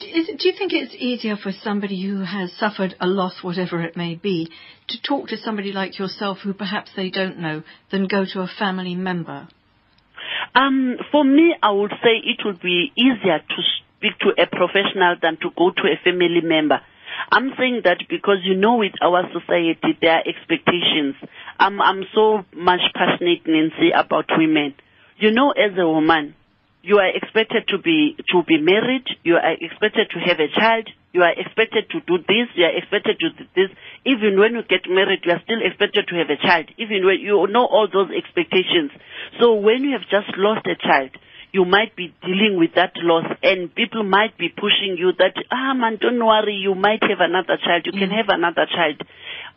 Is, 0.00 0.28
do 0.38 0.48
you 0.48 0.54
think 0.56 0.72
it's 0.72 0.94
easier 0.94 1.36
for 1.36 1.52
somebody 1.52 2.02
who 2.02 2.20
has 2.20 2.52
suffered 2.54 2.94
a 3.00 3.06
loss, 3.06 3.42
whatever 3.42 3.82
it 3.82 3.96
may 3.96 4.14
be, 4.14 4.50
to 4.88 5.02
talk 5.02 5.28
to 5.28 5.36
somebody 5.36 5.72
like 5.72 5.98
yourself 5.98 6.38
who 6.42 6.54
perhaps 6.54 6.90
they 6.96 7.10
don't 7.10 7.38
know 7.38 7.62
than 7.90 8.06
go 8.06 8.24
to 8.24 8.40
a 8.40 8.46
family 8.46 8.94
member? 8.94 9.46
Um, 10.54 10.96
for 11.12 11.22
me, 11.22 11.54
I 11.62 11.70
would 11.70 11.92
say 12.02 12.16
it 12.24 12.40
would 12.44 12.62
be 12.62 12.92
easier 12.96 13.38
to 13.40 13.62
speak 13.98 14.18
to 14.20 14.30
a 14.42 14.46
professional 14.46 15.16
than 15.20 15.36
to 15.42 15.50
go 15.56 15.70
to 15.70 15.82
a 15.82 16.00
family 16.02 16.40
member. 16.42 16.80
I'm 17.30 17.50
saying 17.58 17.82
that 17.84 17.98
because 18.08 18.38
you 18.42 18.56
know 18.56 18.76
with 18.76 18.92
our 19.02 19.24
society 19.32 19.98
there 20.00 20.16
are 20.16 20.22
expectations. 20.26 21.14
I'm, 21.58 21.80
I'm 21.80 22.04
so 22.14 22.44
much 22.56 22.80
passionate, 22.94 23.46
Nancy, 23.46 23.90
about 23.94 24.26
women. 24.30 24.74
You 25.18 25.30
know, 25.32 25.50
as 25.50 25.76
a 25.78 25.86
woman, 25.86 26.34
you 26.82 26.96
are 26.96 27.08
expected 27.14 27.68
to 27.68 27.78
be 27.78 28.16
to 28.30 28.42
be 28.46 28.58
married. 28.58 29.04
You 29.22 29.36
are 29.36 29.52
expected 29.52 30.08
to 30.10 30.18
have 30.20 30.40
a 30.40 30.48
child. 30.48 30.88
You 31.12 31.22
are 31.22 31.34
expected 31.36 31.90
to 31.90 32.00
do 32.00 32.18
this. 32.18 32.48
You 32.54 32.64
are 32.64 32.76
expected 32.76 33.18
to 33.20 33.28
do 33.30 33.44
this. 33.54 33.70
Even 34.06 34.38
when 34.38 34.54
you 34.54 34.62
get 34.62 34.88
married, 34.88 35.20
you 35.24 35.32
are 35.32 35.42
still 35.44 35.60
expected 35.60 36.08
to 36.08 36.14
have 36.16 36.30
a 36.30 36.40
child. 36.40 36.70
Even 36.78 37.04
when 37.04 37.20
you 37.20 37.46
know 37.50 37.66
all 37.66 37.88
those 37.92 38.10
expectations. 38.16 38.92
So 39.40 39.54
when 39.54 39.84
you 39.84 39.92
have 39.92 40.08
just 40.08 40.32
lost 40.38 40.66
a 40.66 40.76
child, 40.76 41.10
you 41.52 41.64
might 41.64 41.96
be 41.96 42.14
dealing 42.22 42.56
with 42.58 42.74
that 42.76 42.92
loss, 42.96 43.26
and 43.42 43.74
people 43.74 44.04
might 44.04 44.38
be 44.38 44.48
pushing 44.48 44.96
you 44.96 45.12
that 45.18 45.34
ah 45.50 45.74
man, 45.74 45.98
don't 46.00 46.24
worry, 46.24 46.54
you 46.54 46.74
might 46.74 47.02
have 47.02 47.20
another 47.20 47.58
child. 47.58 47.84
You 47.84 47.92
can 47.92 48.10
have 48.10 48.28
another 48.28 48.66
child. 48.70 49.02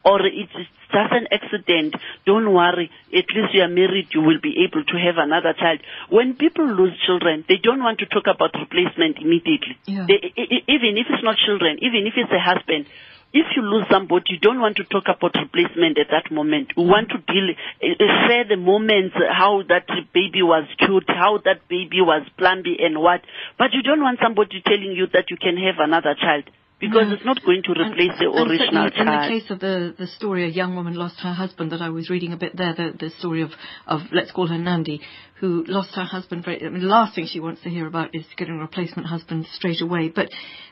Or 0.05 0.25
it's 0.25 0.53
just 0.53 1.11
an 1.11 1.27
accident, 1.31 1.95
don't 2.25 2.53
worry. 2.53 2.91
At 3.11 3.25
least 3.33 3.53
you 3.53 3.61
are 3.61 3.69
married, 3.69 4.09
you 4.13 4.21
will 4.21 4.39
be 4.41 4.65
able 4.67 4.83
to 4.83 4.95
have 4.99 5.17
another 5.17 5.53
child. 5.53 5.79
When 6.09 6.35
people 6.35 6.65
lose 6.65 6.93
children, 7.05 7.45
they 7.47 7.57
don't 7.57 7.81
want 7.81 7.99
to 7.99 8.05
talk 8.05 8.27
about 8.27 8.53
replacement 8.53 9.17
immediately. 9.17 9.77
Yeah. 9.85 10.05
They, 10.07 10.19
even 10.67 10.99
if 10.99 11.07
it's 11.09 11.23
not 11.23 11.37
children, 11.37 11.79
even 11.81 12.05
if 12.05 12.13
it's 12.15 12.31
a 12.31 12.39
husband, 12.39 12.85
if 13.33 13.47
you 13.55 13.63
lose 13.63 13.85
somebody, 13.89 14.37
you 14.37 14.37
don't 14.37 14.61
want 14.61 14.77
to 14.77 14.83
talk 14.83 15.05
about 15.09 15.33
replacement 15.33 15.97
at 15.97 16.13
that 16.13 16.31
moment. 16.31 16.73
You 16.77 16.83
want 16.83 17.09
to 17.09 17.17
deal, 17.17 17.49
share 17.81 18.45
the 18.45 18.57
moments, 18.57 19.15
how 19.17 19.63
that 19.67 19.89
baby 20.13 20.43
was 20.43 20.69
cute, 20.77 21.09
how 21.09 21.39
that 21.43 21.67
baby 21.67 22.01
was 22.01 22.21
plumpy 22.37 22.77
and 22.79 23.01
what. 23.01 23.21
But 23.57 23.73
you 23.73 23.81
don't 23.81 24.01
want 24.01 24.19
somebody 24.21 24.61
telling 24.61 24.93
you 24.93 25.07
that 25.13 25.31
you 25.31 25.37
can 25.37 25.57
have 25.57 25.81
another 25.81 26.13
child. 26.13 26.45
Because 26.79 27.07
No. 27.07 27.13
it's 27.13 27.25
not 27.25 27.41
going 27.45 27.63
to 27.63 27.71
replace 27.71 28.11
the 28.19 28.29
And 28.29 28.51
original 28.51 28.89
certainly 28.89 29.13
In 29.13 29.21
the 29.21 29.39
case 29.39 29.51
of 29.51 29.59
the, 29.59 29.95
the 29.97 30.07
story, 30.07 30.43
a 30.45 30.47
young 30.49 30.75
woman 30.75 30.95
lost 30.95 31.19
her 31.21 31.31
husband 31.33 31.71
that 31.71 31.81
I 31.81 31.89
was 31.89 32.09
reading 32.09 32.33
a 32.33 32.37
bit 32.37 32.57
there, 32.57 32.73
the, 32.73 32.93
the 32.99 33.09
story 33.19 33.41
of, 33.41 33.51
of, 33.87 34.01
let's 34.11 34.31
call 34.31 34.47
her 34.47 34.57
Nandi, 34.57 34.99
who 35.43 35.65
lost 35.67 35.93
her 35.93 36.05
husband 36.05 36.45
very, 36.45 36.65
I 36.65 36.69
mean, 36.69 36.79
the 36.79 36.87
last 36.87 37.15
thing 37.15 37.27
she 37.29 37.41
wants 37.41 37.61
to 37.63 37.69
hear 37.69 37.85
about 37.85 38.11
is 38.15 38.23
getting 38.37 38.55
a 38.55 38.59
replacement 38.59 39.09
husband 39.09 39.45
straight 39.51 39.81
away. 39.81 40.07
But, 40.07 40.29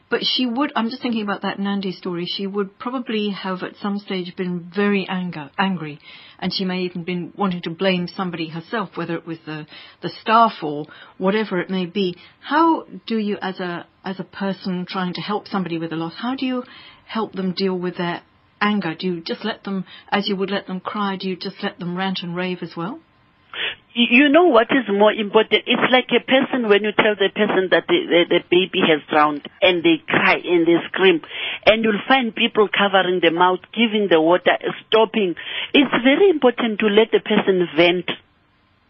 but 0.09 0.21
she 0.23 0.45
would, 0.45 0.71
I'm 0.77 0.89
just 0.89 1.01
thinking 1.01 1.23
about 1.23 1.41
that 1.41 1.59
Nandi 1.59 1.91
story, 1.91 2.25
she 2.25 2.47
would 2.47 2.79
probably 2.79 3.31
have 3.31 3.63
at 3.63 3.75
some 3.81 3.99
stage 3.99 4.33
been 4.37 4.71
very 4.73 5.05
anger, 5.09 5.51
angry. 5.57 5.99
And 6.39 6.53
she 6.53 6.63
may 6.63 6.83
even 6.83 7.03
been 7.03 7.33
wanting 7.35 7.63
to 7.63 7.69
blame 7.69 8.07
somebody 8.07 8.47
herself, 8.47 8.91
whether 8.95 9.13
it 9.13 9.27
was 9.27 9.39
the, 9.45 9.67
the 10.01 10.09
staff 10.21 10.53
or 10.63 10.85
whatever 11.17 11.59
it 11.59 11.69
may 11.69 11.85
be. 11.85 12.15
How 12.39 12.85
do 13.05 13.17
you, 13.17 13.39
as 13.41 13.59
a, 13.59 13.85
as 14.05 14.21
a 14.21 14.23
person 14.23 14.85
trying 14.87 15.15
to 15.15 15.21
help 15.21 15.49
somebody 15.49 15.79
with 15.79 15.91
a 15.91 15.97
loss, 15.97 16.13
how 16.15 16.35
do 16.35 16.45
you 16.45 16.63
help 17.05 17.33
them 17.33 17.53
deal 17.53 17.77
with 17.77 17.97
their 17.97 18.21
anger? 18.61 18.95
Do 18.97 19.05
you 19.05 19.19
just 19.21 19.43
let 19.43 19.65
them, 19.65 19.83
as 20.09 20.29
you 20.29 20.37
would 20.37 20.49
let 20.49 20.67
them 20.67 20.79
cry, 20.79 21.17
do 21.17 21.27
you 21.27 21.35
just 21.35 21.57
let 21.61 21.77
them 21.77 21.97
rant 21.97 22.19
and 22.23 22.37
rave 22.37 22.59
as 22.61 22.71
well? 22.77 23.01
You 23.93 24.29
know 24.29 24.45
what 24.45 24.67
is 24.71 24.87
more 24.87 25.11
important? 25.11 25.63
It's 25.67 25.91
like 25.91 26.07
a 26.15 26.23
person 26.23 26.69
when 26.69 26.83
you 26.83 26.91
tell 26.95 27.15
the 27.15 27.27
person 27.35 27.67
that 27.71 27.87
the, 27.87 27.99
the, 28.07 28.39
the 28.39 28.41
baby 28.49 28.79
has 28.87 29.01
drowned 29.09 29.45
and 29.61 29.83
they 29.83 29.99
cry 30.07 30.39
and 30.39 30.65
they 30.65 30.79
scream 30.87 31.19
and 31.65 31.83
you'll 31.83 31.99
find 32.07 32.33
people 32.33 32.69
covering 32.71 33.19
the 33.21 33.31
mouth, 33.31 33.59
giving 33.75 34.07
the 34.09 34.21
water, 34.21 34.55
stopping. 34.87 35.35
It's 35.73 35.91
very 36.03 36.29
important 36.29 36.79
to 36.79 36.87
let 36.87 37.11
the 37.11 37.19
person 37.19 37.67
vent 37.75 38.07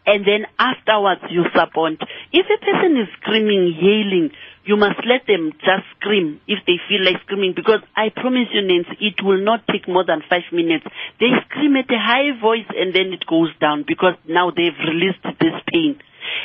and 0.06 0.26
then 0.26 0.46
afterwards 0.58 1.22
you 1.30 1.46
support. 1.54 2.02
If 2.34 2.46
a 2.46 2.60
person 2.66 2.98
is 2.98 3.08
screaming, 3.22 3.76
yelling, 3.78 4.32
you 4.66 4.78
must 4.78 5.02
let 5.06 5.26
them 5.26 5.54
just 5.62 5.86
scream 5.98 6.40
if 6.48 6.60
they 6.66 6.78
feel 6.88 7.04
like 7.04 7.22
screaming 7.26 7.54
because 7.56 7.82
I 7.96 8.10
promise 8.10 8.50
you, 8.54 8.62
Nancy, 8.62 8.98
it 9.00 9.24
will 9.24 9.42
not 9.44 9.66
take 9.68 9.88
more 9.88 10.06
than 10.06 10.22
five 10.30 10.46
minutes. 10.52 10.86
They 11.20 11.34
scream 11.50 11.76
at 11.78 11.90
a 11.90 11.98
high 11.98 12.38
voice 12.40 12.70
and 12.70 12.94
then 12.94 13.14
it 13.14 13.26
goes 13.26 13.50
down 13.60 13.86
because 13.88 14.16
now 14.28 14.52
they've 14.52 14.78
released 14.86 15.24
this 15.40 15.58
pain. 15.68 16.00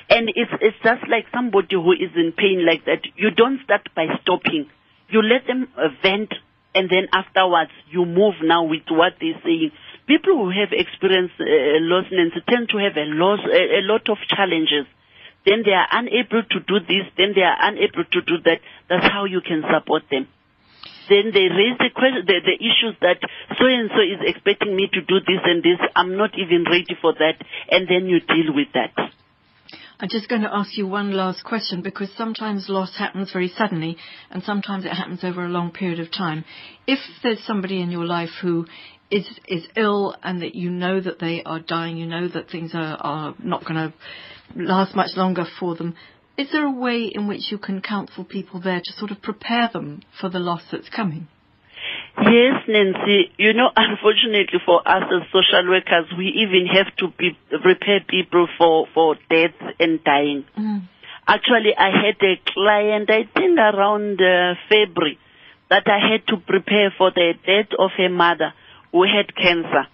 And 0.08 0.30
it's, 0.34 0.52
it's 0.60 0.76
just 0.82 1.04
like 1.08 1.26
somebody 1.32 1.76
who 1.76 1.92
is 1.92 2.12
in 2.16 2.32
pain 2.32 2.64
like 2.64 2.84
that. 2.86 3.04
You 3.16 3.30
don't 3.30 3.60
start 3.64 3.88
by 3.94 4.06
stopping. 4.22 4.68
You 5.08 5.22
let 5.22 5.46
them 5.46 5.68
uh, 5.76 5.88
vent 6.02 6.32
and 6.74 6.90
then 6.90 7.08
afterwards 7.12 7.70
you 7.88 8.04
move 8.04 8.34
now 8.42 8.64
with 8.64 8.84
what 8.90 9.14
they're 9.20 9.40
saying. 9.44 9.72
People 10.06 10.38
who 10.38 10.50
have 10.50 10.70
experienced 10.70 11.34
uh, 11.40 11.82
loss 11.82 12.06
Nancy, 12.12 12.40
tend 12.48 12.68
to 12.70 12.78
have 12.78 12.96
a, 12.96 13.06
loss, 13.10 13.40
a, 13.42 13.80
a 13.80 13.82
lot 13.82 14.08
of 14.08 14.18
challenges. 14.28 14.86
Then 15.44 15.62
they 15.64 15.74
are 15.74 15.86
unable 15.90 16.42
to 16.42 16.58
do 16.62 16.78
this, 16.80 17.06
then 17.16 17.32
they 17.34 17.42
are 17.42 17.58
unable 17.58 18.04
to 18.04 18.20
do 18.22 18.38
that. 18.44 18.58
That's 18.88 19.06
how 19.06 19.24
you 19.24 19.40
can 19.40 19.62
support 19.66 20.02
them. 20.10 20.26
Then 21.08 21.30
they 21.32 21.46
raise 21.46 21.78
the, 21.78 21.90
question, 21.94 22.26
the, 22.26 22.38
the 22.42 22.56
issues 22.58 22.98
that 23.00 23.18
so 23.58 23.66
and 23.66 23.90
so 23.94 24.02
is 24.02 24.22
expecting 24.26 24.74
me 24.74 24.88
to 24.92 25.00
do 25.02 25.20
this 25.22 25.42
and 25.44 25.62
this. 25.62 25.78
I'm 25.94 26.16
not 26.16 26.30
even 26.38 26.64
ready 26.64 26.96
for 27.00 27.12
that. 27.14 27.38
And 27.70 27.86
then 27.86 28.06
you 28.06 28.18
deal 28.20 28.54
with 28.54 28.68
that. 28.74 28.94
I'm 29.98 30.10
just 30.10 30.28
going 30.28 30.42
to 30.42 30.54
ask 30.54 30.76
you 30.76 30.86
one 30.86 31.12
last 31.12 31.42
question 31.42 31.80
because 31.80 32.10
sometimes 32.16 32.68
loss 32.68 32.98
happens 32.98 33.32
very 33.32 33.48
suddenly 33.48 33.96
and 34.30 34.42
sometimes 34.42 34.84
it 34.84 34.92
happens 34.92 35.24
over 35.24 35.44
a 35.44 35.48
long 35.48 35.70
period 35.70 36.00
of 36.00 36.12
time. 36.12 36.44
If 36.86 36.98
there's 37.22 37.42
somebody 37.46 37.80
in 37.80 37.90
your 37.90 38.04
life 38.04 38.28
who 38.42 38.66
is 39.10 39.26
is 39.46 39.66
ill 39.76 40.16
and 40.22 40.42
that 40.42 40.54
you 40.54 40.70
know 40.70 41.00
that 41.00 41.18
they 41.18 41.42
are 41.44 41.60
dying, 41.60 41.96
you 41.96 42.06
know 42.06 42.28
that 42.28 42.50
things 42.50 42.72
are, 42.74 42.96
are 43.00 43.34
not 43.42 43.64
going 43.64 43.74
to 43.74 43.92
last 44.54 44.94
much 44.94 45.10
longer 45.16 45.44
for 45.58 45.74
them, 45.76 45.94
is 46.36 46.48
there 46.52 46.66
a 46.66 46.70
way 46.70 47.10
in 47.12 47.28
which 47.28 47.50
you 47.50 47.58
can 47.58 47.80
counsel 47.80 48.24
people 48.24 48.60
there 48.60 48.80
to 48.84 48.92
sort 48.92 49.10
of 49.10 49.22
prepare 49.22 49.70
them 49.72 50.02
for 50.20 50.28
the 50.28 50.38
loss 50.38 50.62
that's 50.70 50.88
coming? 50.88 51.28
Yes, 52.18 52.62
Nancy. 52.68 53.32
You 53.38 53.52
know, 53.54 53.70
unfortunately 53.76 54.60
for 54.64 54.86
us 54.86 55.04
as 55.04 55.28
social 55.32 55.68
workers, 55.68 56.12
we 56.16 56.26
even 56.26 56.66
have 56.74 56.94
to 56.96 57.08
be, 57.16 57.38
prepare 57.62 58.00
people 58.08 58.48
for, 58.58 58.86
for 58.92 59.16
death 59.30 59.54
and 59.78 60.02
dying. 60.02 60.44
Actually, 61.28 61.74
I 61.76 61.90
had 61.90 62.22
a 62.22 62.36
client, 62.52 63.10
I 63.10 63.24
think 63.34 63.58
around 63.58 64.20
uh, 64.20 64.54
February, 64.68 65.18
that 65.70 65.82
I 65.86 66.12
had 66.12 66.26
to 66.28 66.36
prepare 66.36 66.94
for 66.96 67.10
the 67.10 67.34
death 67.44 67.76
of 67.78 67.90
her 67.96 68.08
mother 68.08 68.52
who 68.96 69.04
had 69.04 69.36
cancer 69.36 69.84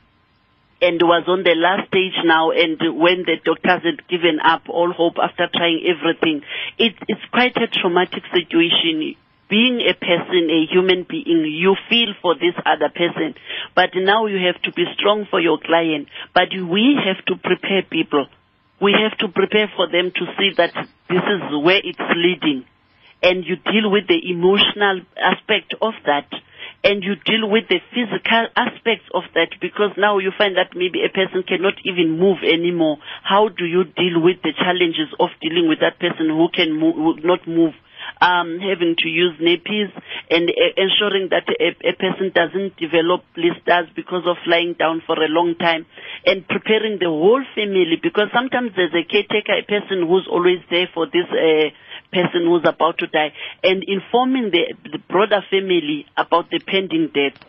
and 0.80 1.02
was 1.02 1.26
on 1.26 1.42
the 1.42 1.58
last 1.58 1.90
stage 1.90 2.14
now 2.22 2.50
and 2.54 2.78
when 3.02 3.26
the 3.26 3.34
doctors 3.42 3.82
had 3.82 4.06
given 4.06 4.38
up 4.38 4.62
all 4.68 4.92
hope 4.92 5.18
after 5.18 5.50
trying 5.50 5.82
everything. 5.82 6.42
It, 6.78 6.94
it's 7.08 7.26
quite 7.34 7.56
a 7.58 7.66
traumatic 7.66 8.22
situation. 8.30 9.18
Being 9.50 9.82
a 9.82 9.94
person, 9.94 10.48
a 10.50 10.70
human 10.70 11.02
being, 11.02 11.50
you 11.50 11.74
feel 11.90 12.14
for 12.22 12.34
this 12.34 12.54
other 12.64 12.90
person. 12.94 13.34
But 13.74 13.90
now 13.94 14.26
you 14.26 14.38
have 14.46 14.62
to 14.62 14.72
be 14.72 14.86
strong 14.94 15.26
for 15.28 15.40
your 15.40 15.58
client. 15.58 16.06
But 16.32 16.54
we 16.54 16.94
have 17.02 17.24
to 17.26 17.34
prepare 17.42 17.82
people. 17.82 18.26
We 18.80 18.94
have 19.02 19.18
to 19.18 19.28
prepare 19.28 19.70
for 19.74 19.90
them 19.90 20.10
to 20.14 20.24
see 20.38 20.54
that 20.56 20.74
this 21.10 21.22
is 21.26 21.42
where 21.62 21.82
it's 21.82 22.06
leading. 22.14 22.64
And 23.22 23.44
you 23.44 23.56
deal 23.56 23.90
with 23.90 24.06
the 24.06 24.18
emotional 24.30 25.02
aspect 25.18 25.74
of 25.82 25.94
that 26.06 26.30
and 26.84 27.02
you 27.02 27.14
deal 27.14 27.48
with 27.48 27.64
the 27.68 27.78
physical 27.94 28.50
aspects 28.56 29.06
of 29.14 29.22
that 29.34 29.54
because 29.60 29.94
now 29.96 30.18
you 30.18 30.32
find 30.36 30.56
that 30.56 30.74
maybe 30.74 31.06
a 31.06 31.10
person 31.14 31.42
cannot 31.46 31.74
even 31.84 32.18
move 32.18 32.38
anymore. 32.42 32.98
How 33.22 33.48
do 33.48 33.64
you 33.64 33.84
deal 33.84 34.18
with 34.18 34.42
the 34.42 34.52
challenges 34.52 35.14
of 35.20 35.30
dealing 35.40 35.68
with 35.68 35.78
that 35.80 35.98
person 36.02 36.26
who 36.26 36.48
can 36.50 36.74
move, 36.74 36.94
who 36.96 37.14
not 37.22 37.46
move? 37.46 37.74
Um, 38.20 38.58
having 38.58 38.96
to 38.98 39.08
use 39.08 39.38
nappies 39.38 39.90
and 40.28 40.50
uh, 40.50 40.74
ensuring 40.76 41.30
that 41.30 41.46
a, 41.46 41.70
a 41.86 41.94
person 41.94 42.34
doesn't 42.34 42.76
develop 42.76 43.22
blisters 43.34 43.86
because 43.94 44.26
of 44.26 44.36
lying 44.46 44.74
down 44.74 45.02
for 45.06 45.14
a 45.22 45.30
long 45.30 45.54
time 45.54 45.86
and 46.26 46.46
preparing 46.46 46.98
the 46.98 47.06
whole 47.06 47.42
family 47.54 47.98
because 48.02 48.26
sometimes 48.34 48.72
there's 48.74 48.94
a 48.94 49.06
caretaker, 49.06 49.54
a 49.54 49.66
person 49.66 50.06
who's 50.06 50.26
always 50.30 50.58
there 50.70 50.90
for 50.92 51.06
this 51.06 51.30
uh, 51.30 51.70
person 52.12 52.44
who's 52.46 52.62
about 52.64 52.98
to 52.98 53.06
die 53.06 53.32
and 53.62 53.82
informing 53.86 54.50
the, 54.50 54.74
the 54.90 54.98
broader 54.98 55.42
family 55.50 56.06
about 56.16 56.50
the 56.50 56.58
pending 56.58 57.10
death. 57.14 57.40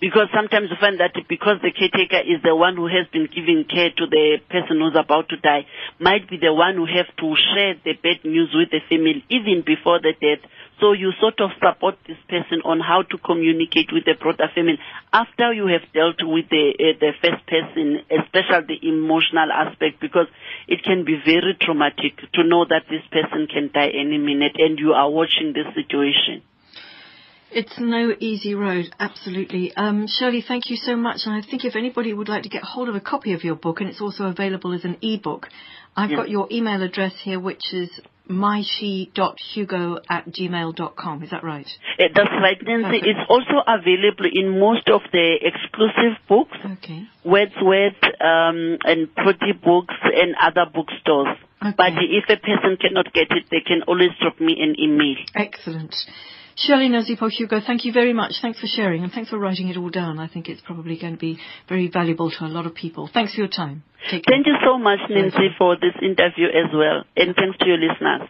Because 0.00 0.32
sometimes 0.32 0.72
you 0.72 0.76
find 0.80 0.98
that 0.98 1.12
because 1.28 1.60
the 1.60 1.76
caretaker 1.76 2.24
is 2.24 2.40
the 2.40 2.56
one 2.56 2.76
who 2.76 2.88
has 2.88 3.04
been 3.12 3.28
giving 3.28 3.68
care 3.68 3.92
to 3.92 4.06
the 4.08 4.40
person 4.48 4.80
who's 4.80 4.96
about 4.96 5.28
to 5.28 5.36
die, 5.36 5.68
might 6.00 6.24
be 6.24 6.40
the 6.40 6.54
one 6.56 6.76
who 6.80 6.88
have 6.88 7.12
to 7.20 7.36
share 7.36 7.76
the 7.84 7.92
bad 8.00 8.24
news 8.24 8.48
with 8.56 8.72
the 8.72 8.80
family 8.88 9.20
even 9.28 9.60
before 9.60 10.00
the 10.00 10.16
death. 10.16 10.40
So 10.80 10.96
you 10.96 11.12
sort 11.20 11.44
of 11.44 11.52
support 11.60 12.00
this 12.08 12.16
person 12.32 12.64
on 12.64 12.80
how 12.80 13.02
to 13.12 13.18
communicate 13.20 13.92
with 13.92 14.08
the 14.08 14.16
broader 14.16 14.48
family 14.54 14.80
after 15.12 15.52
you 15.52 15.68
have 15.68 15.84
dealt 15.92 16.24
with 16.24 16.48
the 16.48 16.72
uh, 16.80 16.96
the 16.96 17.12
first 17.20 17.44
person, 17.44 18.00
especially 18.08 18.80
the 18.80 18.88
emotional 18.88 19.52
aspect, 19.52 20.00
because 20.00 20.32
it 20.64 20.80
can 20.82 21.04
be 21.04 21.20
very 21.20 21.52
traumatic 21.60 22.16
to 22.32 22.40
know 22.42 22.64
that 22.64 22.88
this 22.88 23.04
person 23.12 23.52
can 23.52 23.68
die 23.68 23.92
any 23.92 24.16
minute, 24.16 24.56
and 24.56 24.78
you 24.80 24.96
are 24.96 25.10
watching 25.12 25.52
this 25.52 25.68
situation. 25.76 26.40
It's 27.52 27.78
no 27.78 28.12
easy 28.20 28.54
road, 28.54 28.86
absolutely. 29.00 29.72
Um, 29.76 30.06
Shirley, 30.06 30.44
thank 30.46 30.70
you 30.70 30.76
so 30.76 30.96
much. 30.96 31.22
And 31.26 31.34
I 31.34 31.42
think 31.48 31.64
if 31.64 31.74
anybody 31.76 32.12
would 32.12 32.28
like 32.28 32.44
to 32.44 32.48
get 32.48 32.62
hold 32.62 32.88
of 32.88 32.94
a 32.94 33.00
copy 33.00 33.32
of 33.32 33.42
your 33.42 33.56
book, 33.56 33.80
and 33.80 33.90
it's 33.90 34.00
also 34.00 34.24
available 34.24 34.72
as 34.72 34.84
an 34.84 34.96
e-book, 35.00 35.48
I've 35.96 36.10
Yeah. 36.10 36.16
got 36.18 36.30
your 36.30 36.46
email 36.52 36.82
address 36.82 37.14
here, 37.20 37.40
which 37.40 37.72
is 37.72 37.90
myshe.hugo 38.28 39.98
at 40.08 40.28
gmail.com. 40.30 41.22
Is 41.24 41.30
that 41.30 41.42
right? 41.42 41.66
Uh, 41.98 42.04
that's 42.14 42.30
right, 42.30 42.62
Nancy. 42.62 42.84
Perfect. 42.84 43.06
It's 43.06 43.28
also 43.28 43.62
available 43.66 44.26
in 44.32 44.60
most 44.60 44.88
of 44.88 45.02
the 45.10 45.38
exclusive 45.42 46.16
books, 46.28 46.56
Okay. 46.64 47.08
Wordsworth, 47.24 48.02
um, 48.20 48.78
and 48.84 49.12
Pretty 49.16 49.52
Books 49.52 49.94
and 50.04 50.36
other 50.40 50.66
bookstores. 50.72 51.36
Okay. 51.62 51.74
But 51.76 51.92
if 51.98 52.24
a 52.30 52.36
person 52.36 52.76
cannot 52.80 53.12
get 53.12 53.32
it, 53.32 53.44
they 53.50 53.60
can 53.60 53.82
always 53.88 54.10
drop 54.20 54.38
me 54.40 54.56
an 54.62 54.78
email. 54.78 55.16
Excellent. 55.34 55.94
Shirley 56.62 56.90
Nozipo 56.90 57.30
Hugo, 57.30 57.60
thank 57.66 57.86
you 57.86 57.92
very 57.92 58.12
much. 58.12 58.34
Thanks 58.42 58.60
for 58.60 58.66
sharing 58.66 59.02
and 59.02 59.10
thanks 59.10 59.30
for 59.30 59.38
writing 59.38 59.68
it 59.68 59.78
all 59.78 59.88
down. 59.88 60.18
I 60.18 60.28
think 60.28 60.46
it's 60.46 60.60
probably 60.60 60.98
going 60.98 61.14
to 61.14 61.18
be 61.18 61.38
very 61.70 61.88
valuable 61.88 62.30
to 62.30 62.44
a 62.44 62.48
lot 62.48 62.66
of 62.66 62.74
people. 62.74 63.08
Thanks 63.12 63.34
for 63.34 63.40
your 63.40 63.48
time. 63.48 63.82
Thank 64.10 64.46
you 64.46 64.56
so 64.62 64.78
much, 64.78 64.98
Nancy, 65.08 65.48
for 65.56 65.76
this 65.76 65.94
interview 66.02 66.48
as 66.48 66.70
well. 66.74 67.04
And 67.16 67.34
thanks 67.34 67.56
to 67.60 67.66
your 67.66 67.78
listeners. 67.78 68.28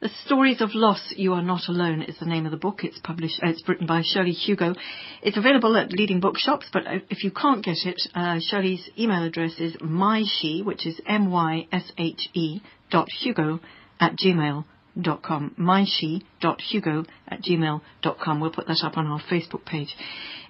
The 0.00 0.08
Stories 0.24 0.60
of 0.60 0.70
Loss, 0.74 1.14
You 1.16 1.32
Are 1.32 1.42
Not 1.42 1.62
Alone 1.66 2.02
is 2.02 2.16
the 2.20 2.26
name 2.26 2.44
of 2.46 2.52
the 2.52 2.56
book. 2.56 2.84
It's 2.84 3.00
published, 3.00 3.40
uh, 3.42 3.48
it's 3.48 3.68
written 3.68 3.88
by 3.88 4.02
Shirley 4.04 4.30
Hugo. 4.30 4.74
It's 5.22 5.36
available 5.36 5.76
at 5.76 5.90
leading 5.90 6.20
bookshops, 6.20 6.66
but 6.72 6.84
if 7.10 7.24
you 7.24 7.32
can't 7.32 7.64
get 7.64 7.78
it, 7.84 8.00
uh, 8.14 8.38
Shirley's 8.40 8.88
email 8.96 9.24
address 9.24 9.58
is 9.58 9.74
myshe, 9.78 10.64
which 10.64 10.86
is 10.86 11.00
M-Y-S-H-E 11.04 12.60
dot 12.92 13.08
Hugo 13.20 13.58
at 13.98 14.16
gmail 14.16 14.64
gmail.com, 14.98 15.54
myshe.hugo 15.58 17.04
at 17.28 17.42
gmail.com. 17.42 18.40
We'll 18.40 18.50
put 18.50 18.66
that 18.66 18.80
up 18.82 18.96
on 18.96 19.06
our 19.06 19.20
Facebook 19.30 19.64
page. 19.64 19.94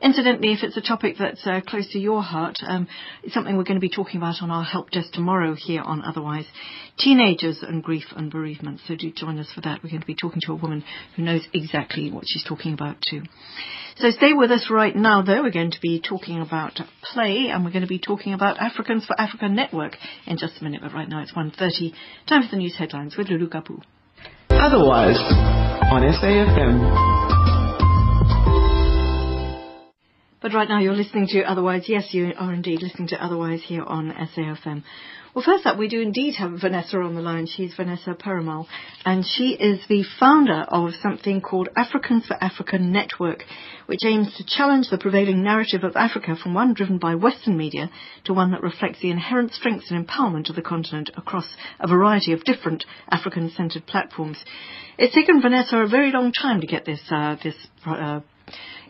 Incidentally, 0.01 0.53
if 0.53 0.63
it's 0.63 0.77
a 0.77 0.81
topic 0.81 1.17
that's 1.19 1.45
uh, 1.47 1.61
close 1.67 1.91
to 1.93 1.99
your 1.99 2.23
heart, 2.23 2.57
um, 2.67 2.87
it's 3.23 3.35
something 3.35 3.57
we're 3.57 3.65
going 3.65 3.81
to 3.81 3.81
be 3.81 3.89
talking 3.89 4.19
about 4.19 4.43
on 4.43 4.51
our 4.51 4.63
help 4.63 4.91
desk 4.91 5.13
tomorrow 5.13 5.55
here 5.55 5.83
on 5.83 6.03
Otherwise. 6.05 6.47
Teenagers 6.99 7.63
and 7.63 7.83
grief 7.83 8.05
and 8.17 8.31
bereavement. 8.31 8.81
So 8.87 8.97
do 8.97 9.11
join 9.13 9.39
us 9.39 9.51
for 9.55 9.61
that. 9.63 9.83
We're 9.83 9.91
going 9.91 10.01
to 10.01 10.07
be 10.07 10.15
talking 10.15 10.41
to 10.47 10.53
a 10.53 10.57
woman 10.57 10.85
who 11.17 11.23
knows 11.23 11.47
exactly 11.53 12.11
what 12.11 12.25
she's 12.27 12.45
talking 12.45 12.73
about 12.73 12.97
too. 13.09 13.23
So 13.97 14.11
stay 14.11 14.33
with 14.33 14.51
us 14.51 14.69
right 14.71 14.95
now 14.95 15.23
though. 15.23 15.43
We're 15.43 15.51
going 15.51 15.73
to 15.73 15.81
be 15.81 16.01
talking 16.01 16.41
about 16.41 16.81
play 17.03 17.49
and 17.49 17.65
we're 17.65 17.73
going 17.73 17.83
to 17.83 17.89
be 17.89 17.99
talking 17.99 18.33
about 18.33 18.59
Africans 18.59 19.05
for 19.05 19.21
Africa 19.21 19.49
Network 19.49 19.97
in 20.27 20.39
just 20.39 20.61
a 20.61 20.65
minute. 20.65 20.81
But 20.83 20.95
right 20.95 21.09
now 21.09 21.23
it's 21.23 21.35
1.30. 21.35 21.93
Time 22.29 22.43
for 22.43 22.51
the 22.51 22.57
news 22.57 22.77
headlines 22.79 23.17
with 23.17 23.29
Lulu 23.29 23.49
Gabu. 23.49 23.83
Otherwise, 24.51 25.19
on 25.91 26.03
SAFM. 26.03 27.19
But 30.41 30.55
right 30.55 30.69
now 30.69 30.81
you're 30.81 30.95
listening 30.95 31.27
to 31.29 31.43
Otherwise. 31.43 31.85
Yes, 31.89 32.09
you 32.13 32.33
are 32.39 32.53
indeed 32.53 32.83
listening 32.83 33.09
to 33.09 33.23
Otherwise 33.23 33.63
here 33.67 33.83
on 33.83 34.13
SAFM. 34.13 34.83
Well, 35.39 35.45
first 35.45 35.67
up, 35.67 35.79
we 35.79 35.87
do 35.87 36.01
indeed 36.01 36.35
have 36.35 36.61
Vanessa 36.61 36.99
on 36.99 37.15
the 37.15 37.21
line. 37.21 37.47
She's 37.47 37.73
Vanessa 37.73 38.13
Perumal, 38.13 38.67
and 39.05 39.25
she 39.25 39.51
is 39.51 39.79
the 39.89 40.03
founder 40.19 40.67
of 40.67 40.95
something 41.01 41.41
called 41.41 41.69
Africans 41.77 42.27
for 42.27 42.35
Africa 42.43 42.77
Network, 42.77 43.45
which 43.87 44.01
aims 44.05 44.35
to 44.37 44.45
challenge 44.45 44.91
the 44.91 44.99
prevailing 44.99 45.45
narrative 45.45 45.85
of 45.85 45.95
Africa 45.95 46.35
from 46.35 46.55
one 46.55 46.75
driven 46.75 46.99
by 46.99 47.15
Western 47.15 47.57
media 47.57 47.89
to 48.25 48.35
one 48.35 48.51
that 48.51 48.65
reflects 48.65 48.99
the 49.01 49.13
inherent 49.13 49.53
strengths 49.53 49.93
and 49.93 50.05
empowerment 50.05 50.51
of 50.51 50.57
the 50.57 50.61
continent 50.61 51.09
across 51.17 51.47
a 51.79 51.87
variety 51.87 52.33
of 52.33 52.43
different 52.43 52.85
African-centered 53.09 53.87
platforms. 53.87 54.39
It's 54.99 55.15
taken 55.15 55.41
Vanessa 55.41 55.77
a 55.77 55.87
very 55.87 56.11
long 56.11 56.33
time 56.33 56.63
to 56.63 56.67
get 56.67 56.85
this 56.85 57.03
uh, 57.13 57.37
this 57.45 57.55
uh, 57.87 58.23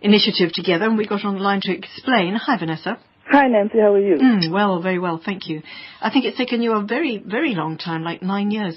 initiative 0.01 0.55
together, 0.55 0.87
and 0.87 0.97
we 0.97 1.07
got 1.07 1.27
on 1.27 1.35
the 1.35 1.43
line 1.43 1.61
to 1.65 1.77
explain. 1.77 2.37
Hi, 2.37 2.57
Vanessa. 2.59 2.99
Hi, 3.31 3.47
Nancy. 3.47 3.79
How 3.79 3.93
are 3.93 4.01
you? 4.01 4.17
Mm, 4.17 4.51
well, 4.51 4.81
very 4.81 4.99
well, 4.99 5.21
thank 5.23 5.49
you. 5.49 5.63
I 6.01 6.11
think 6.11 6.25
it's 6.25 6.39
taken 6.39 6.63
you 6.63 6.73
a 6.73 6.83
very, 6.83 7.19
very 7.19 7.55
long 7.55 7.77
time, 7.77 8.03
like 8.03 8.23
nine 8.23 8.51
years. 8.51 8.75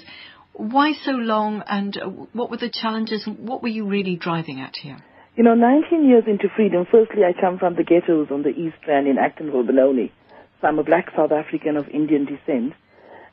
Why 0.52 0.92
so 0.92 1.12
long, 1.12 1.62
and 1.66 1.96
uh, 1.96 2.06
what 2.34 2.50
were 2.50 2.58
the 2.58 2.68
challenges? 2.70 3.26
What 3.26 3.62
were 3.62 3.70
you 3.70 3.86
really 3.88 4.16
driving 4.16 4.60
at 4.60 4.76
here? 4.76 4.98
You 5.36 5.44
know, 5.44 5.54
19 5.54 6.06
years 6.06 6.24
into 6.26 6.48
freedom, 6.54 6.86
firstly, 6.90 7.22
I 7.24 7.32
come 7.32 7.58
from 7.58 7.76
the 7.76 7.82
ghettos 7.82 8.28
on 8.30 8.42
the 8.42 8.50
East 8.50 8.76
Rand 8.86 9.08
in 9.08 9.16
Actonville, 9.16 9.66
Benoni. 9.66 10.12
So 10.60 10.66
I'm 10.68 10.78
a 10.78 10.84
black 10.84 11.06
South 11.16 11.32
African 11.32 11.78
of 11.78 11.88
Indian 11.88 12.26
descent. 12.26 12.74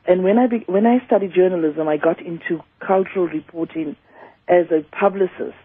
And 0.08 0.24
when 0.24 0.38
I, 0.38 0.46
be- 0.46 0.64
when 0.66 0.86
I 0.86 1.04
studied 1.04 1.34
journalism, 1.34 1.86
I 1.86 1.98
got 1.98 2.20
into 2.20 2.62
cultural 2.80 3.26
reporting 3.28 3.96
as 4.48 4.66
a 4.70 4.82
publicist. 4.98 5.60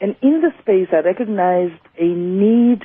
And 0.00 0.16
in 0.20 0.42
the 0.42 0.50
space, 0.60 0.88
I 0.92 1.06
recognized 1.06 1.80
a 1.96 2.04
need 2.04 2.84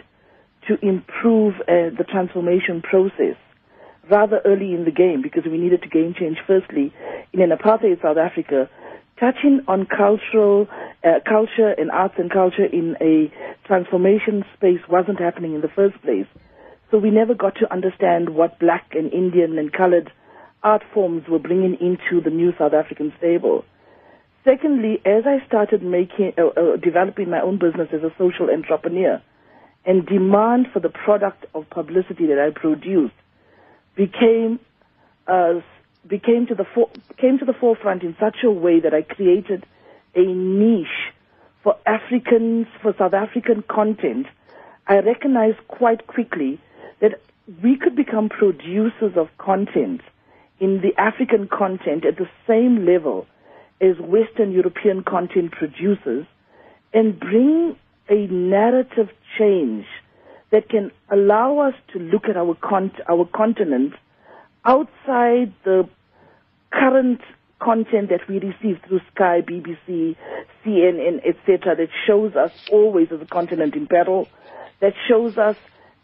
to 0.67 0.77
improve 0.85 1.55
uh, 1.61 1.95
the 1.97 2.05
transformation 2.09 2.81
process 2.81 3.35
rather 4.09 4.41
early 4.45 4.73
in 4.73 4.85
the 4.85 4.91
game 4.91 5.21
because 5.21 5.43
we 5.45 5.57
needed 5.57 5.81
to 5.81 5.89
game 5.89 6.13
change 6.17 6.37
firstly 6.45 6.93
in 7.33 7.41
an 7.41 7.49
apartheid 7.49 8.01
South 8.01 8.17
Africa 8.17 8.69
touching 9.19 9.61
on 9.67 9.85
cultural 9.85 10.67
uh, 11.03 11.19
culture 11.27 11.73
and 11.77 11.91
arts 11.91 12.15
and 12.17 12.31
culture 12.31 12.65
in 12.65 12.95
a 13.01 13.31
transformation 13.65 14.45
space 14.55 14.79
wasn't 14.89 15.19
happening 15.19 15.55
in 15.55 15.61
the 15.61 15.67
first 15.67 15.99
place. 16.01 16.27
So 16.91 16.97
we 16.97 17.09
never 17.09 17.33
got 17.33 17.55
to 17.55 17.71
understand 17.71 18.29
what 18.29 18.59
black 18.59 18.91
and 18.93 19.11
Indian 19.11 19.57
and 19.57 19.73
colored 19.73 20.11
art 20.63 20.83
forms 20.93 21.27
were 21.27 21.39
bringing 21.39 21.75
into 21.81 22.21
the 22.21 22.29
new 22.29 22.53
South 22.57 22.73
African 22.73 23.11
stable. 23.17 23.65
Secondly 24.45 25.01
as 25.05 25.23
I 25.25 25.45
started 25.47 25.83
making 25.83 26.33
uh, 26.37 26.47
uh, 26.47 26.77
developing 26.77 27.29
my 27.29 27.41
own 27.41 27.57
business 27.57 27.89
as 27.91 28.03
a 28.03 28.13
social 28.17 28.49
entrepreneur 28.49 29.21
and 29.87 30.05
demand 30.05 30.67
for 30.73 30.81
the 30.81 30.89
product 30.89 31.45
of 31.55 31.67
publicity 31.69 32.27
that 32.27 32.37
I 32.37 32.51
produced 32.51 33.13
became 33.95 34.59
uh, 35.27 35.61
became 36.07 36.45
to 36.47 36.55
the 36.55 36.65
came 37.17 37.39
to 37.39 37.45
the 37.45 37.53
forefront 37.53 38.03
in 38.03 38.15
such 38.19 38.37
a 38.43 38.51
way 38.51 38.81
that 38.81 38.93
I 38.93 39.01
created 39.01 39.65
a 40.13 40.21
niche 40.25 41.13
for 41.63 41.75
Africans 41.85 42.67
for 42.81 42.93
South 42.99 43.13
African 43.13 43.63
content. 43.63 44.27
I 44.87 44.99
recognized 44.99 45.65
quite 45.67 46.05
quickly 46.05 46.59
that 46.99 47.21
we 47.63 47.77
could 47.77 47.95
become 47.95 48.29
producers 48.29 49.13
of 49.15 49.29
content 49.37 50.01
in 50.59 50.81
the 50.81 50.93
African 50.99 51.47
content 51.47 52.05
at 52.05 52.17
the 52.17 52.27
same 52.47 52.85
level 52.85 53.25
as 53.79 53.97
Western 53.99 54.51
European 54.51 55.03
content 55.03 55.51
producers 55.51 56.25
and 56.93 57.19
bring 57.19 57.75
a 58.09 58.27
narrative 58.27 59.09
change 59.37 59.85
that 60.51 60.69
can 60.69 60.91
allow 61.09 61.59
us 61.59 61.73
to 61.93 61.99
look 61.99 62.25
at 62.29 62.37
our 62.37 62.57
our 63.09 63.25
continent 63.25 63.93
outside 64.65 65.53
the 65.63 65.87
current 66.71 67.21
content 67.59 68.09
that 68.09 68.27
we 68.27 68.39
receive 68.39 68.79
through 68.87 69.01
Sky, 69.13 69.41
BBC, 69.41 70.15
CNN, 70.63 71.25
etc., 71.27 71.75
that 71.75 71.89
shows 72.05 72.35
us 72.35 72.51
always 72.71 73.11
as 73.11 73.21
a 73.21 73.25
continent 73.25 73.75
in 73.75 73.87
peril, 73.87 74.27
that 74.79 74.93
shows 75.07 75.37
us 75.37 75.55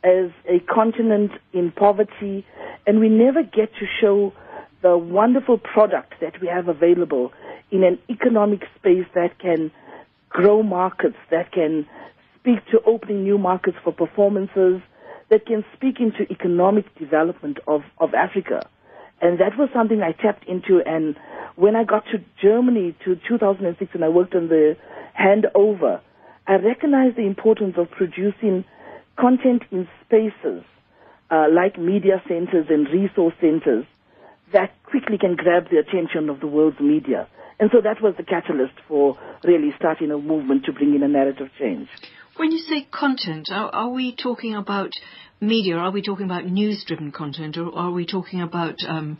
as 0.04 0.32
a 0.48 0.60
continent 0.60 1.32
in 1.54 1.72
poverty, 1.72 2.46
and 2.88 3.00
we 3.00 3.10
never 3.10 3.44
get 3.44 3.74
to 3.76 3.86
show 4.02 4.34
the 4.82 4.98
wonderful 4.98 5.58
product 5.58 6.14
that 6.22 6.42
we 6.42 6.48
have 6.48 6.68
available 6.68 7.32
in 7.72 7.84
an 7.84 7.98
economic 8.10 8.62
space 8.76 9.06
that 9.16 9.40
can 9.40 9.72
grow 10.34 10.62
markets, 10.64 11.16
that 11.32 11.54
can 11.54 11.88
speak 12.40 12.66
to 12.72 12.82
opening 12.86 13.24
new 13.24 13.38
markets 13.38 13.78
for 13.84 13.94
performances, 13.94 14.82
that 15.30 15.46
can 15.46 15.64
speak 15.76 16.00
into 16.00 16.30
economic 16.30 16.86
development 17.00 17.60
of, 17.68 17.82
of 18.00 18.14
Africa. 18.14 18.68
And 19.22 19.40
that 19.40 19.58
was 19.58 19.70
something 19.74 20.02
I 20.02 20.12
tapped 20.12 20.46
into. 20.46 20.82
And 20.86 21.16
when 21.56 21.78
I 21.78 21.86
got 21.86 22.04
to 22.12 22.18
Germany 22.42 22.94
to 23.06 23.16
2006 23.28 23.92
and 23.94 24.04
I 24.04 24.10
worked 24.10 24.36
on 24.36 24.50
the 24.50 24.76
handover, 25.18 26.02
I 26.46 26.56
recognized 26.56 27.16
the 27.16 27.26
importance 27.26 27.76
of 27.78 27.90
producing 27.92 28.66
content 29.18 29.64
in 29.72 29.88
spaces 30.06 30.64
uh, 31.32 31.46
like 31.50 31.80
media 31.80 32.22
centers 32.28 32.68
and 32.70 32.88
resource 32.90 33.34
centers 33.40 33.86
that 34.54 34.72
quickly 34.84 35.18
can 35.18 35.36
grab 35.36 35.70
the 35.70 35.78
attention 35.78 36.30
of 36.30 36.40
the 36.40 36.48
world's 36.48 36.80
media. 36.80 37.28
And 37.60 37.70
so 37.72 37.82
that 37.82 38.02
was 38.02 38.16
the 38.18 38.24
catalyst 38.24 38.74
for 38.88 39.18
really 39.44 39.72
starting 39.78 40.12
a 40.12 40.18
movement 40.18 40.66
to 40.66 40.74
bring 40.74 40.96
in 40.96 41.04
a 41.04 41.08
narrative 41.08 41.50
change. 41.60 41.88
When 42.36 42.52
you 42.52 42.60
say 42.60 42.88
content, 42.92 43.50
are, 43.52 43.70
are 43.70 43.90
we 43.90 44.16
talking 44.16 44.56
about 44.56 44.92
media? 45.40 45.76
Are 45.76 45.92
we 45.92 46.02
talking 46.02 46.26
about 46.26 46.46
news-driven 46.46 47.12
content, 47.12 47.58
or 47.58 47.74
are 47.76 47.92
we 47.92 48.06
talking 48.06 48.42
about 48.42 48.76
um, 48.88 49.20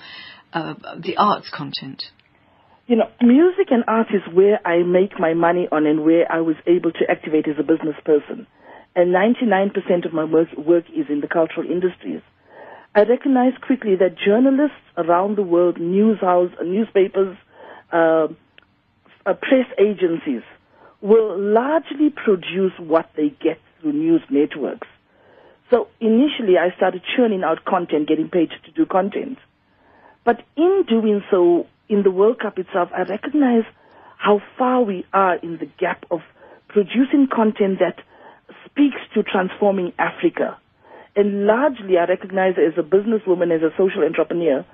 uh, 0.52 0.74
the 1.00 1.18
arts 1.18 1.50
content? 1.50 2.04
You 2.88 2.98
know, 2.98 3.10
music 3.22 3.68
and 3.70 3.84
art 3.88 4.08
is 4.14 4.22
where 4.34 4.60
I 4.68 4.84
make 4.84 5.20
my 5.20 5.34
money 5.34 5.68
on 5.72 5.86
and 5.86 6.04
where 6.04 6.30
I 6.30 6.42
was 6.42 6.56
able 6.68 6.92
to 6.92 7.06
activate 7.10 7.48
as 7.48 7.56
a 7.60 7.64
business 7.64 7.96
person. 8.04 8.48
And 8.96 9.14
99% 9.14 10.06
of 10.06 10.14
my 10.14 10.24
work, 10.24 10.50
work 10.58 10.86
is 10.90 11.06
in 11.10 11.22
the 11.22 11.28
cultural 11.28 11.70
industries. 11.70 12.22
I 12.96 13.04
recognized 13.04 13.62
quickly 13.62 13.96
that 13.96 14.16
journalists 14.24 14.78
around 14.98 15.36
the 15.36 15.42
world, 15.42 15.80
news 15.80 16.20
house, 16.20 16.52
newspapers, 16.64 17.36
uh, 17.92 18.28
uh, 19.26 19.34
press 19.34 19.66
agencies, 19.80 20.44
will 21.02 21.38
largely 21.40 22.10
produce 22.12 22.74
what 22.78 23.10
they 23.18 23.30
get 23.30 23.60
through 23.82 23.94
news 23.94 24.22
networks. 24.30 24.88
So 25.72 25.88
initially 26.00 26.58
I 26.60 26.76
started 26.76 27.02
churning 27.18 27.44
out 27.44 27.66
content, 27.66 28.08
getting 28.08 28.30
paid 28.30 28.50
to 28.66 28.72
do 28.72 28.86
content. 28.86 29.40
But 30.24 30.44
in 30.56 30.84
doing 30.88 31.24
so, 31.32 31.66
in 31.90 32.04
the 32.04 32.12
World 32.12 32.40
Cup 32.40 32.60
itself, 32.60 32.90
I 32.96 33.04
recognize 33.04 33.64
how 34.18 34.40
far 34.58 34.84
we 34.84 35.06
are 35.12 35.36
in 35.36 35.58
the 35.58 35.66
gap 35.80 36.06
of 36.12 36.20
producing 36.70 37.28
content 37.34 37.80
that 37.80 38.04
speaks 38.66 38.98
to 39.16 39.24
transforming 39.24 39.94
Africa. 39.98 40.58
And 41.16 41.46
largely 41.46 41.98
I 41.98 42.06
recognize 42.06 42.56
as 42.58 42.74
a 42.78 42.82
businesswoman, 42.84 43.56
as 43.56 43.62
a 43.62 43.70
social 43.78 44.04
entrepreneur, 44.04 44.66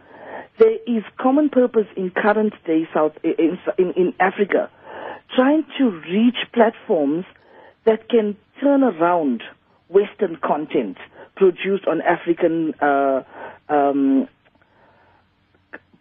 there 0.57 0.75
is 0.87 1.03
common 1.19 1.49
purpose 1.49 1.87
in 1.95 2.11
current 2.11 2.53
day 2.65 2.87
South, 2.93 3.13
in, 3.23 3.57
in, 3.77 3.91
in 3.93 4.13
Africa 4.19 4.69
trying 5.35 5.63
to 5.77 5.89
reach 6.11 6.37
platforms 6.53 7.25
that 7.85 8.09
can 8.09 8.35
turn 8.61 8.83
around 8.83 9.43
Western 9.89 10.37
content 10.37 10.97
produced 11.35 11.85
on 11.87 12.01
African 12.01 12.73
uh, 12.81 13.23
um, 13.69 14.27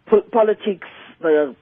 po- 0.05 0.21
politics, 0.31 0.87
uh, 1.23 1.53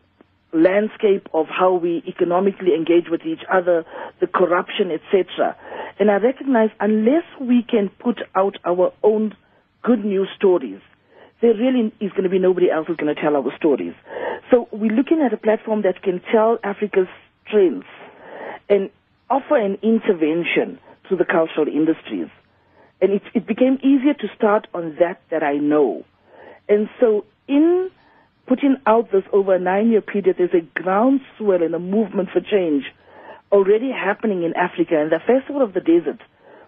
landscape 0.54 1.28
of 1.34 1.48
how 1.48 1.74
we 1.74 2.04
economically 2.08 2.74
engage 2.76 3.10
with 3.10 3.22
each 3.26 3.42
other, 3.52 3.86
the 4.22 4.28
corruption, 4.28 4.92
etc. 4.92 5.56
And 6.00 6.10
I 6.10 6.16
recognize 6.18 6.70
unless 6.80 7.24
we 7.42 7.64
can 7.68 7.90
put 8.00 8.22
out 8.36 8.58
our 8.66 8.94
own 9.04 9.36
good 9.84 10.04
news 10.04 10.30
stories, 10.36 10.80
there 11.42 11.54
really 11.54 11.94
is 12.00 12.12
going 12.12 12.24
to 12.24 12.30
be 12.30 12.40
nobody 12.40 12.72
else 12.72 12.88
who's 12.88 12.98
going 12.98 13.14
to 13.14 13.22
tell 13.22 13.36
our 13.36 13.56
stories. 13.58 13.94
So 14.50 14.68
we're 14.72 14.92
looking 14.96 15.22
at 15.26 15.34
a 15.34 15.38
platform 15.38 15.84
that 15.84 16.02
can 16.02 16.22
tell 16.32 16.58
Africa's 16.64 17.08
strengths 17.48 17.88
and 18.70 18.90
offer 19.30 19.58
an 19.58 19.78
intervention 19.84 20.80
to 21.10 21.16
the 21.16 21.26
cultural 21.26 21.68
industries. 21.68 22.28
And 23.02 23.14
it, 23.14 23.22
it 23.36 23.46
became 23.48 23.78
easier 23.84 24.14
to 24.14 24.28
start 24.36 24.68
on 24.74 24.96
that 25.00 25.22
that 25.30 25.44
I 25.44 25.58
know. 25.58 26.04
And 26.68 26.90
so 27.00 27.26
in 27.48 27.92
putting 28.48 28.78
out 28.86 29.12
this 29.12 29.24
over 29.34 29.56
a 29.56 29.60
nine-year 29.60 30.02
period, 30.02 30.36
there's 30.38 30.54
a 30.54 30.82
groundswell 30.82 31.62
and 31.62 31.76
a 31.76 31.80
movement 31.80 32.30
for 32.32 32.42
change 32.42 32.86
already 33.52 33.92
happening 33.92 34.44
in 34.44 34.54
Africa. 34.56 35.00
And 35.00 35.12
the 35.12 35.20
Festival 35.20 35.62
of 35.62 35.74
the 35.74 35.82
Desert, 35.82 36.22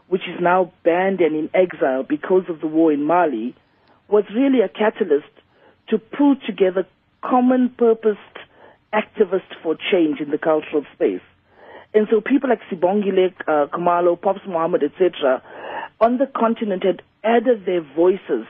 which 0.07 0.21
is 0.21 0.39
now 0.41 0.71
banned 0.83 1.21
and 1.21 1.35
in 1.35 1.49
exile 1.53 2.03
because 2.03 2.43
of 2.49 2.61
the 2.61 2.67
war 2.67 2.91
in 2.91 3.03
Mali, 3.03 3.55
was 4.07 4.25
really 4.33 4.61
a 4.61 4.69
catalyst 4.69 5.31
to 5.89 5.97
pull 5.97 6.35
together 6.45 6.85
common 7.21 7.73
purposed 7.77 8.19
activists 8.93 9.53
for 9.61 9.75
change 9.91 10.19
in 10.19 10.31
the 10.31 10.37
cultural 10.37 10.85
space. 10.93 11.21
And 11.93 12.07
so 12.09 12.21
people 12.21 12.49
like 12.49 12.61
Sibongile, 12.71 13.33
uh, 13.47 13.67
Khumalo, 13.67 14.19
Pops 14.19 14.41
Mohamed, 14.47 14.83
etc., 14.83 15.41
on 15.99 16.17
the 16.17 16.27
continent 16.27 16.83
had 16.83 17.01
added 17.23 17.65
their 17.65 17.81
voices 17.81 18.45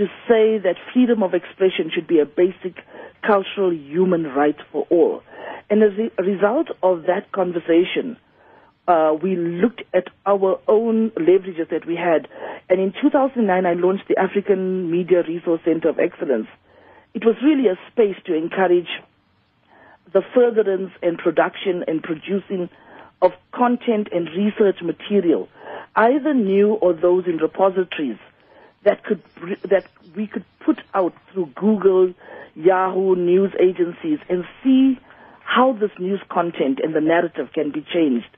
to 0.00 0.06
say 0.26 0.56
that 0.56 0.76
freedom 0.94 1.22
of 1.22 1.34
expression 1.34 1.90
should 1.94 2.06
be 2.06 2.20
a 2.20 2.24
basic 2.24 2.82
cultural 3.20 3.70
human 3.70 4.24
right 4.24 4.56
for 4.72 4.86
all. 4.88 5.22
And 5.68 5.82
as 5.82 5.92
a 6.18 6.22
result 6.22 6.68
of 6.82 7.02
that 7.02 7.30
conversation, 7.32 8.16
uh, 8.88 9.12
we 9.22 9.36
looked 9.36 9.82
at 9.92 10.04
our 10.24 10.58
own 10.66 11.10
leverages 11.10 11.68
that 11.68 11.86
we 11.86 11.96
had. 11.96 12.28
And 12.70 12.80
in 12.80 12.94
2009, 13.02 13.66
I 13.66 13.74
launched 13.74 14.08
the 14.08 14.18
African 14.18 14.90
Media 14.90 15.22
Resource 15.22 15.60
Center 15.66 15.90
of 15.90 15.98
Excellence. 15.98 16.48
It 17.12 17.26
was 17.26 17.36
really 17.44 17.68
a 17.68 17.76
space 17.92 18.16
to 18.24 18.34
encourage 18.34 18.88
the 20.14 20.22
furtherance 20.34 20.92
and 21.02 21.18
production 21.18 21.84
and 21.86 22.02
producing 22.02 22.70
of 23.20 23.32
content 23.54 24.08
and 24.12 24.30
research 24.30 24.80
material, 24.82 25.50
either 25.94 26.32
new 26.32 26.72
or 26.72 26.94
those 26.94 27.24
in 27.26 27.36
repositories 27.36 28.16
that 28.84 29.04
could 29.04 29.22
that 29.70 29.84
we 30.16 30.26
could 30.26 30.44
put 30.64 30.80
out 30.94 31.14
through 31.32 31.50
Google, 31.54 32.14
Yahoo, 32.54 33.14
news 33.14 33.52
agencies, 33.60 34.18
and 34.28 34.44
see 34.62 34.98
how 35.44 35.72
this 35.72 35.90
news 35.98 36.20
content 36.30 36.80
and 36.82 36.94
the 36.94 37.00
narrative 37.00 37.48
can 37.52 37.72
be 37.72 37.84
changed 37.92 38.36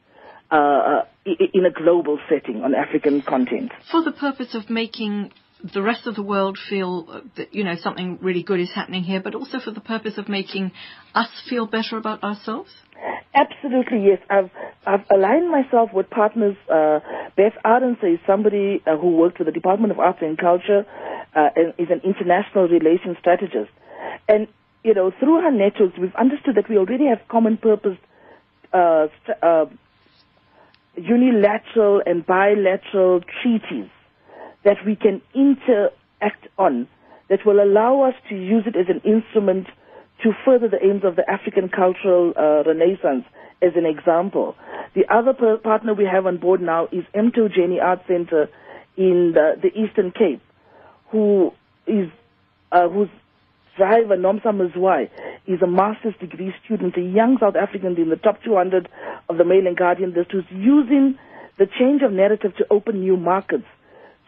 uh, 0.51 1.03
in 1.25 1.65
a 1.65 1.71
global 1.71 2.19
setting 2.29 2.63
on 2.63 2.75
African 2.75 3.23
content. 3.23 3.73
For 3.91 4.03
the 4.03 4.13
purpose 4.13 4.55
of 4.55 4.69
making 4.71 5.33
the 5.63 5.83
rest 5.83 6.07
of 6.07 6.17
the 6.17 6.23
world 6.23 6.59
feel 6.69 7.07
uh, 7.09 7.21
that 7.37 7.55
you 7.55 7.65
know 7.65 7.77
something 7.77 8.19
really 8.21 8.43
good 8.43 8.61
is 8.61 8.73
happening 8.73 9.05
here, 9.05 9.21
but 9.23 9.35
also 9.35 9.61
for 9.61 9.71
the 9.71 9.81
purpose 9.81 10.19
of 10.19 10.29
making 10.29 10.73
us 11.15 11.29
feel 11.49 11.67
better 11.67 11.97
about 11.97 12.23
ourselves. 12.25 12.71
Absolutely, 13.35 14.05
yes. 14.07 14.19
I've 14.29 14.51
I've 14.87 15.05
aligned 15.11 15.51
myself 15.51 15.91
with 15.93 16.11
partners. 16.11 16.57
Uh, 16.69 17.01
Beth 17.37 17.55
Arendse 17.65 18.15
is 18.15 18.19
somebody 18.27 18.83
uh, 18.87 18.97
who 18.97 19.17
works 19.17 19.39
with 19.39 19.47
the 19.47 19.53
Department 19.53 19.93
of 19.93 19.99
Arts 20.01 20.19
and 20.23 20.37
Culture 20.37 20.85
uh, 21.35 21.49
and 21.55 21.75
is 21.79 21.89
an 21.91 22.01
international 22.05 22.69
relations 22.69 23.17
strategist. 23.21 23.71
And 24.29 24.49
you 24.83 24.95
know, 24.95 25.13
through 25.21 25.41
her 25.43 25.51
networks, 25.53 25.97
we've 25.99 26.15
understood 26.17 26.57
that 26.57 26.69
we 26.69 26.77
already 26.77 27.07
have 27.07 27.21
common 27.29 27.57
purpose, 27.57 27.97
uh, 28.73 29.07
uh, 29.41 29.67
unilateral 30.97 32.03
and 32.05 32.27
bilateral 32.27 33.21
treaties 33.43 33.89
that 34.65 34.79
we 34.85 34.97
can 34.97 35.23
interact 35.35 36.49
on 36.59 36.89
that 37.29 37.47
will 37.47 37.63
allow 37.63 38.03
us 38.03 38.15
to 38.29 38.35
use 38.35 38.65
it 38.67 38.77
as 38.77 38.87
an 38.89 39.01
instrument 39.05 39.67
to 40.23 40.33
further 40.45 40.69
the 40.69 40.85
aims 40.85 41.05
of 41.05 41.17
the 41.17 41.29
African 41.31 41.69
cultural 41.69 42.33
uh, 42.37 42.63
renaissance 42.69 43.25
as 43.63 43.73
an 43.77 43.87
example. 43.87 44.57
The 44.95 45.05
other 45.13 45.33
per- 45.33 45.57
partner 45.59 45.95
we 45.95 46.05
have 46.05 46.27
on 46.27 46.39
board 46.39 46.61
now 46.61 46.87
is 46.93 47.05
Mthoujeni 47.15 47.81
Art 47.83 48.01
Center 48.07 48.49
in 48.97 49.33
the, 49.35 49.55
the 49.63 49.69
Eastern 49.79 50.11
Cape, 50.13 50.43
who 51.11 51.53
is 51.87 52.09
uh, 52.73 52.89
whose 52.89 53.09
driver 53.77 54.17
Nomsa 54.17 54.47
Mazwai 54.53 55.09
is 55.47 55.63
a 55.63 55.67
master's 55.67 56.15
degree 56.21 56.55
student, 56.65 56.97
a 56.97 57.01
young 57.01 57.39
South 57.39 57.57
African 57.57 57.97
in 57.97 58.09
the 58.09 58.17
top 58.17 58.43
200 58.43 58.89
of 59.29 59.39
the 59.39 59.45
Mail 59.45 59.67
and 59.67 59.77
Guardian 59.77 60.13
list, 60.13 60.33
who's 60.33 60.45
using 60.51 61.19
the 61.59 61.67
change 61.79 62.03
of 62.03 62.13
narrative 62.13 62.55
to 62.57 62.67
open 62.71 63.01
new 63.01 63.17
markets 63.17 63.65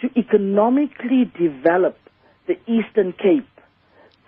to 0.00 0.08
economically 0.18 1.30
develop 1.38 1.96
the 2.46 2.54
Eastern 2.66 3.12
Cape 3.12 3.48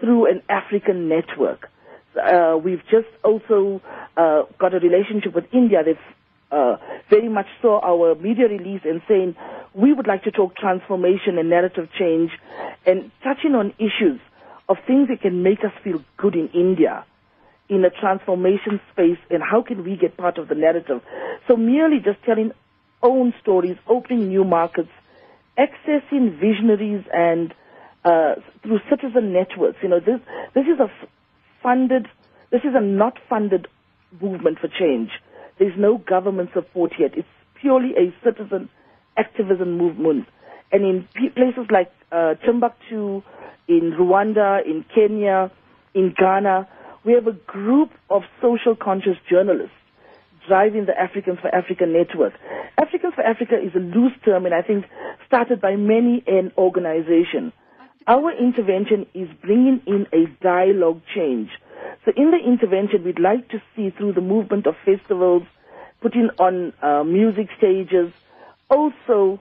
through 0.01 0.31
an 0.31 0.43
African 0.49 1.09
network. 1.09 1.71
Uh, 2.17 2.57
we've 2.57 2.83
just 2.91 3.09
also 3.25 3.81
uh, 4.17 4.43
got 4.59 4.75
a 4.75 4.79
relationship 4.79 5.35
with 5.35 5.45
India. 5.53 5.83
They've 5.85 5.97
uh, 6.51 6.77
very 7.11 7.29
much 7.29 7.47
saw 7.61 7.81
our 7.81 8.15
media 8.15 8.49
release 8.49 8.83
and 8.85 9.03
saying 9.09 9.35
we 9.75 9.93
would 9.93 10.07
like 10.07 10.25
to 10.25 10.31
talk 10.31 10.57
transformation 10.57 11.39
and 11.39 11.51
narrative 11.51 11.89
change 11.99 12.31
and 12.87 13.11
touching 13.23 13.55
on 13.55 13.75
issues 13.79 14.21
of 14.69 14.77
things 14.87 15.09
that 15.09 15.21
can 15.21 15.43
make 15.43 15.61
us 15.61 15.73
feel 15.83 16.03
good 16.17 16.35
in 16.35 16.49
India 16.49 17.05
in 17.69 17.85
a 17.85 17.91
transformation 17.91 18.81
space 18.93 19.19
and 19.31 19.43
how 19.43 19.63
can 19.63 19.85
we 19.85 19.97
get 19.97 20.17
part 20.17 20.39
of 20.39 20.49
the 20.49 20.55
narrative. 20.55 21.03
So 21.49 21.57
merely 21.57 21.99
just 21.99 22.23
telling 22.25 22.53
own 23.03 23.35
stories, 23.43 23.77
opening 23.89 24.29
new 24.29 24.45
markets, 24.45 24.91
accessing 25.59 26.39
visionaries 26.39 27.05
and 27.13 27.53
uh, 28.05 28.37
through 28.63 28.81
citizen 28.89 29.33
networks. 29.33 29.79
You 29.83 29.89
know, 29.89 30.01
this 30.01 30.21
this 30.55 30.65
is 30.67 30.79
a 30.79 30.89
funded, 31.67 32.07
this 32.53 32.61
is 32.63 32.75
a 32.77 32.81
not 32.81 33.19
funded 33.29 33.67
movement 34.23 34.57
for 34.61 34.69
change. 34.69 35.11
There's 35.59 35.77
no 35.77 35.99
government 35.99 36.51
support 36.55 36.93
yet. 36.97 37.19
It's 37.19 37.27
purely 37.61 37.91
a 37.99 38.15
citizen 38.25 38.69
activism 39.17 39.77
movement. 39.77 40.27
And 40.71 40.85
in 40.85 41.09
places 41.35 41.67
like 41.71 41.91
uh, 42.13 42.35
Timbuktu, 42.45 43.23
in 43.67 43.93
Rwanda, 43.99 44.65
in 44.65 44.85
Kenya, 44.95 45.51
in 45.93 46.15
Ghana, 46.17 46.69
we 47.05 47.15
have 47.15 47.27
a 47.27 47.33
group 47.33 47.91
of 48.11 48.23
social 48.41 48.77
conscious 48.77 49.17
journalists 49.29 49.75
driving 50.47 50.87
the 50.87 50.97
Africans 50.97 51.41
for 51.41 51.53
Africa 51.53 51.85
network. 51.87 52.35
Africans 52.79 53.15
for 53.17 53.23
Africa 53.25 53.55
is 53.61 53.75
a 53.75 53.81
loose 53.81 54.13
term 54.25 54.47
and 54.47 54.55
I 54.55 54.63
think 54.63 54.85
started 55.27 55.61
by 55.61 55.75
many 55.75 56.23
an 56.29 56.53
organization. 56.57 57.53
Our 58.07 58.33
intervention 58.33 59.07
is 59.15 59.29
bringing 59.43 59.81
in 59.87 60.07
a 60.13 60.27
dialogue 60.43 61.03
change. 61.15 61.51
So 62.05 62.13
in 62.17 62.31
the 62.31 62.39
intervention, 62.39 63.03
we'd 63.05 63.19
like 63.19 63.49
to 63.49 63.61
see 63.75 63.91
through 63.91 64.13
the 64.13 64.21
movement 64.21 64.67
of 64.67 64.75
festivals, 64.85 65.43
putting 66.01 66.29
on 66.39 66.73
uh, 66.83 67.03
music 67.03 67.49
stages, 67.59 68.13
also 68.71 69.41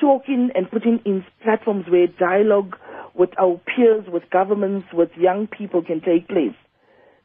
talking 0.00 0.50
and 0.54 0.70
putting 0.70 1.00
in 1.04 1.24
platforms 1.42 1.86
where 1.88 2.06
dialogue 2.06 2.76
with 3.14 3.30
our 3.38 3.60
peers, 3.66 4.04
with 4.08 4.22
governments, 4.30 4.88
with 4.92 5.10
young 5.16 5.46
people 5.46 5.82
can 5.82 6.00
take 6.00 6.28
place. 6.28 6.54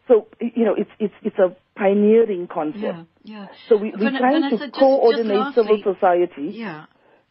So 0.08 0.28
you 0.40 0.66
know, 0.66 0.76
it's 0.78 0.90
it's 1.00 1.14
it's 1.24 1.38
a 1.40 1.56
pioneering 1.78 2.48
concept. 2.48 2.84
Yeah, 2.84 3.04
yeah. 3.24 3.48
So 3.70 3.78
we, 3.78 3.94
we're 3.98 4.18
trying 4.18 4.50
to 4.50 4.58
just- 4.58 4.74
coordinate 4.74 5.38
just 5.38 5.56
civil 5.56 5.82
society 5.84 6.52
Yeah. 6.58 6.86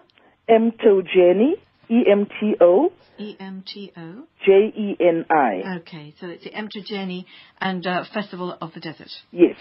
Mtogeny, 0.49 1.53
E 1.91 2.05
M 2.09 2.25
T 2.39 2.55
O 2.61 2.91
E 3.19 3.35
M 3.39 3.63
T 3.67 3.91
O. 3.97 4.23
J 4.45 4.51
E 4.75 4.95
N 4.99 5.25
I. 5.29 5.77
Okay, 5.79 6.13
so 6.19 6.27
it's 6.27 6.43
the 6.43 6.51
Emta 6.51 6.83
Journey 6.85 7.27
and 7.59 7.85
uh, 7.85 8.03
Festival 8.13 8.57
of 8.61 8.73
the 8.73 8.79
Desert. 8.79 9.11
Yes. 9.31 9.57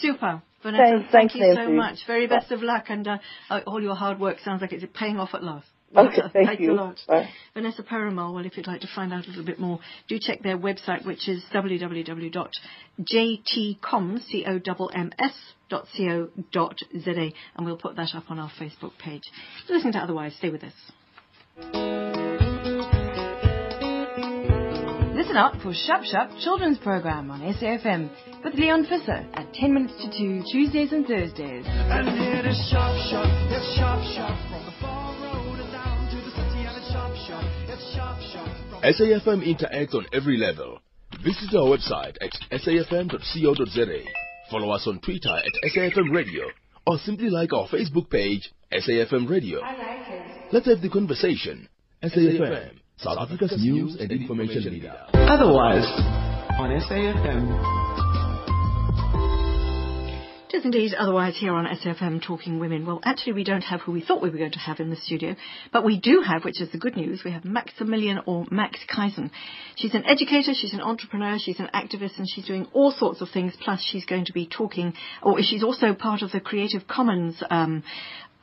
Super. 0.00 0.42
Vanessa, 0.62 0.82
Thanks- 0.82 1.12
thank 1.12 1.32
thanks, 1.32 1.34
you 1.36 1.54
so 1.54 1.70
much. 1.70 1.98
Very 2.06 2.26
best 2.26 2.50
of 2.50 2.62
luck, 2.62 2.86
and 2.88 3.06
uh, 3.06 3.18
uh, 3.48 3.60
all 3.66 3.80
your 3.80 3.94
hard 3.94 4.18
work 4.18 4.38
sounds 4.44 4.60
like 4.60 4.72
it's 4.72 4.84
paying 4.92 5.18
off 5.18 5.30
at 5.34 5.42
last. 5.44 5.66
Okay, 5.96 6.20
thank 6.34 6.48
Thanks 6.48 6.60
you. 6.62 6.72
a 6.72 6.74
lot. 6.74 6.96
Bye. 7.08 7.30
Vanessa 7.54 7.82
Paramal, 7.82 8.34
well, 8.34 8.44
if 8.44 8.58
you'd 8.58 8.66
like 8.66 8.82
to 8.82 8.88
find 8.94 9.10
out 9.10 9.24
a 9.24 9.28
little 9.28 9.44
bit 9.44 9.58
more, 9.58 9.78
do 10.06 10.18
check 10.20 10.42
their 10.42 10.58
website, 10.58 11.06
which 11.06 11.26
is 11.28 11.42
www.jtcoms, 11.54 12.36
C-O-M-M-S, 14.26 15.32
dot 15.70 15.86
co 15.96 16.28
dot 16.52 16.76
za, 17.00 17.10
and 17.56 17.64
we'll 17.64 17.78
put 17.78 17.96
that 17.96 18.10
up 18.14 18.24
on 18.30 18.38
our 18.38 18.50
Facebook 18.60 18.98
page. 18.98 19.22
Listen 19.70 19.92
to 19.92 19.98
Otherwise. 19.98 20.34
Stay 20.36 20.50
with 20.50 20.62
us. 20.62 20.74
Listen 25.14 25.36
up 25.36 25.60
for 25.62 25.74
Shop 25.74 26.04
Shop 26.04 26.30
Children's 26.40 26.78
Program 26.78 27.30
on 27.30 27.40
SAFM 27.40 28.08
with 28.44 28.54
Leon 28.54 28.86
Fisser 28.86 29.26
at 29.34 29.52
10 29.52 29.74
minutes 29.74 29.94
to 30.00 30.10
2 30.16 30.42
Tuesdays 30.50 30.92
and 30.92 31.06
Thursdays. 31.06 31.64
And 31.66 32.08
it 32.08 32.46
is 32.46 32.56
Shop 32.70 32.96
Shop, 33.10 33.26
it's 33.50 33.76
Shop 33.76 34.00
Shop 34.14 34.38
from 34.48 34.64
the 34.64 34.72
far 34.80 35.12
road 35.20 35.60
and 35.60 35.72
down 35.72 36.08
to 36.10 36.16
the 36.16 36.30
city 36.30 36.66
and 36.66 36.76
it's 36.76 36.92
Shop 36.92 37.14
Shop, 37.26 37.44
it's 37.68 37.94
Shop 37.94 38.20
Shop 38.32 38.48
SAFM 38.82 39.42
interacts 39.42 39.94
on 39.94 40.06
every 40.12 40.38
level. 40.38 40.78
Visit 41.24 41.54
our 41.56 41.76
website 41.76 42.16
at 42.22 42.60
safm.co.za. 42.60 44.00
Follow 44.50 44.70
us 44.70 44.86
on 44.86 45.00
Twitter 45.00 45.34
at 45.34 45.72
SAFM 45.74 46.14
Radio 46.14 46.44
or 46.86 46.96
simply 46.98 47.28
like 47.28 47.52
our 47.52 47.66
Facebook 47.68 48.08
page, 48.08 48.50
SAFM 48.72 49.28
Radio. 49.28 49.60
Let's 50.50 50.66
have 50.66 50.80
the 50.80 50.88
conversation. 50.88 51.68
SAFM, 52.02 52.78
South 52.96 53.18
Africa's 53.18 53.54
news 53.58 53.98
and 54.00 54.10
information 54.10 54.72
leader. 54.72 54.94
Otherwise, 55.12 55.84
on 56.58 56.70
SAFM. 56.88 57.88
It 60.48 60.56
is 60.56 60.64
indeed 60.64 60.94
otherwise 60.94 61.36
here 61.36 61.52
on 61.52 61.66
SAFM 61.66 62.22
Talking 62.22 62.58
Women. 62.58 62.86
Well, 62.86 63.00
actually, 63.04 63.34
we 63.34 63.44
don't 63.44 63.60
have 63.60 63.82
who 63.82 63.92
we 63.92 64.00
thought 64.00 64.22
we 64.22 64.30
were 64.30 64.38
going 64.38 64.52
to 64.52 64.58
have 64.58 64.80
in 64.80 64.88
the 64.88 64.96
studio, 64.96 65.36
but 65.70 65.84
we 65.84 66.00
do 66.00 66.22
have, 66.26 66.46
which 66.46 66.62
is 66.62 66.72
the 66.72 66.78
good 66.78 66.96
news, 66.96 67.20
we 67.22 67.32
have 67.32 67.44
Maximilian 67.44 68.20
or 68.24 68.46
Max 68.50 68.80
Kaizen. 68.90 69.30
She's 69.76 69.94
an 69.94 70.06
educator, 70.06 70.52
she's 70.54 70.72
an 70.72 70.80
entrepreneur, 70.80 71.36
she's 71.38 71.60
an 71.60 71.68
activist, 71.74 72.16
and 72.16 72.26
she's 72.26 72.46
doing 72.46 72.66
all 72.72 72.90
sorts 72.90 73.20
of 73.20 73.28
things. 73.28 73.52
Plus, 73.62 73.86
she's 73.86 74.06
going 74.06 74.24
to 74.24 74.32
be 74.32 74.46
talking, 74.46 74.94
or 75.22 75.36
she's 75.42 75.62
also 75.62 75.92
part 75.92 76.22
of 76.22 76.32
the 76.32 76.40
Creative 76.40 76.88
Commons 76.88 77.42
um, 77.50 77.82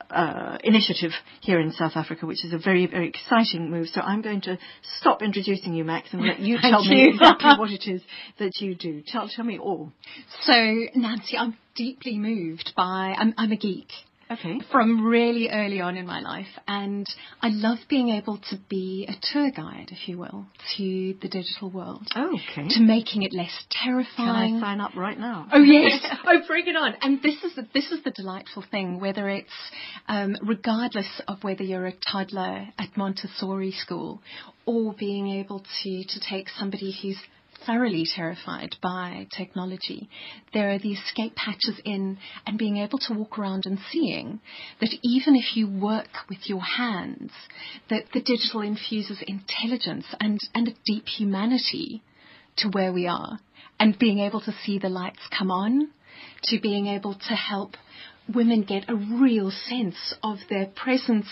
Uh, 0.08 0.56
initiative 0.62 1.10
here 1.40 1.58
in 1.58 1.72
South 1.72 1.92
Africa, 1.96 2.26
which 2.26 2.44
is 2.44 2.52
a 2.52 2.58
very, 2.58 2.86
very 2.86 3.08
exciting 3.08 3.70
move. 3.70 3.88
So 3.88 4.00
I'm 4.00 4.22
going 4.22 4.40
to 4.42 4.56
stop 4.98 5.20
introducing 5.20 5.74
you, 5.74 5.84
Max, 5.84 6.08
and 6.12 6.22
let 6.22 6.38
you 6.48 6.58
tell 6.60 6.84
me 6.84 7.02
you. 7.02 7.08
exactly 7.14 7.54
what 7.58 7.70
it 7.70 7.90
is 7.90 8.02
that 8.38 8.60
you 8.60 8.76
do. 8.76 9.02
Tell, 9.04 9.28
tell 9.28 9.44
me 9.44 9.58
all. 9.58 9.92
So, 10.42 10.52
Nancy, 10.94 11.36
I'm 11.36 11.56
deeply 11.74 12.18
moved 12.18 12.72
by, 12.76 13.14
I'm, 13.18 13.34
I'm 13.36 13.50
a 13.50 13.56
geek. 13.56 13.88
Okay. 14.30 14.60
From 14.72 15.06
really 15.06 15.48
early 15.50 15.80
on 15.80 15.96
in 15.96 16.04
my 16.04 16.20
life, 16.20 16.48
and 16.66 17.06
I 17.40 17.48
love 17.48 17.78
being 17.88 18.08
able 18.08 18.38
to 18.50 18.56
be 18.68 19.06
a 19.08 19.14
tour 19.32 19.50
guide, 19.52 19.90
if 19.92 20.08
you 20.08 20.18
will, 20.18 20.46
to 20.76 21.14
the 21.22 21.28
digital 21.28 21.70
world. 21.70 22.06
Okay. 22.16 22.68
To 22.68 22.80
making 22.80 23.22
it 23.22 23.32
less 23.32 23.52
terrifying. 23.70 24.54
Can. 24.54 24.56
I 24.56 24.60
sign 24.60 24.80
up 24.80 24.96
right 24.96 25.18
now? 25.18 25.46
Oh 25.52 25.62
yes. 25.62 26.04
oh, 26.26 26.40
bring 26.46 26.66
it 26.66 26.76
on. 26.76 26.94
And 27.02 27.22
this 27.22 27.42
is 27.44 27.54
the, 27.54 27.68
this 27.72 27.92
is 27.92 28.02
the 28.02 28.10
delightful 28.10 28.64
thing. 28.68 29.00
Whether 29.00 29.28
it's 29.28 29.48
um, 30.08 30.36
regardless 30.42 31.20
of 31.28 31.44
whether 31.44 31.62
you're 31.62 31.86
a 31.86 31.94
toddler 32.10 32.66
at 32.78 32.96
Montessori 32.96 33.72
school, 33.72 34.22
or 34.64 34.92
being 34.98 35.28
able 35.28 35.64
to 35.82 36.04
to 36.04 36.20
take 36.28 36.48
somebody 36.58 36.96
who's 37.00 37.18
thoroughly 37.66 38.06
terrified 38.14 38.76
by 38.80 39.26
technology. 39.36 40.08
There 40.52 40.70
are 40.70 40.78
the 40.78 40.92
escape 40.92 41.36
hatches 41.36 41.80
in 41.84 42.18
and 42.46 42.58
being 42.58 42.78
able 42.78 42.98
to 43.00 43.14
walk 43.14 43.38
around 43.38 43.64
and 43.66 43.78
seeing 43.90 44.40
that 44.80 44.94
even 45.02 45.34
if 45.34 45.56
you 45.56 45.68
work 45.68 46.28
with 46.28 46.48
your 46.48 46.62
hands, 46.62 47.32
that 47.90 48.04
the 48.14 48.20
digital 48.20 48.60
infuses 48.62 49.22
intelligence 49.26 50.06
and, 50.20 50.40
and 50.54 50.68
a 50.68 50.74
deep 50.86 51.06
humanity 51.06 52.02
to 52.56 52.68
where 52.68 52.92
we 52.92 53.06
are 53.06 53.38
and 53.78 53.98
being 53.98 54.20
able 54.20 54.40
to 54.40 54.54
see 54.64 54.78
the 54.78 54.88
lights 54.88 55.20
come 55.36 55.50
on, 55.50 55.90
to 56.44 56.60
being 56.60 56.86
able 56.86 57.14
to 57.14 57.34
help 57.34 57.76
women 58.32 58.62
get 58.62 58.88
a 58.88 58.94
real 58.94 59.50
sense 59.50 60.14
of 60.22 60.38
their 60.48 60.66
presence 60.66 61.28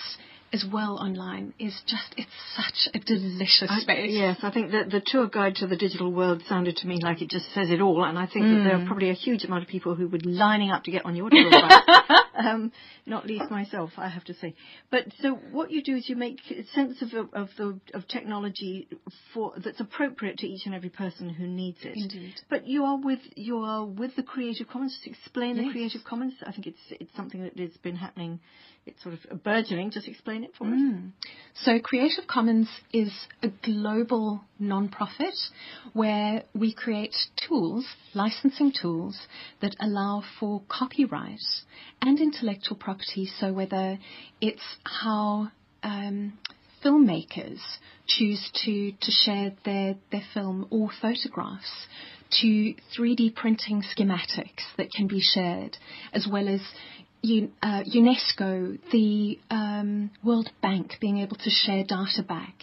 as 0.55 0.65
well 0.77 0.95
online 1.09 1.47
is 1.59 1.75
just, 1.93 2.09
it's 2.17 2.31
such 2.61 2.79
a 2.95 2.99
delicious 3.13 3.69
I- 3.69 3.81
space. 3.81 4.11
yes, 4.13 4.37
I 4.43 4.51
think 4.51 4.71
that 4.73 4.91
the 4.91 5.03
tour 5.05 5.27
guide 5.27 5.57
to 5.57 5.67
the 5.67 5.77
digital 5.77 6.11
world 6.13 6.43
sounded 6.49 6.77
to 6.79 6.87
me 6.87 6.97
like 7.03 7.21
it 7.23 7.29
just 7.37 7.47
says 7.55 7.69
it 7.71 7.81
all, 7.81 8.05
and 8.05 8.17
I 8.25 8.27
think 8.33 8.45
that 8.47 8.61
there 8.65 8.77
are 8.77 8.81
Mm. 8.85 8.87
probably 8.87 9.11
a 9.11 9.15
huge 9.27 9.43
amount 9.45 9.63
of 9.65 9.69
people 9.69 9.95
who 9.99 10.07
would 10.09 10.25
lining 10.27 10.71
up 10.71 10.85
to 10.85 10.91
get 10.97 11.05
on 11.05 11.17
your 11.17 11.29
tour 11.31 11.51
guide. 11.51 11.83
um, 12.49 12.73
not 13.07 13.27
least 13.27 13.51
myself, 13.51 13.91
I 13.97 14.09
have 14.09 14.25
to 14.25 14.35
say. 14.35 14.55
But 14.91 15.03
so 15.23 15.35
what 15.57 15.71
you 15.71 15.83
do 15.83 15.97
is 15.97 16.09
you 16.09 16.17
make 16.17 16.39
sense 16.75 17.03
of 17.03 17.09
of 17.33 17.49
the 17.59 17.79
of 17.97 18.07
technology 18.09 18.89
for 19.33 19.53
that's 19.65 19.81
appropriate 19.81 20.39
to 20.39 20.47
each 20.47 20.67
and 20.67 20.75
every 20.75 20.91
person 20.91 21.29
who 21.29 21.47
needs 21.47 21.79
it. 21.83 21.97
Indeed. 21.97 22.35
But 22.49 22.67
you 22.67 22.85
are 22.85 22.99
with 22.99 23.21
you 23.37 23.59
are 23.59 23.85
with 23.85 24.13
the 24.17 24.23
Creative 24.23 24.69
Commons. 24.69 24.93
Just 24.95 25.07
explain 25.07 25.57
the 25.57 25.71
Creative 25.73 26.03
Commons. 26.05 26.35
I 26.47 26.53
think 26.53 26.67
it's 26.67 26.85
it's 26.91 27.15
something 27.17 27.43
that 27.43 27.59
has 27.59 27.77
been 27.83 27.97
happening. 27.97 28.41
It's 28.87 29.03
sort 29.03 29.15
of 29.15 29.43
burgeoning. 29.43 29.91
Just 29.91 30.09
explain 30.09 30.45
it 30.45 30.53
for 30.59 30.67
us. 30.67 30.75
Mm. 30.75 31.13
So 31.55 31.79
Creative 31.79 32.27
Commons 32.27 32.69
is 32.93 33.11
a 33.43 33.49
global 33.49 34.45
non-profit 34.59 35.35
where 35.95 36.43
we 36.55 36.75
create 36.75 37.15
tools, 37.49 37.87
licensing 38.13 38.73
tools 38.79 39.19
that 39.63 39.75
allow 39.81 40.23
for 40.39 40.63
copyright 40.69 41.41
and 42.03 42.21
intellectual 42.21 42.77
property. 42.77 43.27
So 43.41 43.55
whether 43.55 43.99
it's 44.43 44.63
how 44.85 45.51
um, 45.83 46.39
filmmakers 46.85 47.61
choose 48.07 48.51
to, 48.65 48.93
to 48.93 49.11
share 49.11 49.53
their, 49.65 49.95
their 50.13 50.25
film 50.35 50.67
or 50.71 50.91
photographs 51.01 51.87
to 52.41 52.75
3D 52.99 53.35
printing 53.35 53.83
schematics 53.83 54.65
that 54.77 54.91
can 54.93 55.07
be 55.07 55.21
shared, 55.21 55.77
as 56.13 56.27
well 56.31 56.49
as 56.49 56.61
UNESCO, 57.25 58.79
the 58.93 59.39
um, 59.51 60.11
World 60.23 60.51
Bank 60.61 60.97
being 61.01 61.19
able 61.19 61.37
to 61.37 61.51
share 61.51 61.83
data 61.85 62.23
back, 62.27 62.55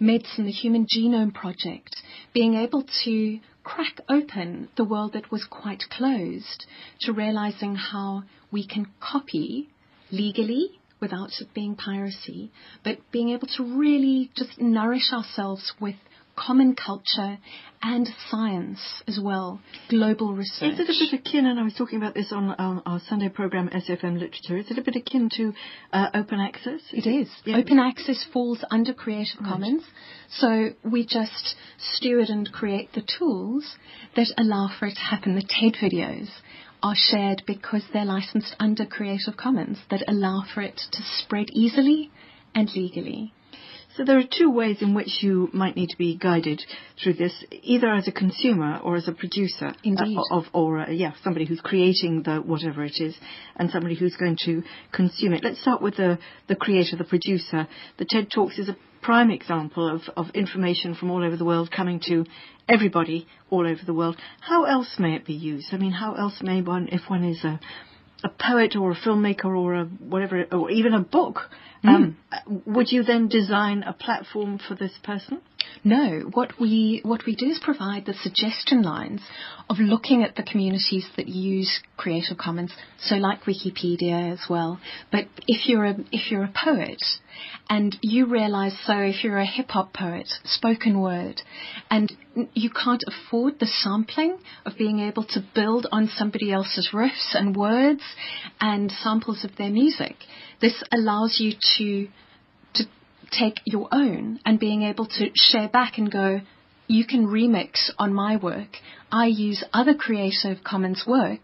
medicine, 0.00 0.46
the 0.46 0.52
Human 0.52 0.86
Genome 0.86 1.32
Project, 1.32 1.96
being 2.32 2.54
able 2.54 2.84
to 3.04 3.38
crack 3.62 4.00
open 4.08 4.68
the 4.76 4.84
world 4.84 5.12
that 5.12 5.30
was 5.30 5.44
quite 5.44 5.84
closed 5.90 6.66
to 7.00 7.12
realizing 7.12 7.76
how 7.76 8.24
we 8.50 8.66
can 8.66 8.86
copy 9.00 9.68
legally 10.10 10.70
without 11.00 11.30
it 11.40 11.54
being 11.54 11.76
piracy, 11.76 12.50
but 12.82 12.98
being 13.12 13.30
able 13.30 13.46
to 13.46 13.78
really 13.78 14.30
just 14.36 14.60
nourish 14.60 15.12
ourselves 15.12 15.72
with 15.80 15.94
common 16.46 16.74
culture 16.74 17.38
and 17.82 18.08
science 18.30 18.80
as 19.06 19.18
well, 19.22 19.60
global 19.88 20.34
research. 20.34 20.74
Is 20.74 20.80
it 20.80 20.84
a 20.84 21.16
bit 21.16 21.20
akin, 21.20 21.46
and 21.46 21.58
I 21.58 21.62
was 21.62 21.74
talking 21.74 21.98
about 21.98 22.14
this 22.14 22.32
on 22.32 22.50
our, 22.50 22.82
our 22.84 23.00
Sunday 23.08 23.28
program, 23.28 23.68
SAFM 23.68 24.14
Literature, 24.14 24.58
is 24.58 24.70
it 24.70 24.78
a 24.78 24.82
bit 24.82 24.96
akin 24.96 25.28
to 25.36 25.52
uh, 25.92 26.08
open 26.14 26.40
access? 26.40 26.80
It 26.92 27.08
is. 27.08 27.28
Yeah. 27.44 27.56
Open 27.56 27.78
access 27.78 28.24
falls 28.32 28.64
under 28.70 28.92
Creative 28.92 29.38
Commons. 29.38 29.82
So 30.30 30.70
we 30.84 31.06
just 31.06 31.56
steward 31.78 32.28
and 32.28 32.50
create 32.52 32.92
the 32.92 33.02
tools 33.18 33.76
that 34.16 34.28
allow 34.36 34.70
for 34.78 34.86
it 34.86 34.94
to 34.94 35.00
happen. 35.00 35.34
The 35.34 35.42
TED 35.42 35.74
videos 35.82 36.28
are 36.82 36.94
shared 36.96 37.42
because 37.46 37.82
they're 37.92 38.04
licensed 38.04 38.54
under 38.58 38.86
Creative 38.86 39.36
Commons 39.36 39.78
that 39.90 40.04
allow 40.08 40.44
for 40.54 40.62
it 40.62 40.80
to 40.92 41.02
spread 41.18 41.48
easily 41.52 42.10
and 42.54 42.70
legally. 42.74 43.32
So 43.96 44.04
there 44.04 44.18
are 44.18 44.22
two 44.22 44.50
ways 44.50 44.82
in 44.82 44.94
which 44.94 45.18
you 45.20 45.50
might 45.52 45.74
need 45.74 45.88
to 45.88 45.96
be 45.98 46.16
guided 46.16 46.62
through 47.02 47.14
this, 47.14 47.32
either 47.62 47.92
as 47.92 48.06
a 48.06 48.12
consumer 48.12 48.78
or 48.84 48.94
as 48.94 49.08
a 49.08 49.12
producer. 49.12 49.74
Indeed. 49.82 50.16
uh, 50.16 50.36
of, 50.36 50.44
or, 50.52 50.78
uh, 50.78 50.90
yeah, 50.90 51.12
somebody 51.24 51.44
who's 51.44 51.60
creating 51.60 52.22
the 52.22 52.36
whatever 52.36 52.84
it 52.84 53.00
is 53.00 53.16
and 53.56 53.68
somebody 53.70 53.96
who's 53.96 54.16
going 54.16 54.36
to 54.44 54.62
consume 54.92 55.32
it. 55.32 55.42
Let's 55.42 55.60
start 55.60 55.82
with 55.82 55.96
the, 55.96 56.18
the 56.46 56.54
creator, 56.54 56.96
the 56.96 57.04
producer. 57.04 57.66
The 57.98 58.06
TED 58.08 58.30
Talks 58.30 58.58
is 58.58 58.68
a 58.68 58.76
prime 59.02 59.30
example 59.30 59.88
of, 59.88 60.02
of 60.16 60.30
information 60.34 60.94
from 60.94 61.10
all 61.10 61.24
over 61.24 61.36
the 61.36 61.44
world 61.44 61.70
coming 61.72 62.00
to 62.06 62.26
everybody 62.68 63.26
all 63.50 63.66
over 63.66 63.80
the 63.84 63.94
world. 63.94 64.16
How 64.40 64.64
else 64.64 64.96
may 64.98 65.16
it 65.16 65.26
be 65.26 65.34
used? 65.34 65.68
I 65.72 65.78
mean, 65.78 65.92
how 65.92 66.14
else 66.14 66.38
may 66.42 66.62
one, 66.62 66.88
if 66.92 67.08
one 67.08 67.24
is 67.24 67.42
a, 67.42 67.58
a 68.22 68.28
poet 68.28 68.76
or 68.76 68.92
a 68.92 68.96
filmmaker 68.96 69.46
or 69.46 69.74
a 69.74 69.84
whatever, 69.84 70.44
or 70.52 70.70
even 70.70 70.94
a 70.94 71.00
book, 71.00 71.40
Um, 71.82 72.18
would 72.66 72.92
you 72.92 73.02
then 73.02 73.28
design 73.28 73.82
a 73.84 73.92
platform 73.92 74.58
for 74.58 74.74
this 74.74 74.92
person? 75.02 75.40
No, 75.82 76.30
what 76.32 76.60
we 76.60 77.00
what 77.04 77.24
we 77.26 77.34
do 77.34 77.46
is 77.46 77.58
provide 77.62 78.04
the 78.04 78.14
suggestion 78.14 78.82
lines 78.82 79.22
of 79.68 79.78
looking 79.78 80.22
at 80.22 80.36
the 80.36 80.42
communities 80.42 81.06
that 81.16 81.28
use 81.28 81.80
Creative 81.96 82.36
Commons, 82.36 82.72
so 82.98 83.16
like 83.16 83.44
Wikipedia 83.44 84.32
as 84.32 84.40
well. 84.48 84.80
But 85.10 85.28
if 85.46 85.68
you're 85.68 85.86
a 85.86 85.96
if 86.12 86.30
you're 86.30 86.44
a 86.44 86.52
poet 86.52 87.02
and 87.68 87.96
you 88.00 88.26
realize 88.26 88.76
so 88.84 88.98
if 88.98 89.22
you're 89.22 89.38
a 89.38 89.46
hip 89.46 89.70
hop 89.70 89.92
poet, 89.92 90.28
spoken 90.44 91.00
word, 91.00 91.40
and 91.90 92.12
you 92.54 92.70
can't 92.70 93.02
afford 93.06 93.58
the 93.58 93.66
sampling 93.66 94.38
of 94.66 94.76
being 94.76 95.00
able 95.00 95.24
to 95.24 95.44
build 95.54 95.86
on 95.92 96.08
somebody 96.16 96.52
else's 96.52 96.90
riffs 96.92 97.34
and 97.34 97.56
words 97.56 98.02
and 98.60 98.90
samples 98.90 99.44
of 99.44 99.56
their 99.56 99.70
music, 99.70 100.16
this 100.60 100.82
allows 100.92 101.38
you 101.40 101.52
to 101.76 102.08
to 102.74 102.84
take 103.30 103.60
your 103.64 103.88
own 103.92 104.40
and 104.44 104.58
being 104.58 104.82
able 104.82 105.06
to 105.06 105.30
share 105.34 105.68
back 105.68 105.98
and 105.98 106.10
go, 106.10 106.40
you 106.90 107.06
can 107.06 107.26
remix 107.26 107.88
on 107.98 108.12
my 108.12 108.36
work. 108.36 108.76
I 109.12 109.26
use 109.26 109.62
other 109.72 109.94
Creative 109.94 110.58
Commons 110.64 111.04
work 111.06 111.38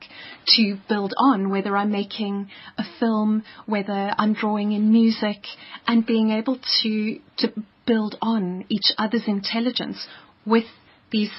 to 0.56 0.76
build 0.88 1.14
on, 1.16 1.50
whether 1.50 1.76
I'm 1.76 1.92
making 1.92 2.50
a 2.76 2.82
film, 2.98 3.44
whether 3.64 4.12
I'm 4.18 4.34
drawing 4.34 4.72
in 4.72 4.90
music, 4.90 5.44
and 5.86 6.04
being 6.04 6.30
able 6.30 6.58
to, 6.82 7.20
to 7.38 7.52
build 7.86 8.16
on 8.20 8.64
each 8.68 8.92
other's 8.98 9.28
intelligence 9.28 10.08
with 10.44 10.64
these 11.12 11.30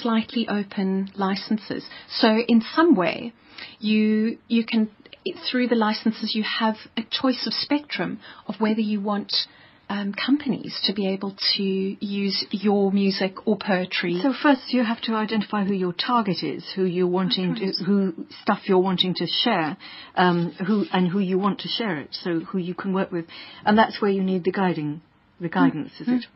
slightly 0.00 0.46
open 0.48 1.10
licenses. 1.16 1.84
So 2.08 2.38
in 2.46 2.62
some 2.74 2.94
way, 2.94 3.32
you, 3.80 4.38
you 4.46 4.64
can, 4.64 4.90
through 5.50 5.66
the 5.66 5.74
licenses, 5.74 6.36
you 6.36 6.44
have 6.60 6.76
a 6.96 7.02
choice 7.02 7.44
of 7.48 7.52
spectrum 7.52 8.20
of 8.46 8.60
whether 8.60 8.80
you 8.80 9.00
want 9.00 9.32
um, 9.88 10.12
companies 10.14 10.78
to 10.84 10.92
be 10.92 11.08
able 11.08 11.36
to 11.56 11.62
use 11.62 12.44
your 12.50 12.90
music 12.92 13.46
or 13.46 13.56
poetry. 13.56 14.18
So 14.22 14.32
first 14.42 14.72
you 14.72 14.84
have 14.84 15.00
to 15.02 15.14
identify 15.14 15.64
who 15.64 15.74
your 15.74 15.92
target 15.92 16.42
is, 16.42 16.64
who 16.74 16.84
you're 16.84 17.06
wanting 17.06 17.54
to, 17.56 17.84
who 17.84 18.26
stuff 18.42 18.60
you're 18.64 18.78
wanting 18.78 19.14
to 19.14 19.26
share, 19.26 19.76
um, 20.16 20.52
who 20.66 20.84
and 20.92 21.08
who 21.08 21.20
you 21.20 21.38
want 21.38 21.60
to 21.60 21.68
share 21.68 21.98
it. 21.98 22.08
So 22.24 22.40
who 22.40 22.58
you 22.58 22.74
can 22.74 22.92
work 22.92 23.12
with, 23.12 23.26
and 23.64 23.78
that's 23.78 24.00
where 24.00 24.10
you 24.10 24.22
need 24.22 24.44
the 24.44 24.52
guiding, 24.52 25.02
the 25.40 25.48
guidance, 25.48 25.92
is 26.00 26.08
it? 26.08 26.26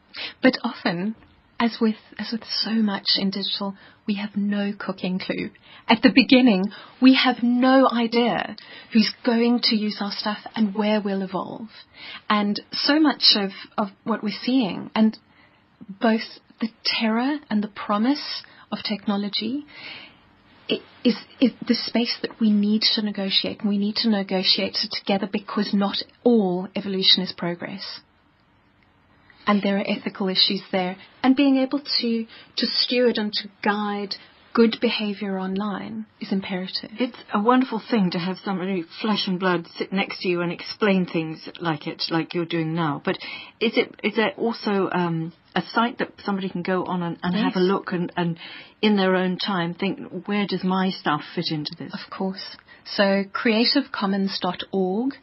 But 0.43 0.59
often, 0.63 1.17
as 1.61 1.77
with 1.79 1.97
as 2.19 2.31
with 2.33 2.43
so 2.45 2.73
much 2.73 3.05
in 3.19 3.31
digital, 3.31 3.77
we 4.07 4.15
have 4.15 4.35
no 4.35 4.73
cooking 4.77 5.19
clue. 5.19 5.51
At 5.87 6.01
the 6.03 6.11
beginning, 6.13 6.73
we 7.03 7.15
have 7.15 7.43
no 7.43 7.87
idea 7.89 8.57
who's 8.93 9.13
going 9.25 9.61
to 9.65 9.77
use 9.77 9.99
our 10.01 10.11
stuff 10.11 10.39
and 10.57 10.75
where 10.75 11.03
we'll 11.03 11.23
evolve. 11.23 11.69
And 12.31 12.61
so 12.73 12.99
much 12.99 13.37
of, 13.37 13.51
of 13.77 13.89
what 14.05 14.23
we're 14.23 14.39
seeing, 14.43 14.91
and 14.95 15.19
both 16.01 16.23
the 16.61 16.71
terror 16.85 17.37
and 17.51 17.63
the 17.63 17.69
promise 17.69 18.43
of 18.73 18.79
technology, 18.83 19.67
is, 21.05 21.17
is 21.41 21.51
the 21.67 21.75
space 21.75 22.17
that 22.23 22.41
we 22.41 22.51
need 22.51 22.83
to 22.95 23.03
negotiate, 23.03 23.65
we 23.65 23.79
need 23.79 23.97
to 23.97 24.09
negotiate 24.09 24.77
it 24.83 24.93
together 24.93 25.29
because 25.31 25.75
not 25.75 25.97
all 26.23 26.69
evolution 26.75 27.23
is 27.23 27.33
progress 27.37 28.01
and 29.47 29.62
there 29.62 29.78
are 29.78 29.84
ethical 29.86 30.28
issues 30.28 30.62
there. 30.72 30.97
And 31.22 31.34
being 31.36 31.57
able 31.59 31.80
to, 32.01 32.26
to 32.57 32.66
steward 32.66 33.16
and 33.18 33.32
to 33.32 33.49
guide 33.62 34.14
good 34.53 34.76
behavior 34.80 35.38
online 35.38 36.07
is 36.20 36.32
imperative. 36.32 36.91
It's 36.99 37.16
a 37.32 37.41
wonderful 37.41 37.80
thing 37.91 38.11
to 38.12 38.18
have 38.18 38.36
somebody 38.45 38.84
flesh 39.01 39.24
and 39.26 39.38
blood 39.38 39.66
sit 39.76 39.93
next 39.93 40.20
to 40.20 40.28
you 40.28 40.41
and 40.41 40.51
explain 40.51 41.07
things 41.07 41.49
like 41.61 41.86
it, 41.86 42.03
like 42.11 42.34
you're 42.34 42.47
doing 42.47 42.74
now. 42.74 43.01
But 43.05 43.16
is 43.61 43.76
it 43.76 43.95
is 44.03 44.16
there 44.16 44.32
also 44.36 44.88
um, 44.91 45.32
a 45.55 45.62
site 45.72 45.99
that 45.99 46.12
somebody 46.24 46.49
can 46.49 46.62
go 46.62 46.84
on 46.84 47.03
and, 47.03 47.18
and 47.22 47.34
Yes. 47.34 47.45
have 47.45 47.57
a 47.57 47.64
look 47.64 47.93
and, 47.93 48.12
and 48.16 48.38
in 48.82 48.97
their 48.97 49.14
own 49.14 49.38
time 49.38 49.74
think 49.74 50.26
where 50.26 50.47
does 50.49 50.64
my 50.64 50.91
stuff 50.91 51.22
fit 51.34 51.47
into 51.51 51.74
this? 51.78 51.93
Of 51.95 52.11
course. 52.11 52.57
So 52.84 53.24
creativecommons.org 53.32 55.14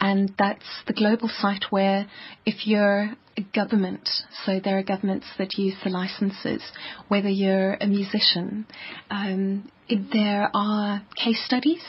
and 0.00 0.34
that's 0.36 0.82
the 0.86 0.92
global 0.92 1.28
site 1.28 1.66
where 1.70 2.06
if 2.44 2.66
you're 2.66 3.10
government, 3.54 4.08
so 4.44 4.60
there 4.60 4.78
are 4.78 4.82
governments 4.82 5.26
that 5.38 5.56
use 5.56 5.74
the 5.82 5.90
licenses, 5.90 6.62
whether 7.08 7.28
you're 7.28 7.74
a 7.74 7.86
musician, 7.86 8.66
um, 9.10 9.70
there 9.88 10.50
are 10.54 11.02
case 11.16 11.44
studies 11.44 11.82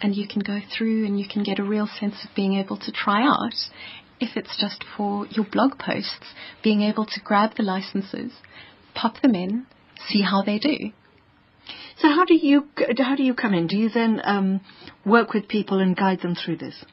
and 0.00 0.14
you 0.14 0.26
can 0.26 0.40
go 0.40 0.60
through 0.76 1.06
and 1.06 1.18
you 1.18 1.26
can 1.28 1.42
get 1.42 1.58
a 1.58 1.64
real 1.64 1.88
sense 1.98 2.24
of 2.24 2.34
being 2.34 2.54
able 2.54 2.76
to 2.76 2.92
try 2.92 3.22
out 3.22 3.54
if 4.20 4.36
it's 4.36 4.58
just 4.60 4.84
for 4.96 5.26
your 5.26 5.44
blog 5.44 5.78
posts, 5.78 6.34
being 6.62 6.82
able 6.82 7.04
to 7.04 7.20
grab 7.22 7.50
the 7.56 7.62
licenses, 7.62 8.32
pop 8.94 9.20
them 9.20 9.34
in, 9.34 9.66
see 10.08 10.22
how 10.22 10.42
they 10.42 10.58
do. 10.58 10.92
So 11.98 12.08
how 12.08 12.24
do 12.24 12.34
you 12.34 12.68
how 12.98 13.16
do 13.16 13.22
you 13.22 13.34
come 13.34 13.54
in? 13.54 13.66
Do 13.66 13.76
you 13.76 13.88
then 13.88 14.20
um, 14.24 14.60
work 15.04 15.32
with 15.32 15.48
people 15.48 15.80
and 15.80 15.96
guide 15.96 16.20
them 16.20 16.34
through 16.34 16.58
this? 16.58 16.84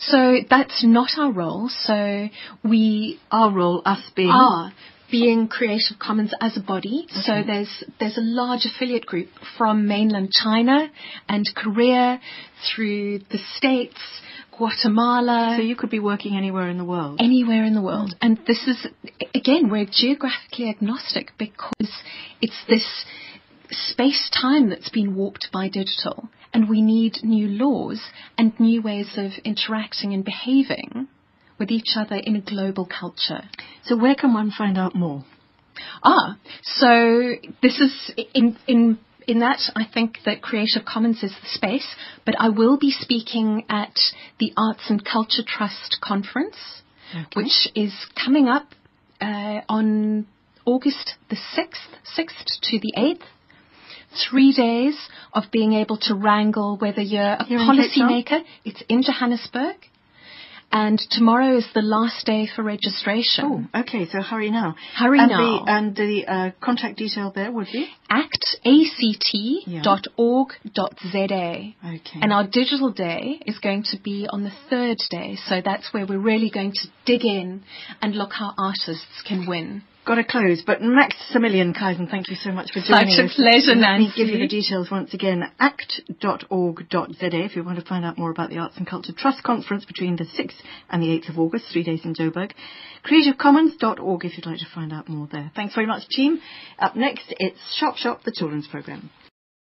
So 0.00 0.36
that's 0.48 0.84
not 0.84 1.10
our 1.18 1.32
role. 1.32 1.68
So 1.68 2.28
we 2.64 3.20
our 3.30 3.52
role, 3.52 3.82
us 3.84 4.02
being 4.14 4.30
are 4.30 4.72
being 5.10 5.48
Creative 5.48 5.98
Commons 5.98 6.32
as 6.40 6.56
a 6.56 6.60
body. 6.60 7.06
So 7.10 7.42
there's 7.46 7.84
there's 7.98 8.16
a 8.16 8.22
large 8.22 8.64
affiliate 8.64 9.06
group 9.06 9.28
from 9.58 9.86
mainland 9.86 10.30
China 10.32 10.88
and 11.28 11.48
Korea 11.54 12.20
through 12.74 13.20
the 13.30 13.38
States, 13.56 13.98
Guatemala. 14.56 15.56
So 15.58 15.62
you 15.62 15.76
could 15.76 15.90
be 15.90 15.98
working 15.98 16.36
anywhere 16.36 16.68
in 16.68 16.78
the 16.78 16.84
world. 16.84 17.20
Anywhere 17.20 17.64
in 17.64 17.74
the 17.74 17.82
world. 17.82 18.14
And 18.20 18.38
this 18.46 18.66
is, 18.66 18.86
again, 19.34 19.70
we're 19.70 19.86
geographically 19.90 20.68
agnostic 20.68 21.32
because 21.38 21.90
it's 22.40 22.64
this 22.68 23.04
space 23.70 24.30
time 24.30 24.68
that's 24.70 24.90
been 24.90 25.14
warped 25.14 25.48
by 25.52 25.68
digital. 25.68 26.28
And 26.52 26.68
we 26.68 26.82
need 26.82 27.18
new 27.22 27.46
laws 27.46 28.00
and 28.36 28.58
new 28.58 28.82
ways 28.82 29.16
of 29.16 29.32
interacting 29.44 30.12
and 30.12 30.24
behaving 30.24 31.08
with 31.58 31.70
each 31.70 31.96
other 31.96 32.16
in 32.16 32.34
a 32.34 32.40
global 32.40 32.86
culture. 32.86 33.42
So 33.84 33.96
where 33.96 34.14
can 34.16 34.34
one 34.34 34.50
find 34.50 34.76
out 34.76 34.94
more? 34.94 35.24
Ah, 36.02 36.36
so 36.62 37.32
this 37.62 37.78
is 37.80 38.12
in 38.34 38.56
in 38.66 38.98
in 39.26 39.38
that 39.40 39.60
I 39.76 39.84
think 39.92 40.18
that 40.24 40.42
Creative 40.42 40.84
Commons 40.84 41.22
is 41.22 41.32
the 41.40 41.48
space, 41.48 41.86
but 42.24 42.34
I 42.38 42.48
will 42.48 42.78
be 42.78 42.90
speaking 42.90 43.64
at 43.68 43.96
the 44.38 44.52
Arts 44.56 44.84
and 44.88 45.04
Culture 45.04 45.42
Trust 45.46 45.98
conference, 46.02 46.56
which 47.34 47.68
is 47.74 47.94
coming 48.22 48.48
up 48.48 48.66
uh, 49.20 49.60
on 49.68 50.26
August 50.64 51.14
the 51.28 51.36
sixth, 51.54 51.96
sixth 52.04 52.46
to 52.62 52.78
the 52.80 52.92
eighth. 52.96 53.22
Three 54.30 54.52
days 54.52 54.96
of 55.32 55.44
being 55.52 55.72
able 55.74 55.96
to 55.98 56.14
wrangle 56.14 56.76
whether 56.76 57.00
you're 57.00 57.22
a 57.22 57.44
Here 57.44 57.58
in 57.58 57.66
Cape 57.66 57.76
policy 57.76 58.02
maker. 58.02 58.40
It's 58.64 58.82
in 58.88 59.02
Johannesburg. 59.02 59.76
And 60.72 61.00
tomorrow 61.10 61.56
is 61.56 61.66
the 61.74 61.82
last 61.82 62.24
day 62.26 62.46
for 62.54 62.62
registration. 62.62 63.68
Oh, 63.74 63.80
okay. 63.80 64.06
So 64.06 64.22
hurry 64.22 64.52
now. 64.52 64.76
Hurry 64.94 65.18
and 65.18 65.28
now. 65.28 65.64
The, 65.64 65.72
and 65.72 65.96
the 65.96 66.26
uh, 66.28 66.50
contact 66.60 66.96
detail 66.96 67.32
there 67.34 67.50
would 67.50 67.66
be 67.72 67.88
actact.org.za. 68.08 69.74
okay. 71.34 72.20
And 72.22 72.32
our 72.32 72.46
digital 72.46 72.92
day 72.92 73.40
is 73.46 73.58
going 73.58 73.82
to 73.90 73.98
be 73.98 74.28
on 74.30 74.44
the 74.44 74.52
third 74.68 74.98
day, 75.10 75.36
so 75.46 75.60
that's 75.64 75.92
where 75.92 76.06
we're 76.06 76.20
really 76.20 76.50
going 76.50 76.72
to 76.72 76.88
dig 77.04 77.24
in 77.24 77.64
and 78.00 78.14
look 78.14 78.32
how 78.32 78.54
artists 78.56 79.22
can 79.26 79.48
win. 79.48 79.82
Got 80.06 80.14
to 80.14 80.24
close, 80.24 80.62
but 80.66 80.80
Maximilian 80.80 81.74
Kaizen, 81.74 82.10
thank 82.10 82.30
you 82.30 82.34
so 82.36 82.50
much 82.52 82.72
for 82.72 82.80
joining 82.80 83.10
us. 83.10 83.16
Such 83.16 83.22
a 83.22 83.24
us. 83.26 83.34
pleasure, 83.36 83.74
Let 83.78 83.98
me 83.98 84.06
Nancy. 84.06 84.12
give 84.16 84.28
you 84.28 84.38
the 84.38 84.48
details 84.48 84.90
once 84.90 85.12
again. 85.12 85.44
act.org.za 85.60 87.26
if 87.44 87.54
you 87.54 87.62
want 87.62 87.78
to 87.78 87.84
find 87.84 88.04
out 88.04 88.16
more 88.16 88.30
about 88.30 88.48
the 88.48 88.58
Arts 88.58 88.76
and 88.78 88.86
Culture 88.86 89.12
Trust 89.16 89.42
Conference 89.42 89.84
between 89.84 90.16
the 90.16 90.24
6th 90.24 90.54
and 90.88 91.02
the 91.02 91.08
8th 91.08 91.28
of 91.28 91.38
August, 91.38 91.66
three 91.70 91.84
days 91.84 92.00
in 92.04 92.14
Joburg. 92.14 92.52
creativecommons.org 93.04 94.24
if 94.24 94.36
you'd 94.38 94.46
like 94.46 94.58
to 94.58 94.66
find 94.74 94.90
out 94.92 95.08
more 95.08 95.28
there. 95.30 95.52
Thanks 95.54 95.74
very 95.74 95.86
much, 95.86 96.08
team. 96.08 96.40
Up 96.78 96.96
next, 96.96 97.26
it's 97.38 97.60
Shop 97.76 97.96
Shop, 97.96 98.22
the 98.24 98.32
children's 98.32 98.66
programme. 98.68 99.10